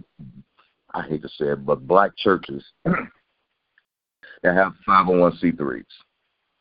I 0.95 1.03
hate 1.03 1.23
to 1.23 1.29
say 1.29 1.53
it, 1.53 1.67
but 1.67 1.87
black 1.87 2.17
churches 2.17 2.65
that 2.85 4.55
have 4.55 4.73
501c3s, 4.89 5.85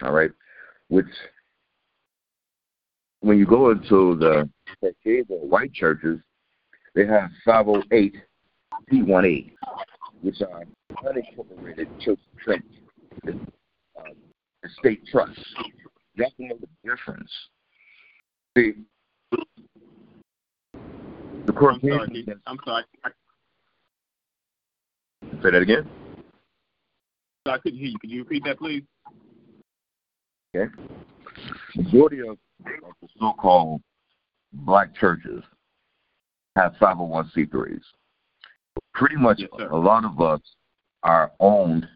all 0.03 0.11
right, 0.11 0.31
which 0.89 1.07
when 3.21 3.37
you 3.37 3.45
go 3.45 3.71
into 3.71 4.17
the 4.17 4.49
white 5.27 5.73
churches, 5.73 6.19
they 6.93 7.05
have 7.05 7.29
508c1a, 7.45 9.51
which 10.21 10.41
are 10.41 10.63
unincorporated 11.03 11.87
church 11.99 12.19
trends, 12.43 12.63
uh, 13.27 13.33
trusts. 15.11 15.43
You 16.15 16.23
have 16.23 16.35
to 16.37 16.45
know 16.45 16.57
the 16.59 16.67
difference. 16.89 17.29
See, 18.57 18.73
the 21.45 21.53
I'm 21.53 21.79
sorry. 21.81 22.25
I'm 22.47 22.57
sorry. 22.65 22.83
I, 23.03 23.09
Say 25.43 25.51
that 25.51 25.61
again. 25.61 25.87
I 27.45 27.59
couldn't 27.59 27.77
hear 27.79 27.89
you. 27.89 27.99
Could 27.99 28.09
you 28.09 28.23
repeat 28.23 28.43
that, 28.45 28.57
please? 28.57 28.81
Okay. 30.55 30.71
Majority 31.75 32.21
of, 32.21 32.37
of 32.65 32.93
the 33.01 33.07
so-called 33.19 33.81
black 34.53 34.95
churches 34.95 35.43
have 36.55 36.73
501c3s. 36.81 37.81
Pretty 38.93 39.15
much 39.15 39.39
Yes, 39.39 39.49
a 39.71 39.75
lot 39.75 40.05
of 40.05 40.19
us 40.21 40.41
are 41.03 41.31
owned 41.39 41.87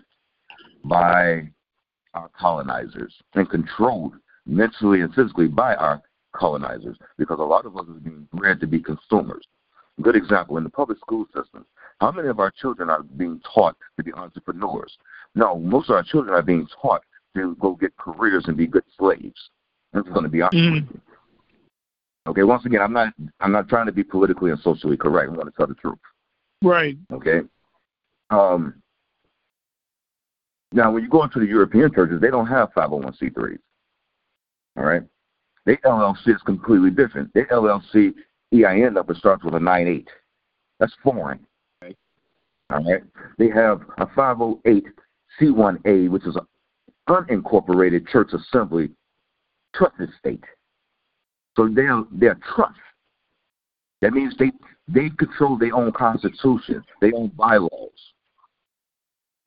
by 0.85 1.49
our 2.13 2.29
colonizers 2.37 3.13
and 3.33 3.49
controlled 3.49 4.13
mentally 4.45 5.01
and 5.01 5.13
physically 5.13 5.47
by 5.47 5.75
our 5.75 6.01
colonizers 6.33 6.97
because 7.17 7.39
a 7.39 7.43
lot 7.43 7.65
of 7.65 7.77
us 7.77 7.85
is 7.87 8.01
being 8.03 8.27
bred 8.33 8.59
to 8.59 8.67
be 8.67 8.79
consumers. 8.79 9.45
Good 10.01 10.15
example 10.15 10.57
in 10.57 10.63
the 10.63 10.69
public 10.69 10.97
school 10.99 11.25
system. 11.35 11.65
How 11.99 12.11
many 12.11 12.29
of 12.29 12.39
our 12.39 12.51
children 12.51 12.89
are 12.89 13.03
being 13.03 13.39
taught 13.53 13.75
to 13.97 14.03
be 14.03 14.13
entrepreneurs? 14.13 14.97
No, 15.35 15.59
most 15.59 15.89
of 15.89 15.95
our 15.95 16.03
children 16.03 16.33
are 16.33 16.41
being 16.41 16.67
taught 16.81 17.03
to 17.35 17.55
go 17.59 17.75
get 17.75 17.95
careers 17.97 18.45
and 18.47 18.57
be 18.57 18.67
good 18.67 18.83
slaves. 18.97 19.49
That's 19.93 20.07
going 20.09 20.23
to 20.23 20.29
be 20.29 20.41
honest 20.41 20.55
with 20.55 20.93
you. 20.93 21.01
Okay, 22.27 22.43
once 22.43 22.65
again, 22.65 22.81
I'm 22.81 22.93
not 22.93 23.13
I'm 23.39 23.51
not 23.51 23.67
trying 23.67 23.87
to 23.87 23.91
be 23.91 24.03
politically 24.03 24.51
and 24.51 24.59
socially 24.59 24.95
correct. 24.95 25.29
I'm 25.29 25.35
going 25.35 25.47
to 25.47 25.53
tell 25.57 25.67
the 25.67 25.73
truth. 25.73 25.97
Right. 26.61 26.95
Okay. 27.11 27.41
Um, 28.29 28.75
now, 30.71 30.91
when 30.91 31.03
you 31.03 31.09
go 31.09 31.23
into 31.23 31.39
the 31.39 31.47
European 31.47 31.91
churches, 31.93 32.21
they 32.21 32.29
don't 32.29 32.47
have 32.47 32.71
501c3s. 32.73 33.57
All 34.77 34.85
right. 34.85 35.01
Their 35.65 35.77
LLC 35.77 36.29
is 36.29 36.41
completely 36.45 36.91
different. 36.91 37.33
Their 37.33 37.47
LLC 37.47 38.13
EIN 38.53 38.93
number 38.93 39.15
starts 39.15 39.43
with 39.43 39.55
a 39.55 39.59
nine 39.59 39.87
eight. 39.87 40.07
That's 40.79 40.93
foreign. 41.03 41.39
All 42.71 42.83
right. 42.83 43.03
They 43.37 43.49
have 43.49 43.81
a 43.97 44.05
508c1a, 44.05 46.09
which 46.09 46.25
is 46.25 46.35
an 46.35 46.47
unincorporated 47.09 48.07
church 48.07 48.31
assembly 48.33 48.89
trust 49.75 49.95
estate. 49.99 50.43
So 51.55 51.67
they're 51.67 52.03
they're 52.11 52.39
trust. 52.55 52.79
That 54.01 54.13
means 54.13 54.33
they 54.37 54.51
they 54.87 55.09
control 55.09 55.57
their 55.57 55.75
own 55.75 55.91
constitution, 55.91 56.83
their 57.01 57.11
own 57.15 57.31
bylaws. 57.35 57.89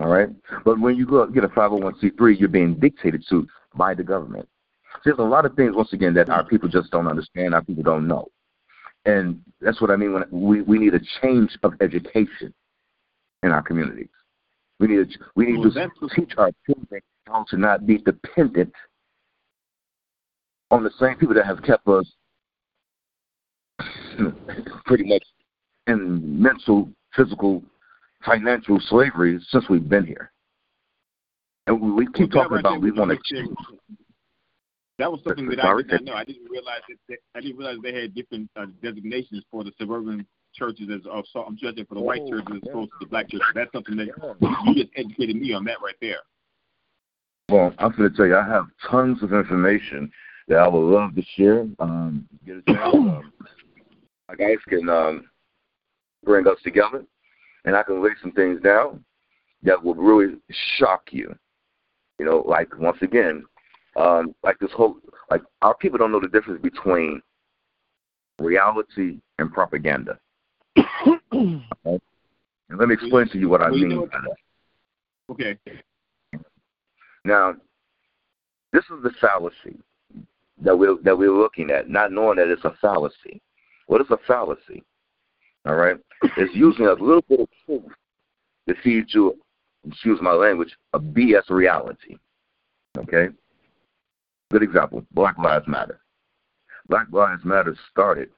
All 0.01 0.09
right, 0.09 0.29
but 0.65 0.81
when 0.81 0.97
you 0.97 1.07
go 1.07 1.25
get 1.27 1.45
a 1.45 1.49
501c3, 1.49 2.39
you're 2.39 2.49
being 2.49 2.75
dictated 2.75 3.25
to 3.31 3.47
by 3.77 3.95
the 3.95 4.03
government. 4.03 4.49
There's 5.05 5.19
a 5.19 5.23
lot 5.23 5.47
of 5.47 5.55
things 5.55 5.75
once 5.75 5.93
again 5.93 6.15
that 6.15 6.31
our 6.31 6.45
people 6.45 6.69
just 6.69 6.91
don't 6.91 7.07
understand. 7.07 7.55
Our 7.55 7.63
people 7.63 7.85
don't 7.85 8.09
know, 8.09 8.27
and 9.05 9.41
that's 9.61 9.81
what 9.81 9.91
I 9.91 9.97
mean 9.97 10.13
when 10.13 10.25
we 10.31 10.63
we 10.63 10.79
need 10.79 10.95
a 10.95 11.01
change 11.23 11.57
of 11.63 11.75
education 11.81 12.53
in 13.43 13.51
our 13.51 13.63
communities. 13.63 14.09
We 14.81 14.89
need 14.89 15.11
to, 15.11 15.19
we 15.37 15.47
need 15.47 15.59
Well, 15.59 15.71
to 15.71 16.09
teach 16.15 16.33
our 16.37 16.51
children 16.67 17.01
how 17.27 17.45
to 17.49 17.57
not 17.57 17.87
be 17.87 17.99
dependent 17.99 18.73
on 20.71 20.83
the 20.83 20.91
same 20.99 21.17
people 21.17 21.35
that 21.35 21.47
have 21.47 21.63
kept 21.63 21.87
us 21.89 22.07
pretty 24.87 25.05
much 25.05 25.23
in 25.87 26.41
mental, 26.43 26.89
physical, 27.15 27.63
financial 28.25 28.79
slavery 28.89 29.39
since 29.49 29.65
we've 29.69 29.89
been 29.89 30.07
here. 30.07 30.31
And 31.67 31.81
we, 31.95 32.07
keep 32.13 32.31
talking 32.31 32.59
about 32.59 32.81
we 32.83 32.91
want 32.93 33.11
to 33.11 33.55
That 34.99 35.11
was 35.11 35.21
something 35.27 35.49
that 35.49 35.65
I 35.65 35.77
did 35.77 35.89
not 35.91 36.05
know. 36.05 36.13
I 36.13 36.25
didn't 36.25 36.51
realize 36.51 36.83
that, 36.89 36.97
that 37.09 37.19
I 37.35 37.41
didn't 37.41 37.57
realize 37.57 37.79
they 37.83 37.95
had 37.95 38.15
different 38.15 38.51
uh, 38.55 38.67
designations 38.83 39.45
for 39.51 39.65
the 39.65 39.73
suburban 39.79 40.27
churches 40.55 40.89
as 40.95 41.01
of 41.11 41.25
so 41.33 41.41
I'm 41.41 41.57
judging 41.57 41.85
for 41.87 41.95
the 41.95 42.01
white 42.01 42.21
Oh, 42.23 42.31
churches 42.31 42.61
as 42.63 42.69
opposed 42.69 42.91
to 42.91 42.97
the 43.01 43.07
black 43.07 43.29
churches. 43.29 43.47
That's 43.55 43.73
something 43.73 43.97
that 43.97 44.09
you 44.65 44.75
just 44.75 44.91
educated 44.95 45.37
me 45.37 45.53
on 45.53 45.65
that 45.65 45.79
right 45.83 45.97
there. 46.01 46.21
Well, 47.51 47.75
I'm 47.79 47.93
going 47.93 48.11
to 48.11 48.17
tell 48.17 48.27
you, 48.27 48.37
I 48.37 48.47
have 48.47 48.67
tons 48.91 49.23
of 49.23 49.33
information 49.33 50.11
that 50.49 50.59
I 50.59 50.69
would 50.69 50.79
love 50.79 51.15
to 51.15 51.23
share. 51.37 51.67
Um, 51.79 52.27
get 52.47 52.57
a 52.57 52.63
chance. 52.73 52.95
Um, 52.95 53.33
my 54.29 54.35
guys 54.37 54.57
can 54.67 54.89
um, 54.89 55.29
bring 56.25 56.47
us 56.47 56.57
together, 56.65 57.05
and 57.67 57.77
I 57.77 57.83
can 57.83 58.03
lay 58.03 58.11
some 58.23 58.33
things 58.33 58.59
down 58.63 59.05
that 59.63 59.83
will 59.83 59.95
really 59.95 60.37
shock 60.79 61.09
you. 61.11 61.35
You 62.19 62.25
know, 62.25 62.43
like 62.47 62.77
once 62.79 62.97
again, 63.03 63.45
um, 63.97 64.35
like 64.43 64.59
this 64.61 64.71
whole 64.73 64.97
like 65.31 65.43
our 65.61 65.75
people 65.75 65.99
don't 65.99 66.11
know 66.11 66.21
the 66.21 66.29
difference 66.29 66.63
between 66.63 67.21
reality 68.39 69.19
and 69.39 69.53
propaganda. 69.53 70.19
and 71.33 71.63
let 72.71 72.89
me 72.89 72.95
explain 72.95 73.29
to 73.29 73.39
you 73.39 73.51
what 73.51 73.61
I 73.61 73.71
mean 73.71 74.09
by 74.11 74.19
that. 74.21 74.37
Okay. 75.31 75.59
Now, 77.25 77.55
this 78.73 78.85
is 78.85 79.03
the 79.03 79.13
fallacy 79.21 79.79
that 80.61 80.77
we're 80.77 80.97
that 81.03 81.17
we're 81.17 81.37
looking 81.37 81.71
at, 81.71 81.89
not 81.89 82.13
knowing 82.13 82.37
that 82.37 82.49
it's 82.49 82.65
a 82.65 82.75
fallacy. 82.81 83.41
What 83.87 84.01
is 84.01 84.07
a 84.11 84.19
fallacy? 84.27 84.83
All 85.67 85.77
right, 85.77 85.97
it's 86.37 86.55
using 86.55 86.87
a 86.87 86.93
little 86.93 87.25
bit 87.29 87.41
of 87.41 87.49
truth 87.65 87.93
to 88.69 88.75
feed 88.83 89.07
you, 89.09 89.39
excuse 89.87 90.21
my 90.21 90.33
language, 90.33 90.77
a 90.93 91.01
BS 91.01 91.49
reality. 91.49 92.17
Okay. 92.99 93.29
Good 94.51 94.63
example: 94.63 95.05
Black 95.13 95.39
Lives 95.39 95.67
Matter. 95.67 96.01
Black 96.89 97.07
Lives 97.11 97.45
Matter 97.45 97.77
started 97.91 98.29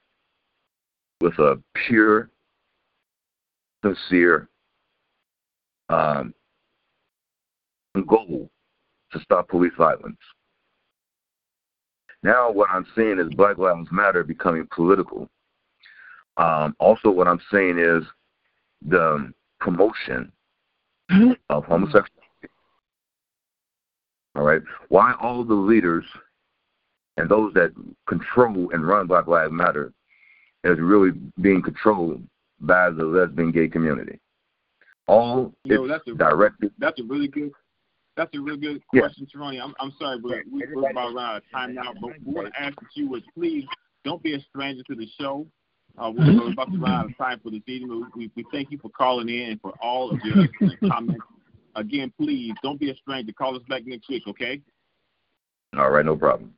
with 1.20 1.34
a 1.38 1.60
pure, 1.86 2.30
sincere 3.82 4.48
um, 5.88 6.32
goal 8.06 8.50
to 9.12 9.20
stop 9.20 9.48
police 9.48 9.72
violence. 9.76 10.18
Now, 12.22 12.50
what 12.50 12.70
I'm 12.70 12.86
seeing 12.94 13.18
is 13.18 13.32
Black 13.34 13.58
Lives 13.58 13.88
Matter 13.92 14.24
becoming 14.24 14.66
political. 14.74 15.28
Um, 16.36 16.74
also, 16.78 17.10
what 17.10 17.28
I'm 17.28 17.40
saying 17.52 17.78
is 17.78 18.02
the 18.86 19.32
promotion 19.60 20.32
of 21.50 21.64
homosexuality. 21.64 22.12
All 24.34 24.42
right. 24.42 24.62
Why 24.88 25.14
all 25.20 25.44
the 25.44 25.54
leaders 25.54 26.04
and 27.16 27.28
those 27.28 27.54
that 27.54 27.72
control 28.06 28.70
and 28.72 28.86
run 28.86 29.06
Black 29.06 29.26
Lives 29.26 29.52
Matter 29.52 29.92
is 30.64 30.78
really 30.78 31.12
being 31.40 31.62
controlled 31.62 32.22
by 32.60 32.90
the 32.90 33.04
lesbian 33.04 33.52
gay 33.52 33.68
community. 33.68 34.18
All 35.06 35.52
that's 35.64 36.06
a 36.08 36.14
directed. 36.14 36.72
that's 36.78 36.98
a 37.00 37.04
really 37.04 37.28
good 37.28 37.52
that's 38.16 38.34
a 38.34 38.40
real 38.40 38.56
good 38.56 38.82
Yeah. 38.92 39.02
question, 39.02 39.26
Tony. 39.32 39.60
I'm 39.60 39.74
I'm 39.78 39.92
sorry, 39.98 40.18
but 40.18 40.38
we, 40.50 40.64
we're 40.74 40.90
about 40.90 41.14
around 41.14 41.18
out 41.18 41.36
of 41.38 41.42
time 41.52 41.74
now. 41.74 41.92
But 42.00 42.12
we 42.24 42.32
want 42.32 42.52
to 42.52 42.60
ask 42.62 42.74
that 42.76 42.88
you 42.94 43.08
would 43.10 43.24
please 43.34 43.64
don't 44.04 44.22
be 44.22 44.34
a 44.34 44.40
stranger 44.40 44.82
to 44.84 44.94
the 44.94 45.06
show. 45.20 45.46
Uh, 45.98 46.12
we're, 46.14 46.26
we're 46.34 46.52
about 46.52 46.70
to 46.72 46.78
run 46.78 46.90
out 46.92 47.06
of 47.06 47.16
time 47.16 47.40
for 47.42 47.50
this 47.50 47.62
evening. 47.66 48.06
We, 48.14 48.30
we 48.36 48.44
thank 48.52 48.70
you 48.70 48.78
for 48.78 48.90
calling 48.90 49.28
in 49.28 49.52
and 49.52 49.60
for 49.60 49.72
all 49.82 50.10
of 50.10 50.20
your 50.24 50.46
comments. 50.90 51.24
Again, 51.74 52.12
please 52.18 52.52
don't 52.62 52.78
be 52.78 52.90
a 52.90 52.94
stranger. 52.96 53.32
Call 53.32 53.56
us 53.56 53.62
back 53.68 53.86
next 53.86 54.08
week, 54.08 54.22
okay? 54.28 54.60
All 55.76 55.90
right, 55.90 56.04
no 56.04 56.16
problem. 56.16 56.52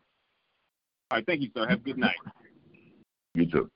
All 1.11 1.18
right, 1.18 1.26
thank 1.26 1.40
you, 1.40 1.50
sir. 1.56 1.66
Have 1.68 1.80
a 1.80 1.82
good 1.82 1.98
night. 1.98 2.16
You 3.34 3.46
too. 3.50 3.70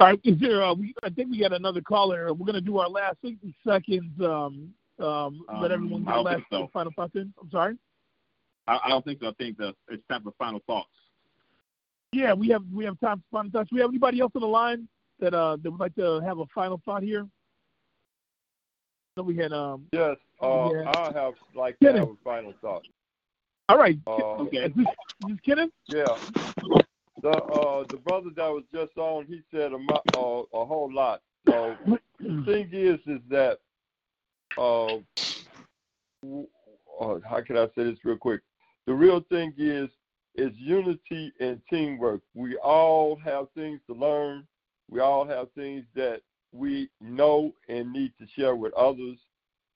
All 0.00 0.08
right, 0.08 0.20
is 0.24 0.38
there? 0.40 0.62
Uh, 0.62 0.74
we, 0.74 0.94
I 1.02 1.10
think 1.10 1.30
we 1.30 1.40
got 1.40 1.52
another 1.52 1.80
caller. 1.80 2.32
We're 2.34 2.46
gonna 2.46 2.60
do 2.60 2.78
our 2.78 2.88
last 2.88 3.16
60 3.24 3.54
seconds. 3.66 4.20
Um, 4.20 4.70
um, 5.02 5.44
let 5.60 5.70
Um, 5.70 5.72
everyone 5.72 6.02
I 6.02 6.04
get 6.06 6.14
don't 6.14 6.24
last 6.24 6.34
think 6.36 6.46
so. 6.50 6.70
final 6.72 6.92
thoughts 6.96 7.14
in. 7.14 7.32
I'm 7.40 7.50
sorry. 7.50 7.76
I, 8.68 8.78
I 8.84 8.88
don't 8.88 9.04
think 9.04 9.20
so. 9.20 9.28
I 9.28 9.32
think 9.32 9.58
the, 9.58 9.74
it's 9.88 10.06
time 10.08 10.22
for 10.22 10.32
final 10.38 10.60
thoughts. 10.66 10.88
Yeah, 12.12 12.32
we 12.34 12.48
have 12.48 12.62
we 12.72 12.84
have 12.84 12.98
time 13.00 13.18
for 13.30 13.38
final 13.38 13.50
thoughts. 13.50 13.70
Do 13.70 13.76
we 13.76 13.80
have 13.80 13.90
anybody 13.90 14.20
else 14.20 14.32
on 14.34 14.42
the 14.42 14.46
line 14.48 14.86
that 15.18 15.34
uh 15.34 15.56
that 15.62 15.70
would 15.70 15.80
like 15.80 15.94
to 15.96 16.20
have 16.20 16.38
a 16.38 16.46
final 16.54 16.80
thought 16.84 17.02
here? 17.02 17.26
So 19.16 19.22
we 19.22 19.36
had 19.36 19.52
um. 19.52 19.86
Yes, 19.92 20.16
uh, 20.42 20.70
Yeah. 20.72 20.92
I 20.94 21.12
have 21.12 21.34
like 21.54 21.78
to 21.80 21.92
have 21.92 22.08
a 22.08 22.16
final 22.24 22.52
thought. 22.60 22.82
All 23.68 23.78
right. 23.78 23.98
Uh, 24.06 24.12
Okay. 24.42 24.58
Is 24.64 24.72
this, 24.76 24.86
is 24.86 25.28
this 25.28 25.38
Kenneth? 25.44 25.70
Yeah. 25.88 26.16
The 27.22 27.28
uh 27.30 27.84
the 27.88 27.96
brother 27.98 28.30
that 28.36 28.48
was 28.48 28.64
just 28.74 28.96
on, 28.98 29.26
he 29.26 29.40
said 29.50 29.72
a 29.72 29.76
uh, 29.76 30.42
a 30.52 30.64
whole 30.64 30.90
lot. 30.92 31.22
So 31.48 31.76
the 32.20 32.42
thing 32.44 32.68
is, 32.72 32.98
is 33.06 33.20
that 33.30 33.58
uh, 34.58 34.96
uh, 37.00 37.18
how 37.28 37.40
can 37.44 37.56
I 37.56 37.66
say 37.74 37.84
this 37.84 37.98
real 38.04 38.16
quick? 38.16 38.40
The 38.86 38.94
real 38.94 39.20
thing 39.30 39.52
is 39.56 39.88
is 40.34 40.52
unity 40.56 41.32
and 41.40 41.60
teamwork. 41.68 42.22
We 42.34 42.56
all 42.56 43.16
have 43.16 43.46
things 43.54 43.80
to 43.86 43.94
learn. 43.94 44.46
We 44.90 45.00
all 45.00 45.26
have 45.26 45.48
things 45.52 45.84
that 45.94 46.22
we 46.52 46.88
know 47.00 47.52
and 47.68 47.92
need 47.92 48.12
to 48.18 48.26
share 48.36 48.56
with 48.56 48.72
others, 48.74 49.18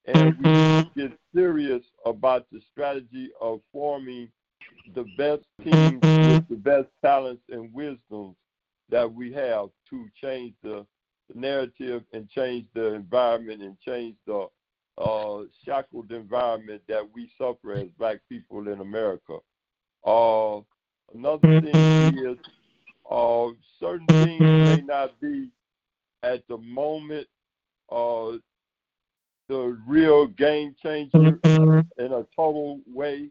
and 0.07 0.37
we 0.39 1.03
get 1.03 1.19
serious 1.35 1.83
about 2.05 2.47
the 2.53 2.61
strategy 2.73 3.31
of 3.41 3.61
forming 3.73 4.31
the 4.95 5.05
best 5.17 5.43
teams 5.63 6.01
with 6.03 6.49
the 6.49 6.57
best 6.57 6.89
talents 7.05 7.43
and 7.51 7.73
wisdoms 7.73 8.37
that 8.89 9.13
we 9.13 9.33
have 9.33 9.69
to 9.91 10.07
change 10.23 10.55
the, 10.63 10.87
the 11.33 11.39
narrative 11.39 12.03
and 12.13 12.29
change 12.31 12.67
the 12.75 12.95
environment 12.95 13.63
and 13.63 13.77
change 13.81 14.15
the 14.27 14.47
uh, 14.99 15.41
shackled 15.65 16.11
environment 16.13 16.83
that 16.89 17.07
we 17.15 17.31
suffer 17.39 17.73
as 17.75 17.89
black 17.99 18.19
people 18.29 18.69
in 18.69 18.81
America. 18.81 19.39
Uh, 20.05 20.61
another 21.15 21.61
thing 21.61 22.19
is 22.19 22.39
uh, 23.11 23.49
certain 23.79 24.07
things 24.07 24.41
may 24.41 24.83
not 24.83 25.19
be 25.21 25.49
at 26.23 26.47
the 26.49 26.59
moment 26.59 27.27
uh, 27.91 28.33
the 29.49 29.79
real 29.87 30.27
game 30.27 30.75
changer 30.83 31.39
in 31.99 32.13
a 32.13 32.27
total 32.35 32.81
way, 32.93 33.29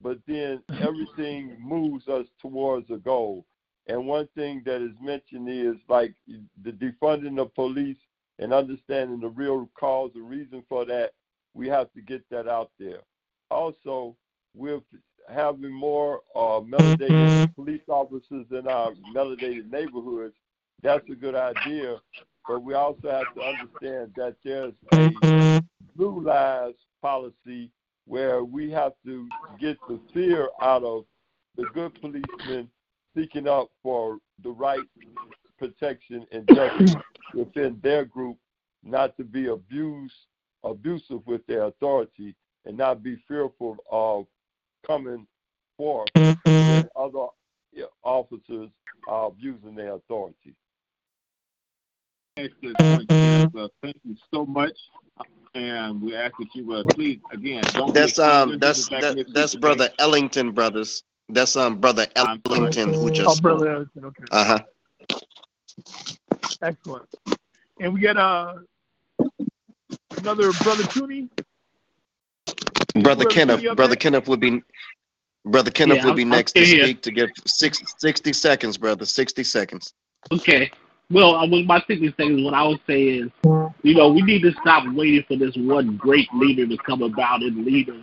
but 0.00 0.18
then 0.26 0.62
everything 0.80 1.56
moves 1.60 2.06
us 2.08 2.26
towards 2.40 2.90
a 2.90 2.98
goal. 2.98 3.44
And 3.88 4.06
one 4.06 4.28
thing 4.34 4.62
that 4.64 4.82
is 4.82 4.92
mentioned 5.00 5.48
is 5.48 5.76
like 5.88 6.14
the 6.64 6.72
defunding 6.72 7.40
of 7.40 7.54
police 7.54 7.96
and 8.38 8.52
understanding 8.52 9.20
the 9.20 9.28
real 9.28 9.68
cause 9.78 10.10
and 10.14 10.28
reason 10.28 10.62
for 10.68 10.84
that. 10.84 11.12
We 11.54 11.68
have 11.68 11.92
to 11.94 12.02
get 12.02 12.22
that 12.30 12.48
out 12.48 12.70
there. 12.78 13.00
Also, 13.50 14.16
with 14.54 14.82
having 15.28 15.72
more 15.72 16.20
uh, 16.34 16.60
melanated 16.60 17.54
police 17.54 17.82
officers 17.88 18.46
in 18.50 18.68
our 18.68 18.92
melanated 19.14 19.70
neighborhoods, 19.70 20.34
that's 20.82 21.08
a 21.10 21.14
good 21.14 21.34
idea. 21.34 21.96
But 22.46 22.62
we 22.62 22.74
also 22.74 23.10
have 23.10 23.34
to 23.34 23.42
understand 23.42 24.12
that 24.16 24.36
there's 24.44 24.74
a 24.92 25.62
blue 25.96 26.22
lives 26.22 26.76
policy 27.02 27.70
where 28.06 28.44
we 28.44 28.70
have 28.70 28.92
to 29.04 29.28
get 29.60 29.76
the 29.88 29.98
fear 30.14 30.48
out 30.60 30.84
of 30.84 31.04
the 31.56 31.64
good 31.74 31.92
policemen 32.00 32.68
seeking 33.16 33.48
out 33.48 33.70
for 33.82 34.18
the 34.42 34.50
right 34.50 34.78
protection 35.58 36.26
and 36.32 36.48
justice 36.50 36.96
within 37.32 37.78
their 37.82 38.04
group, 38.04 38.36
not 38.82 39.16
to 39.16 39.24
be 39.24 39.46
abused, 39.48 40.26
abusive 40.64 41.26
with 41.26 41.46
their 41.46 41.64
authority, 41.64 42.34
and 42.64 42.76
not 42.76 43.02
be 43.02 43.16
fearful 43.28 43.76
of 43.90 44.26
coming 44.86 45.26
forth 45.76 46.08
when 46.14 46.88
other 46.96 47.26
officers 48.02 48.70
are 49.06 49.26
abusing 49.26 49.74
their 49.74 49.94
authority. 49.94 50.54
Excellent 52.36 52.78
point, 52.78 53.10
Uh, 53.56 53.68
thank 53.82 53.96
you 54.04 54.16
so 54.32 54.44
much. 54.44 54.76
And 55.54 56.02
we 56.02 56.14
ask 56.14 56.36
that 56.36 56.54
you 56.54 56.66
would 56.66 56.86
please, 56.88 57.18
again, 57.32 57.62
don't 57.72 57.94
That's 57.94 58.18
um 58.18 58.58
that's 58.58 58.88
that, 58.88 59.16
that's 59.32 59.54
week, 59.54 59.62
brother? 59.62 59.88
Ellington 59.98 60.52
brothers. 60.52 61.02
That's 61.30 61.56
um 61.56 61.80
brother 61.80 62.06
Ellington 62.14 62.92
who 62.92 63.06
Oh, 63.06 63.10
just 63.10 63.42
brother. 63.42 63.72
Ellington, 63.72 64.04
Okay. 64.04 64.24
Uh 64.30 64.44
huh. 64.44 64.58
Excellent. 66.62 67.06
And 67.80 67.92
we 67.94 68.00
got 68.00 68.16
uh 68.16 68.54
another 70.18 70.52
brother 70.52 70.84
Tooney. 70.84 71.28
Brother 72.94 73.24
Brother 73.24 73.26
Kenneth, 73.26 73.60
brother? 73.76 73.96
Kenneth 73.96 74.28
would 74.28 74.40
be 74.40 74.62
brother 75.44 75.70
Kenneth 75.70 75.98
Yeah, 75.98 76.04
would 76.06 76.16
be 76.16 76.22
I'm- 76.22 76.32
I'm 76.32 76.38
next 76.38 76.52
to 76.54 76.64
speak 76.66 77.02
to 77.02 77.10
give 77.12 77.30
six, 77.46 77.82
60 77.98 78.32
seconds, 78.32 78.78
brother. 78.78 79.04
Sixty 79.06 79.44
seconds. 79.44 79.92
Okay. 80.32 80.70
Well, 81.10 81.36
I 81.36 81.44
was 81.46 81.64
my 81.66 81.80
thinking 81.86 82.12
thing 82.12 82.38
is 82.38 82.44
what 82.44 82.54
I 82.54 82.64
would 82.64 82.80
say 82.86 83.02
is, 83.04 83.30
you 83.82 83.94
know, 83.94 84.08
we 84.08 84.22
need 84.22 84.42
to 84.42 84.52
stop 84.60 84.84
waiting 84.94 85.24
for 85.28 85.36
this 85.36 85.56
one 85.56 85.96
great 85.96 86.28
leader 86.34 86.66
to 86.66 86.76
come 86.78 87.02
about 87.02 87.42
and 87.42 87.64
lead 87.64 87.90
us. 87.90 87.96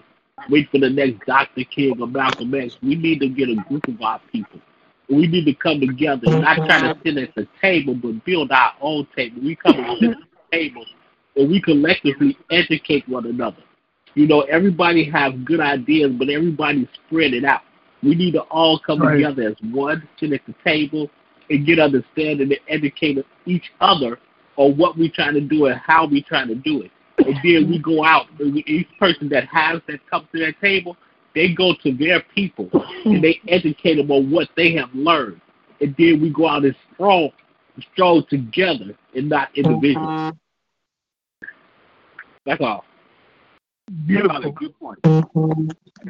Wait 0.49 0.69
for 0.71 0.79
the 0.79 0.89
next 0.89 1.25
Dr. 1.25 1.63
King 1.65 2.01
or 2.01 2.07
Malcolm 2.07 2.53
X. 2.55 2.77
We 2.81 2.95
need 2.95 3.19
to 3.21 3.29
get 3.29 3.49
a 3.49 3.55
group 3.55 3.87
of 3.87 4.01
our 4.01 4.19
people. 4.31 4.61
We 5.09 5.27
need 5.27 5.45
to 5.45 5.53
come 5.53 5.79
together, 5.79 6.27
oh, 6.27 6.39
not 6.39 6.55
try 6.65 6.79
to 6.81 6.97
sit 7.05 7.17
at 7.17 7.35
the 7.35 7.47
table, 7.61 7.93
but 7.95 8.23
build 8.25 8.51
our 8.51 8.73
own 8.81 9.07
table. 9.15 9.41
We 9.41 9.55
come 9.55 9.75
sit 9.99 10.11
at 10.11 10.17
the 10.17 10.57
table, 10.57 10.85
and 11.35 11.49
we 11.49 11.61
collectively 11.61 12.37
educate 12.51 13.07
one 13.09 13.25
another. 13.25 13.63
You 14.15 14.27
know, 14.27 14.41
everybody 14.41 15.03
have 15.09 15.43
good 15.43 15.59
ideas, 15.59 16.11
but 16.17 16.29
everybody 16.29 16.87
spread 17.07 17.33
it 17.33 17.43
out. 17.43 17.61
We 18.01 18.15
need 18.15 18.33
to 18.33 18.41
all 18.43 18.79
come 18.79 19.01
Right. 19.01 19.15
together 19.15 19.49
as 19.49 19.55
one, 19.71 20.07
sit 20.19 20.33
at 20.33 20.41
the 20.45 20.53
table, 20.63 21.09
and 21.49 21.65
get 21.65 21.79
understanding 21.79 22.51
and 22.51 22.59
educate 22.67 23.17
each 23.45 23.71
other 23.81 24.19
on 24.55 24.77
what 24.77 24.97
we're 24.97 25.11
trying 25.11 25.33
to 25.33 25.41
do 25.41 25.65
and 25.65 25.79
how 25.79 26.05
we're 26.07 26.23
trying 26.23 26.47
to 26.47 26.55
do 26.55 26.81
it. 26.81 26.91
And 27.17 27.35
then 27.43 27.69
we 27.69 27.79
go 27.79 28.03
out, 28.03 28.27
and 28.39 28.53
we, 28.53 28.63
each 28.67 28.87
person 28.99 29.29
that 29.29 29.45
has 29.47 29.81
that 29.87 30.05
comes 30.09 30.27
to 30.33 30.39
that 30.39 30.59
table, 30.61 30.97
They 31.35 31.53
go 31.53 31.73
to 31.83 31.91
their 31.93 32.21
people 32.35 32.69
and 33.05 33.23
they 33.23 33.39
educate 33.47 33.95
them 33.95 34.11
on 34.11 34.29
what 34.29 34.49
they 34.55 34.73
have 34.73 34.93
learned, 34.93 35.41
and 35.81 35.95
then 35.97 36.21
we 36.21 36.29
go 36.29 36.47
out 36.47 36.65
and 36.65 36.75
strong, 36.93 37.31
strong 37.93 38.25
together 38.29 38.95
and 39.15 39.29
not 39.29 39.49
individually. 39.55 40.31
That's 42.45 42.61
all. 42.61 42.85
Beautiful. 44.05 44.51
Good 44.51 44.79
point. 44.79 44.99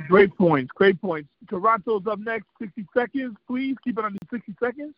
Great 0.08 0.36
points. 0.38 0.72
Great 0.76 1.02
points. 1.02 1.30
Toronto's 1.50 2.06
up 2.08 2.20
next. 2.20 2.46
60 2.60 2.86
seconds, 2.96 3.36
please. 3.48 3.76
Keep 3.84 4.00
it 4.00 4.06
under 4.06 4.20
60 4.32 4.56
seconds. 4.62 4.94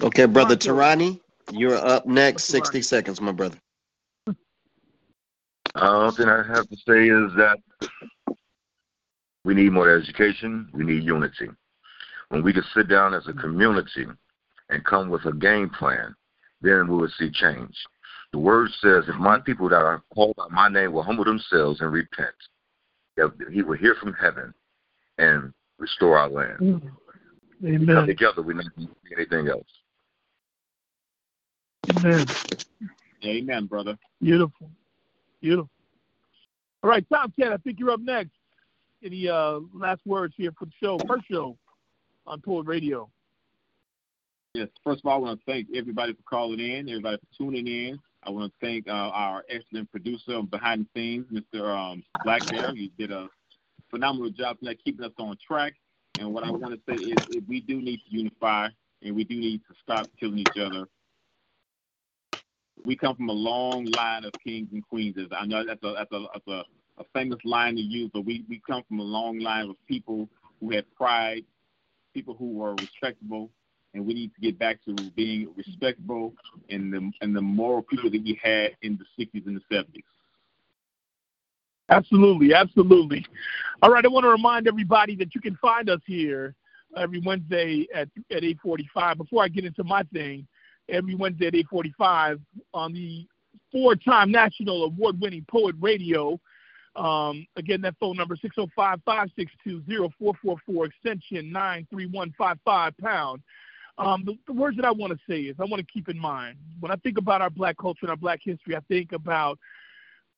Okay, 0.00 0.26
brother 0.26 0.56
Toronto. 0.56 1.04
Tarani, 1.04 1.20
you're 1.52 1.76
up 1.76 2.06
next. 2.06 2.44
60 2.44 2.82
seconds, 2.82 3.20
my 3.20 3.32
brother. 3.32 3.58
Uh, 5.74 6.10
thing 6.12 6.28
I 6.28 6.42
have 6.42 6.68
to 6.68 6.76
say 6.76 7.08
is 7.08 7.32
that 7.36 7.58
we 9.44 9.54
need 9.54 9.72
more 9.72 9.90
education. 9.94 10.68
We 10.72 10.84
need 10.84 11.04
unity. 11.04 11.48
When 12.28 12.42
we 12.42 12.52
can 12.52 12.64
sit 12.74 12.88
down 12.88 13.14
as 13.14 13.26
a 13.26 13.32
community 13.32 14.06
and 14.68 14.84
come 14.84 15.08
with 15.08 15.24
a 15.24 15.32
game 15.32 15.70
plan, 15.70 16.14
then 16.60 16.88
we 16.88 16.96
will 16.96 17.10
see 17.18 17.30
change. 17.30 17.74
The 18.32 18.38
word 18.38 18.70
says, 18.82 19.04
if 19.08 19.16
my 19.16 19.38
people 19.40 19.68
that 19.70 19.76
are 19.76 20.02
called 20.14 20.36
by 20.36 20.48
my 20.50 20.68
name 20.68 20.92
will 20.92 21.02
humble 21.02 21.24
themselves 21.24 21.80
and 21.80 21.90
repent, 21.90 22.34
that 23.16 23.32
he 23.50 23.62
will 23.62 23.78
hear 23.78 23.94
from 23.94 24.12
heaven 24.12 24.52
and 25.16 25.52
restore 25.78 26.18
our 26.18 26.28
land. 26.28 26.58
Mm. 26.60 26.82
We 27.60 27.86
come 27.86 28.06
together, 28.06 28.42
we 28.42 28.54
don't 28.54 28.76
need 28.76 28.88
anything 29.16 29.48
else. 29.48 29.66
Amen. 31.96 32.26
Amen, 33.24 33.66
brother. 33.66 33.98
Beautiful. 34.20 34.70
Beautiful. 35.40 35.70
All 36.82 36.90
right, 36.90 37.04
Tom 37.12 37.32
Cat, 37.38 37.52
I 37.52 37.56
think 37.56 37.80
you're 37.80 37.90
up 37.90 38.00
next. 38.00 38.30
Any 39.02 39.28
uh, 39.28 39.60
last 39.72 40.00
words 40.04 40.34
here 40.36 40.52
for 40.58 40.64
the 40.64 40.72
show? 40.82 40.98
First 41.06 41.26
show 41.30 41.56
on 42.26 42.40
Poet 42.40 42.66
Radio. 42.66 43.08
Yes. 44.54 44.68
First 44.82 45.00
of 45.04 45.06
all, 45.06 45.14
I 45.14 45.18
want 45.18 45.40
to 45.40 45.44
thank 45.46 45.68
everybody 45.74 46.14
for 46.14 46.22
calling 46.28 46.58
in, 46.58 46.88
everybody 46.88 47.18
for 47.18 47.44
tuning 47.44 47.68
in. 47.68 47.98
I 48.24 48.30
want 48.30 48.52
to 48.52 48.66
thank 48.66 48.88
uh, 48.88 48.92
our 48.92 49.44
excellent 49.48 49.90
producer 49.92 50.42
behind 50.42 50.86
the 50.94 51.00
scenes, 51.00 51.26
Mr. 51.32 51.64
Um, 51.64 52.02
Black 52.24 52.44
Bear. 52.48 52.72
Did 52.98 53.12
a 53.12 53.28
phenomenal 53.90 54.30
job 54.30 54.58
tonight 54.58 54.80
keeping 54.84 55.04
us 55.04 55.12
on 55.18 55.36
track. 55.46 55.74
And 56.18 56.34
what 56.34 56.42
I 56.42 56.50
want 56.50 56.74
to 56.74 56.80
say 56.88 57.00
is, 57.00 57.36
is 57.36 57.42
we 57.46 57.60
do 57.60 57.80
need 57.80 57.98
to 57.98 58.16
unify, 58.16 58.68
and 59.02 59.14
we 59.14 59.22
do 59.22 59.36
need 59.36 59.60
to 59.68 59.74
stop 59.80 60.08
killing 60.18 60.38
each 60.38 60.58
other. 60.60 60.88
We 62.84 62.96
come 62.96 63.14
from 63.14 63.28
a 63.28 63.32
long 63.32 63.86
line 63.96 64.24
of 64.24 64.32
kings 64.44 64.68
and 64.72 64.86
queens. 64.88 65.16
I 65.30 65.46
know 65.46 65.64
that's 65.64 65.82
a 65.84 65.92
that's 65.92 66.12
a, 66.12 66.24
that's 66.32 66.48
a, 66.48 66.64
a 66.98 67.04
famous 67.14 67.38
line 67.44 67.76
to 67.76 67.80
use, 67.80 68.10
but 68.12 68.24
we, 68.24 68.44
we 68.48 68.60
come 68.66 68.82
from 68.88 69.00
a 69.00 69.04
long 69.04 69.38
line 69.38 69.70
of 69.70 69.76
people 69.86 70.28
who 70.60 70.70
had 70.70 70.84
pride, 70.94 71.44
people 72.14 72.34
who 72.34 72.52
were 72.52 72.74
respectable, 72.74 73.50
and 73.94 74.06
we 74.06 74.14
need 74.14 74.34
to 74.34 74.40
get 74.40 74.58
back 74.58 74.78
to 74.84 74.94
being 75.16 75.48
respectable 75.56 76.34
and 76.68 76.92
the 76.92 77.10
and 77.20 77.34
the 77.34 77.40
moral 77.40 77.82
people 77.82 78.10
that 78.10 78.22
we 78.22 78.38
had 78.42 78.76
in 78.82 78.98
the 78.98 79.24
60s 79.24 79.46
and 79.46 79.56
the 79.56 79.74
70s. 79.74 80.02
Absolutely, 81.90 82.52
absolutely. 82.52 83.24
All 83.82 83.90
right, 83.90 84.04
I 84.04 84.08
want 84.08 84.24
to 84.24 84.30
remind 84.30 84.68
everybody 84.68 85.16
that 85.16 85.34
you 85.34 85.40
can 85.40 85.56
find 85.56 85.88
us 85.88 86.00
here 86.06 86.54
every 86.96 87.20
Wednesday 87.20 87.86
at 87.94 88.08
at 88.30 88.42
8:45. 88.42 89.18
Before 89.18 89.42
I 89.42 89.48
get 89.48 89.64
into 89.64 89.84
my 89.84 90.02
thing, 90.12 90.46
every 90.88 91.14
Wednesday 91.14 91.46
at 91.46 91.54
8:45 91.54 92.40
on 92.74 92.92
the 92.92 93.26
four-time 93.72 94.30
national 94.30 94.84
award-winning 94.84 95.44
Poet 95.50 95.74
Radio. 95.80 96.40
Um, 96.98 97.46
again, 97.56 97.80
that 97.82 97.94
phone 98.00 98.16
number 98.16 98.36
605-562-0444 98.36 100.86
extension 100.86 101.52
93155 101.52 102.98
pound. 102.98 103.42
Um, 103.98 104.24
the, 104.24 104.36
the 104.46 104.52
words 104.52 104.76
that 104.76 104.84
I 104.84 104.90
want 104.90 105.12
to 105.12 105.18
say 105.28 105.42
is 105.42 105.56
I 105.60 105.64
want 105.64 105.80
to 105.80 105.92
keep 105.92 106.08
in 106.08 106.18
mind 106.18 106.56
when 106.80 106.92
I 106.92 106.96
think 106.96 107.18
about 107.18 107.40
our 107.40 107.50
black 107.50 107.76
culture 107.78 108.00
and 108.02 108.10
our 108.10 108.16
black 108.16 108.40
history, 108.42 108.76
I 108.76 108.80
think 108.88 109.12
about 109.12 109.58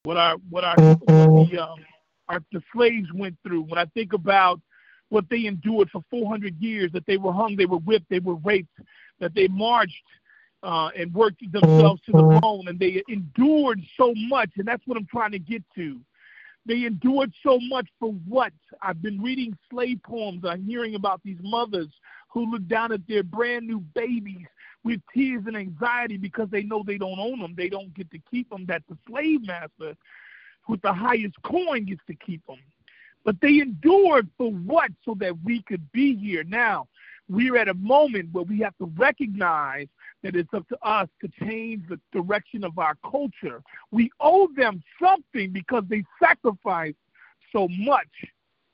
what 0.03 0.17
our 0.17 0.37
what 0.49 0.65
our 0.65 0.77
the, 0.77 1.59
um, 1.63 1.85
our 2.29 2.43
the 2.53 2.63
slaves 2.75 3.09
went 3.15 3.37
through. 3.43 3.63
When 3.63 3.79
I 3.79 3.87
think 3.87 4.13
about 4.13 4.61
what 5.09 5.29
they 5.29 5.47
endured 5.47 5.91
for 5.91 6.05
400 6.11 6.57
years, 6.61 6.93
that 6.93 7.05
they 7.07 7.17
were 7.17 7.33
hung, 7.33 7.57
they 7.57 7.67
were 7.67 7.79
whipped, 7.79 8.09
they 8.09 8.21
were 8.21 8.37
raped, 8.37 8.79
that 9.19 9.35
they 9.35 9.49
marched 9.49 10.05
uh, 10.63 10.91
and 10.97 11.13
worked 11.13 11.43
themselves 11.53 12.01
to 12.07 12.13
the 12.13 12.39
bone, 12.41 12.69
and 12.69 12.79
they 12.79 13.03
endured 13.09 13.81
so 13.97 14.15
much. 14.17 14.51
And 14.57 14.67
that's 14.67 14.87
what 14.87 14.97
I'm 14.97 15.07
trying 15.07 15.33
to 15.33 15.39
get 15.39 15.63
to. 15.75 16.01
They 16.67 16.85
endured 16.85 17.33
so 17.43 17.59
much 17.59 17.89
for 17.99 18.13
what? 18.29 18.53
I've 18.83 19.03
been 19.03 19.21
reading 19.21 19.57
slave 19.71 20.01
poems. 20.05 20.45
I'm 20.45 20.65
hearing 20.65 20.95
about 20.95 21.21
these 21.25 21.39
mothers 21.41 21.89
who 22.29 22.51
look 22.51 22.67
down 22.69 22.93
at 22.93 23.07
their 23.09 23.23
brand 23.23 23.67
new 23.67 23.81
babies 23.95 24.47
with 24.85 25.01
tears 25.15 25.45
and 25.47 25.57
anxiety 25.57 26.17
because 26.17 26.49
they 26.51 26.63
know 26.63 26.83
they 26.87 26.99
don't 26.99 27.19
own 27.19 27.41
them. 27.41 27.55
They 27.57 27.69
don't 27.69 27.93
get 27.95 28.11
to 28.13 28.19
keep 28.31 28.49
them. 28.51 28.67
That 28.67 28.83
the 28.89 28.97
slave 29.09 29.47
master 29.47 29.97
with 30.69 30.83
the 30.83 30.93
highest 30.93 31.35
coin 31.43 31.87
gets 31.87 32.03
to 32.07 32.15
keep 32.15 32.47
them. 32.47 32.59
But 33.25 33.41
they 33.41 33.61
endured 33.61 34.29
for 34.39 34.51
what? 34.51 34.91
So 35.05 35.15
that 35.21 35.35
we 35.45 35.63
could 35.63 35.91
be 35.93 36.17
here. 36.17 36.45
Now, 36.45 36.89
we're 37.31 37.57
at 37.57 37.68
a 37.68 37.74
moment 37.74 38.28
where 38.33 38.43
we 38.43 38.59
have 38.59 38.76
to 38.78 38.87
recognize 38.97 39.87
that 40.24 40.35
it's 40.35 40.53
up 40.53 40.66
to 40.68 40.76
us 40.83 41.09
to 41.22 41.31
change 41.47 41.83
the 41.89 41.99
direction 42.12 42.64
of 42.64 42.76
our 42.78 42.97
culture. 43.09 43.62
We 43.93 44.11
owe 44.18 44.49
them 44.57 44.83
something 45.01 45.53
because 45.53 45.85
they 45.89 46.03
sacrificed 46.20 46.97
so 47.53 47.68
much. 47.70 48.09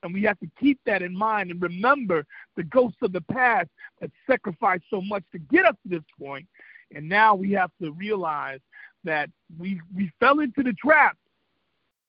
And 0.03 0.15
we 0.15 0.23
have 0.23 0.39
to 0.41 0.49
keep 0.59 0.81
that 0.87 1.03
in 1.03 1.17
mind 1.17 1.51
and 1.51 1.61
remember 1.61 2.25
the 2.57 2.63
ghosts 2.65 2.99
of 3.03 3.13
the 3.13 3.21
past 3.21 3.69
that 4.01 4.11
sacrificed 4.29 4.85
so 4.89 5.03
much 5.03 5.25
to 5.33 5.39
get 5.39 5.67
us 5.67 5.75
to 5.83 5.89
this 5.91 6.05
point. 6.19 6.47
And 6.95 7.09
now 7.09 7.35
we 7.35 7.53
have 7.53 7.71
to 7.83 7.93
realize 7.93 8.61
that 9.05 9.29
we 9.59 9.81
we 9.95 10.11
fell 10.19 10.41
into 10.41 10.63
the 10.63 10.73
trap. 10.73 11.17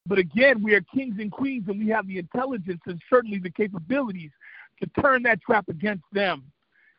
But 0.06 0.20
again, 0.20 0.64
we 0.64 0.74
are 0.76 0.82
kings 0.96 1.16
and 1.20 1.32
queens 1.32 1.66
and 1.68 1.80
we 1.80 1.90
have 1.90 2.08
the 2.08 2.20
intelligence 2.20 2.82
and 2.86 3.02
certainly 3.10 3.40
the 3.40 3.52
capabilities 3.52 4.32
to 4.82 5.02
turn 5.02 5.24
that 5.24 5.42
trap 5.42 5.68
against 5.70 6.04
them 6.12 6.44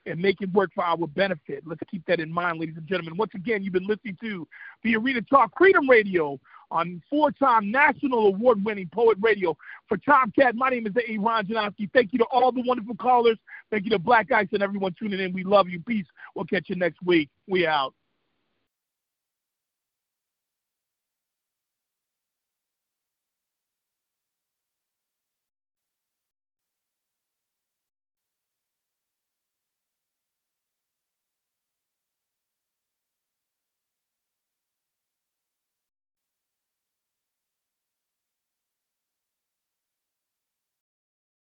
and 0.07 0.20
make 0.20 0.41
it 0.41 0.51
work 0.53 0.70
for 0.74 0.85
our 0.85 1.07
benefit. 1.07 1.62
Let's 1.66 1.83
keep 1.91 2.05
that 2.07 2.20
in 2.20 2.33
mind, 2.33 2.59
ladies 2.61 2.76
and 2.76 2.87
gentlemen. 2.87 3.16
Once 3.16 3.33
again, 3.35 3.62
you've 3.62 3.74
been 3.74 3.87
listening 3.87 4.16
to 4.22 4.49
the 4.83 4.97
Arena 4.97 5.20
Talk 5.22 5.53
Freedom 5.59 5.89
Radio 5.89 6.41
on 6.70 7.03
four-time 7.09 7.70
national 7.70 8.26
award-winning 8.26 8.89
Poet 8.93 9.18
Radio. 9.20 9.57
For 9.89 9.97
Tomcat, 9.99 10.55
my 10.55 10.70
name 10.70 10.87
is 10.87 10.93
A. 11.09 11.18
Ron 11.18 11.47
Janowski. 11.47 11.91
Thank 11.93 12.12
you 12.12 12.18
to 12.20 12.24
all 12.26 12.53
the 12.53 12.62
wonderful 12.66 12.95
callers. 12.95 13.39
Thank 13.70 13.85
you 13.85 13.91
to 13.91 13.99
Black 13.99 14.33
Ice 14.33 14.49
and 14.53 14.62
everyone 14.62 14.95
tuning 14.99 15.20
in. 15.20 15.33
We 15.33 15.45
love 15.45 15.68
you. 15.68 15.81
Peace. 15.81 16.07
We'll 16.35 16.47
catch 16.47 16.68
you 16.68 16.76
next 16.76 17.03
week. 17.03 17.29
We 17.47 17.66
out. 17.66 17.95